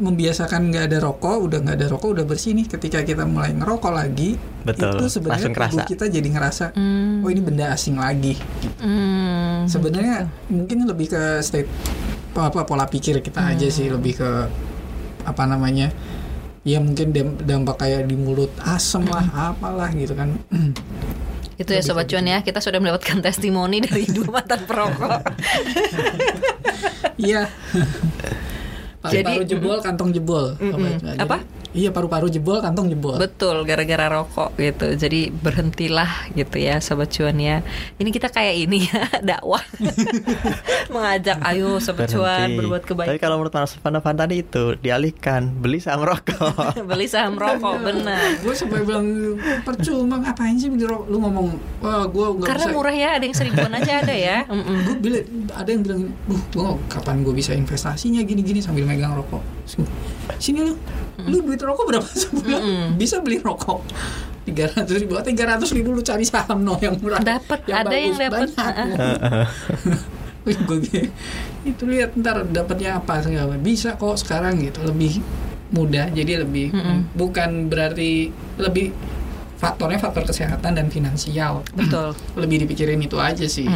membiasakan 0.01 0.67
nggak 0.73 0.85
ada 0.91 0.97
rokok, 0.99 1.37
udah 1.47 1.57
nggak 1.63 1.77
ada 1.79 1.87
rokok, 1.87 2.09
udah 2.17 2.25
bersih 2.27 2.51
nih. 2.57 2.67
Ketika 2.67 3.01
kita 3.05 3.23
mulai 3.23 3.55
ngerokok 3.55 3.91
lagi, 3.93 4.35
Betul, 4.67 4.99
itu 4.99 5.05
sebenarnya 5.07 5.47
langsung 5.47 5.55
tubuh 5.55 5.85
kita 5.87 6.05
jadi 6.11 6.27
ngerasa, 6.27 6.65
Hmm. 6.75 7.23
oh 7.23 7.29
ini 7.29 7.41
benda 7.41 7.71
asing 7.71 7.95
lagi. 7.97 8.35
Hmm. 8.81 9.65
Sebenarnya 9.65 10.27
mungkin 10.51 10.85
lebih 10.85 11.13
ke 11.13 11.21
state 11.39 11.69
apa 12.31 12.63
pola 12.63 12.87
pikir 12.87 13.19
kita 13.19 13.43
aja 13.43 13.67
sih, 13.67 13.87
lebih 13.91 14.19
ke 14.19 14.29
apa 15.23 15.43
namanya? 15.45 15.93
Ya 16.61 16.77
mungkin 16.77 17.09
dam- 17.09 17.41
dampak 17.41 17.81
kayak 17.81 18.05
di 18.05 18.13
mulut 18.13 18.53
asem 18.61 19.01
lah, 19.09 19.25
apalah 19.33 19.89
gitu 19.91 20.13
kan. 20.13 20.29
Itu 21.61 21.73
ya 21.73 21.81
sobat 21.81 22.09
cuan 22.09 22.25
ya, 22.25 22.41
kita 22.41 22.57
sudah 22.57 22.81
mendapatkan 22.81 23.21
testimoni 23.21 23.81
dari 23.85 24.05
dua 24.05 24.41
mantan 24.41 24.61
perokok. 24.65 25.21
Iya. 27.17 27.49
Paru-paru 29.01 29.43
jebol, 29.45 29.77
kantong 29.81 30.09
jebol. 30.13 30.57
Nah, 30.57 31.17
Apa? 31.17 31.37
Iya, 31.71 31.89
paru-paru 31.89 32.27
jebol, 32.27 32.59
kantong 32.59 32.91
jebol. 32.91 33.15
Betul, 33.15 33.63
gara-gara 33.63 34.11
rokok 34.11 34.51
gitu. 34.55 34.91
Jadi 34.91 35.31
berhentilah 35.31 36.27
gitu 36.31 36.59
ya 36.59 36.77
sobat 36.77 37.07
cuan 37.09 37.39
ya. 37.39 37.63
Ini 37.95 38.09
kita 38.09 38.27
kayak 38.27 38.55
ini 38.59 38.83
ya, 38.85 39.07
dakwah. 39.31 39.63
Mengajak 40.93 41.39
ayo 41.45 41.79
sobat 41.79 42.11
cuan 42.11 42.51
Berhenti. 42.51 42.57
berbuat 42.59 42.81
tapi 42.81 42.91
kebaikan. 42.91 43.19
kalau 43.19 43.35
menurut 43.39 43.53
Mas 43.53 43.73
Fanda 43.77 44.03
tadi 44.03 44.43
itu 44.43 44.75
dialihkan 44.77 45.47
beli 45.55 45.79
saham 45.79 46.03
rokok 46.03 46.75
Beli 46.89 47.07
saham 47.07 47.35
rokok 47.35 47.79
benar. 47.79 48.19
gue 48.37 48.51
sampai 48.51 48.83
bilang 48.83 49.07
percuma 49.63 50.19
ngapain 50.19 50.55
sih 50.55 50.67
beli 50.67 50.83
rokok? 50.83 51.07
Lu 51.07 51.17
ngomong, 51.19 51.47
wah 51.79 52.03
gue 52.05 52.25
nggak 52.35 52.47
Karena 52.47 52.65
bisa. 52.67 52.75
murah 52.75 52.95
ya, 52.95 53.09
ada 53.15 53.23
yang 53.23 53.35
seribuan 53.35 53.71
aja 53.73 53.93
ada 54.01 54.11
ya. 54.13 54.37
Mm-mm. 54.45 54.77
Gue 54.83 54.95
bilang, 54.99 55.23
ada 55.51 55.69
yang 55.69 55.81
bilang, 55.81 56.01
uh, 56.27 56.41
gue 56.51 56.63
kapan 56.87 57.15
gue 57.21 57.33
bisa 57.33 57.51
investasinya 57.53 58.19
gini-gini 58.21 58.59
sambil 58.59 58.83
megang 58.83 59.15
rokok. 59.15 59.60
Sini 60.41 60.59
lu, 60.65 60.73
lu 61.27 61.37
duit 61.45 61.61
rokok 61.61 61.85
berapa 61.87 62.07
sebulan? 62.07 62.61
Bisa 62.95 63.19
beli 63.21 63.39
rokok. 63.39 63.83
tiga 64.41 64.65
ratus 64.73 64.97
ribu, 64.97 65.13
tiga 65.21 65.43
ratus 65.53 65.69
ribu 65.69 65.93
lu 65.93 66.01
cari 66.01 66.25
saham 66.25 66.65
no 66.65 66.73
yang 66.81 66.97
murah. 66.97 67.21
Dapat, 67.21 67.61
ada 67.69 67.93
yang 67.93 68.17
dapat. 68.17 68.49
Gue 70.41 70.81
itu 71.61 71.83
lihat 71.85 72.17
ntar 72.17 72.41
dapatnya 72.49 72.97
apa 72.97 73.21
segala. 73.21 73.53
Bisa 73.61 73.93
kok 74.01 74.17
sekarang 74.17 74.57
gitu. 74.65 74.81
Lebih 74.81 75.21
mudah 75.71 76.09
jadi 76.09 76.41
lebih 76.41 76.73
bukan 77.13 77.69
berarti 77.69 78.33
lebih 78.57 78.91
faktornya 79.61 80.01
faktor 80.01 80.25
kesehatan 80.25 80.73
dan 80.73 80.89
finansial. 80.89 81.61
Betul. 81.77 82.17
lebih 82.33 82.65
dipikirin 82.65 82.97
itu 82.97 83.21
aja 83.21 83.45
sih 83.45 83.69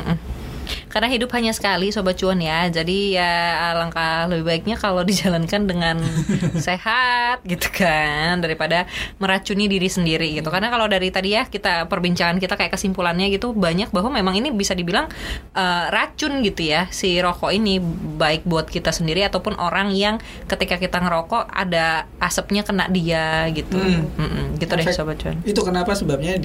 Karena 0.95 1.11
hidup 1.11 1.27
hanya 1.35 1.51
sekali 1.51 1.91
sobat 1.91 2.15
cuan 2.15 2.39
ya. 2.39 2.71
Jadi 2.71 3.19
ya 3.19 3.31
alangkah 3.75 4.31
lebih 4.31 4.47
baiknya 4.47 4.79
kalau 4.79 5.03
dijalankan 5.09 5.67
dengan 5.67 5.99
sehat 6.67 7.43
gitu 7.43 7.67
kan 7.67 8.39
daripada 8.39 8.87
meracuni 9.19 9.67
diri 9.67 9.91
sendiri 9.91 10.39
gitu. 10.39 10.47
Karena 10.47 10.71
kalau 10.71 10.87
dari 10.87 11.11
tadi 11.11 11.35
ya 11.35 11.43
kita 11.43 11.91
perbincangan 11.91 12.39
kita 12.39 12.55
kayak 12.55 12.71
kesimpulannya 12.71 13.27
gitu 13.27 13.51
banyak 13.51 13.91
bahwa 13.91 14.07
memang 14.15 14.39
ini 14.39 14.55
bisa 14.55 14.71
dibilang 14.71 15.11
eh, 15.51 15.85
racun 15.91 16.39
gitu 16.39 16.63
ya 16.71 16.87
si 16.95 17.19
rokok 17.19 17.51
ini 17.51 17.83
baik 18.15 18.47
buat 18.47 18.71
kita 18.71 18.95
sendiri 18.95 19.27
ataupun 19.27 19.59
orang 19.59 19.91
yang 19.91 20.15
ketika 20.47 20.79
kita 20.79 21.03
ngerokok 21.03 21.51
ada 21.51 22.07
asapnya 22.23 22.63
kena 22.63 22.87
dia 22.87 23.51
gitu. 23.51 23.75
Hmm. 23.75 24.07
Mm-mm, 24.15 24.45
gitu 24.55 24.71
deh 24.71 24.87
Efek- 24.87 24.95
sobat 24.95 25.19
cuan. 25.19 25.35
itu 25.43 25.59
kenapa 25.59 25.91
sebabnya 25.91 26.39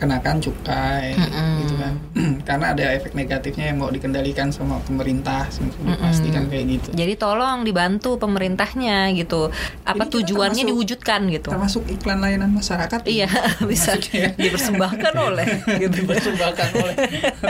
dikenakan 0.00 0.40
cukai 0.40 1.12
gitu 1.60 1.74
kan 1.76 1.94
karena 2.48 2.72
ada 2.72 2.84
efek 2.90 3.12
negatifnya 3.12 3.68
yang 3.68 3.78
mau 3.78 3.92
dikendalikan 3.92 4.48
sama 4.48 4.80
pemerintah 4.80 5.44
dipastikan 5.52 6.48
kayak 6.48 6.64
gitu 6.72 6.88
Jadi 6.90 7.14
tolong 7.14 7.62
dibantu 7.62 8.16
pemerintahnya 8.16 9.12
gitu. 9.12 9.52
Apa 9.84 10.08
kita 10.08 10.16
tujuannya 10.16 10.56
termasuk- 10.56 10.70
diwujudkan 10.70 11.20
gitu. 11.28 11.48
termasuk 11.50 11.82
iklan 11.86 12.18
layanan 12.18 12.48
masyarakat 12.50 13.00
Iya, 13.04 13.28
bisa 13.70 14.00
ya. 14.08 14.32
dipersembahkan 14.40 15.12
oleh 15.12 15.46
gitu. 15.82 15.94
dipersembahkan 16.00 16.68
oleh 16.74 16.94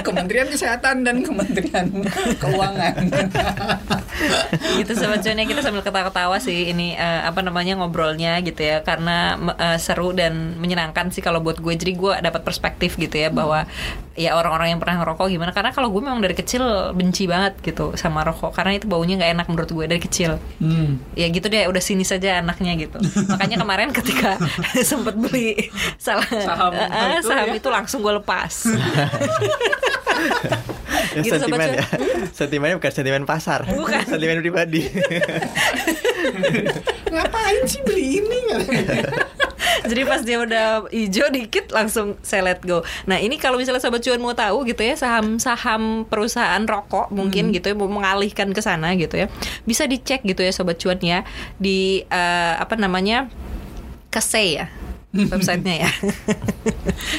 Kementerian 0.02 0.48
Kesehatan 0.48 1.06
dan 1.06 1.22
Kementerian 1.22 1.86
Keuangan. 2.36 2.94
gitu 4.76 4.92
sobat 4.92 5.20
cuan 5.20 5.36
ya 5.36 5.46
kita 5.46 5.60
sambil 5.60 5.80
ketawa-ketawa 5.80 6.36
sih 6.38 6.68
ini 6.68 6.92
eh, 6.92 7.20
apa 7.22 7.40
namanya 7.40 7.76
ngobrolnya 7.76 8.40
gitu 8.40 8.60
ya 8.60 8.80
karena 8.80 9.36
eh, 9.54 9.78
seru 9.78 10.10
dan 10.10 10.56
menyenangkan 10.56 11.08
sih 11.08 11.20
kalau 11.20 11.38
buat 11.38 11.56
gue 11.56 11.72
jadi 11.74 11.92
gue 11.92 12.12
dapat 12.20 12.39
perspektif 12.42 12.96
gitu 12.96 13.16
ya 13.16 13.28
bahwa 13.30 13.64
ya 14.18 14.36
orang-orang 14.36 14.76
yang 14.76 14.80
pernah 14.82 15.00
ngerokok 15.00 15.26
gimana. 15.32 15.50
Karena 15.54 15.70
kalau 15.72 15.88
gue 15.88 16.02
memang 16.04 16.20
dari 16.20 16.36
kecil 16.36 16.92
benci 16.92 17.24
banget 17.24 17.56
gitu 17.64 17.96
sama 17.96 18.20
rokok. 18.26 18.52
Karena 18.52 18.76
itu 18.76 18.84
baunya 18.90 19.16
nggak 19.16 19.32
enak 19.38 19.46
menurut 19.48 19.70
gue 19.70 19.84
dari 19.86 20.00
kecil. 20.02 20.36
Hmm. 20.60 21.00
ya 21.16 21.26
gitu 21.32 21.48
deh 21.48 21.66
udah 21.68 21.82
sini 21.82 22.04
saja 22.04 22.44
anaknya 22.44 22.76
gitu. 22.76 22.98
Makanya 23.32 23.56
kemarin 23.60 23.88
ketika 23.94 24.36
sempet 24.90 25.16
beli 25.16 25.70
salah 25.96 26.26
Saham 26.28 26.72
eh, 26.76 27.20
itu 27.20 27.28
saham 27.28 27.48
ya. 27.52 27.56
itu 27.56 27.68
langsung 27.68 28.00
gue 28.04 28.14
lepas. 28.18 28.52
Ya, 31.10 31.24
Gitu, 31.26 31.32
sentimen 31.42 31.80
ya. 31.80 31.86
Sentimennya 32.30 32.76
bukan 32.78 32.92
sentimen 32.92 33.24
pasar. 33.26 33.66
Bukan. 33.66 34.04
sentimen 34.04 34.38
pribadi. 34.44 34.84
Ngapain 37.08 37.62
sih 37.66 37.80
beli 37.82 38.20
ini? 38.22 38.38
Jadi 39.84 40.02
pas 40.04 40.20
dia 40.20 40.38
udah 40.40 40.88
hijau 40.90 41.28
dikit 41.32 41.72
langsung 41.72 42.16
saya 42.20 42.52
let 42.52 42.60
go. 42.64 42.82
Nah 43.06 43.16
ini 43.20 43.40
kalau 43.40 43.56
misalnya 43.56 43.80
sobat 43.80 44.04
cuan 44.04 44.20
mau 44.20 44.34
tahu 44.36 44.68
gitu 44.68 44.82
ya 44.84 44.94
saham-saham 44.98 46.04
perusahaan 46.08 46.62
rokok 46.64 47.12
mungkin 47.14 47.54
gitu 47.54 47.72
ya 47.72 47.76
mau 47.76 47.88
mengalihkan 47.88 48.52
ke 48.52 48.60
sana 48.60 48.92
gitu 48.96 49.16
ya 49.16 49.26
bisa 49.64 49.86
dicek 49.88 50.24
gitu 50.24 50.40
ya 50.44 50.52
sobat 50.52 50.76
cuan 50.80 51.00
ya 51.00 51.24
di 51.56 52.04
eh, 52.08 52.54
apa 52.58 52.76
namanya 52.76 53.28
kese 54.10 54.58
ya 54.58 54.66
websitenya 55.12 55.74
ya. 55.80 55.90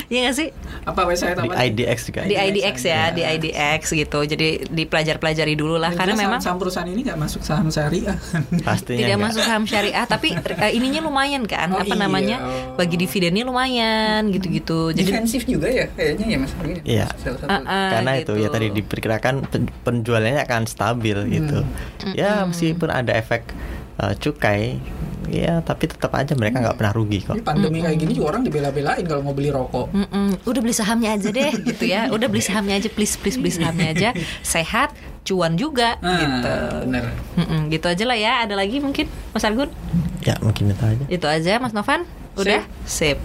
Iya 0.08 0.28
nggak 0.28 0.36
sih 0.36 0.50
Apa 0.84 1.04
website 1.04 1.36
di 1.36 1.48
apa? 1.48 1.56
IDX 1.62 1.98
juga 2.08 2.22
di 2.24 2.36
IDX 2.36 2.76
ya 2.84 3.10
di 3.10 3.22
IDX 3.22 3.82
gitu. 3.92 4.20
Jadi 4.22 4.68
dipelajar-pelajari 4.68 5.56
dulu 5.56 5.76
lah 5.76 5.92
karena 5.92 6.14
memang 6.14 6.40
saham 6.40 6.56
perusahaan 6.56 6.86
ini 6.86 7.02
nggak 7.02 7.18
masuk 7.18 7.42
saham 7.42 7.68
syariah. 7.68 8.16
pastinya 8.62 9.00
tidak 9.02 9.08
enggak. 9.10 9.20
masuk 9.22 9.42
saham 9.42 9.64
syariah 9.64 10.06
tapi 10.06 10.36
eh, 10.64 10.72
ininya 10.72 11.02
lumayan 11.02 11.44
kan 11.44 11.72
Oh, 11.72 11.80
apa 11.80 11.88
iya. 11.90 12.00
namanya 12.00 12.38
Oh. 12.42 12.76
bagi 12.76 12.96
dividennya 12.96 13.44
lumayan 13.44 14.28
gitu-gitu 14.30 14.92
jadi 14.92 15.08
Defensif 15.12 15.44
juga 15.46 15.68
ya 15.68 15.86
kayaknya 15.90 16.26
ya 16.28 16.38
Mas. 16.38 16.52
Iya. 16.84 17.06
Ah, 17.46 17.60
ah, 17.62 17.90
karena 17.92 18.12
itu 18.18 18.34
ya 18.34 18.48
gitu. 18.48 18.54
tadi 18.54 18.68
diperkirakan 18.72 19.36
pen- 19.48 19.74
penjualannya 19.82 20.42
akan 20.42 20.62
stabil 20.64 21.18
gitu 21.30 21.64
ya 22.14 22.44
meskipun 22.44 22.90
ada 22.90 23.12
efek 23.14 23.48
uh, 24.02 24.14
cukai. 24.18 24.82
Ya 25.30 25.62
tapi 25.62 25.86
tetap 25.88 26.12
aja 26.12 26.34
mereka 26.34 26.60
nggak 26.60 26.76
pernah 26.76 26.92
rugi 26.92 27.22
kok. 27.24 27.38
Ini 27.38 27.46
pandemi 27.46 27.80
kayak 27.80 27.98
gini 27.98 28.12
juga 28.12 28.36
orang 28.36 28.44
dibela-belain 28.44 29.06
kalau 29.06 29.22
mau 29.22 29.32
beli 29.32 29.54
rokok. 29.54 29.94
Mm-mm. 29.94 30.44
udah 30.44 30.60
beli 30.60 30.74
sahamnya 30.74 31.14
aja 31.16 31.30
deh 31.30 31.52
gitu 31.72 31.84
ya. 31.86 32.10
Udah 32.10 32.28
beli 32.28 32.42
sahamnya 32.42 32.76
aja 32.76 32.90
please 32.90 33.16
please 33.16 33.38
beli 33.38 33.54
sahamnya 33.54 33.94
aja. 33.94 34.10
Sehat 34.42 34.92
cuan 35.22 35.54
juga 35.54 36.02
Ah, 36.02 36.18
gitu. 36.18 36.54
bener. 36.84 37.06
Gitu 37.70 37.86
aja 37.86 38.04
lah 38.04 38.18
ya. 38.18 38.34
Ada 38.44 38.58
lagi 38.58 38.82
mungkin 38.82 39.06
Mas 39.32 39.46
Argun? 39.46 39.70
Ya 40.26 40.36
mungkin 40.42 40.74
itu 40.74 40.84
aja. 40.84 41.04
Itu 41.08 41.26
aja 41.30 41.62
Mas 41.62 41.72
Novan 41.72 42.04
udah? 42.42 42.62
Sip. 42.86 43.18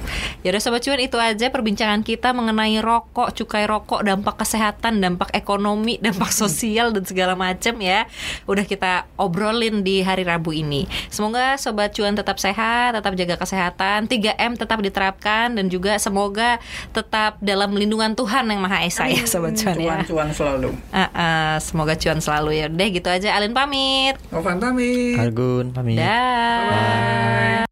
Ya 0.44 0.54
udah 0.54 0.62
sobat 0.62 0.84
cuan 0.84 1.00
itu 1.02 1.18
aja 1.18 1.46
perbincangan 1.50 2.06
kita 2.06 2.30
mengenai 2.30 2.78
rokok 2.78 3.34
cukai 3.34 3.66
rokok 3.66 4.06
dampak 4.06 4.38
kesehatan 4.38 5.02
dampak 5.02 5.32
ekonomi 5.34 5.98
dampak 6.04 6.30
sosial 6.30 6.92
dan 6.92 7.04
segala 7.04 7.34
macam 7.34 7.74
ya. 7.80 8.06
Udah 8.46 8.64
kita 8.64 9.08
obrolin 9.16 9.82
di 9.82 10.00
hari 10.04 10.22
Rabu 10.22 10.54
ini. 10.54 10.86
Semoga 11.08 11.58
sobat 11.58 11.96
cuan 11.96 12.14
tetap 12.14 12.38
sehat 12.38 12.94
tetap 12.94 13.12
jaga 13.18 13.36
kesehatan. 13.40 14.06
3M 14.06 14.56
tetap 14.56 14.78
diterapkan 14.80 15.52
dan 15.56 15.66
juga 15.66 15.98
semoga 15.98 16.62
tetap 16.92 17.40
dalam 17.42 17.74
lindungan 17.74 18.14
Tuhan 18.14 18.48
yang 18.48 18.60
Maha 18.62 18.86
Esa 18.86 19.08
ya 19.10 19.24
sobat 19.26 19.56
cuan 19.58 19.76
ya. 19.80 20.02
Cuan-cuan 20.04 20.28
selalu. 20.32 20.70
Ah, 20.94 21.10
ah, 21.12 21.54
semoga 21.58 21.96
cuan 21.98 22.20
selalu 22.22 22.50
ya. 22.60 22.66
Udah 22.70 22.88
gitu 22.92 23.08
aja 23.08 23.28
Alin 23.36 23.52
pamit. 23.56 24.14
Ovan 24.30 24.60
pamit. 24.62 25.18
Argun 25.18 25.72
pamit. 25.72 25.98
Dah 25.98 27.66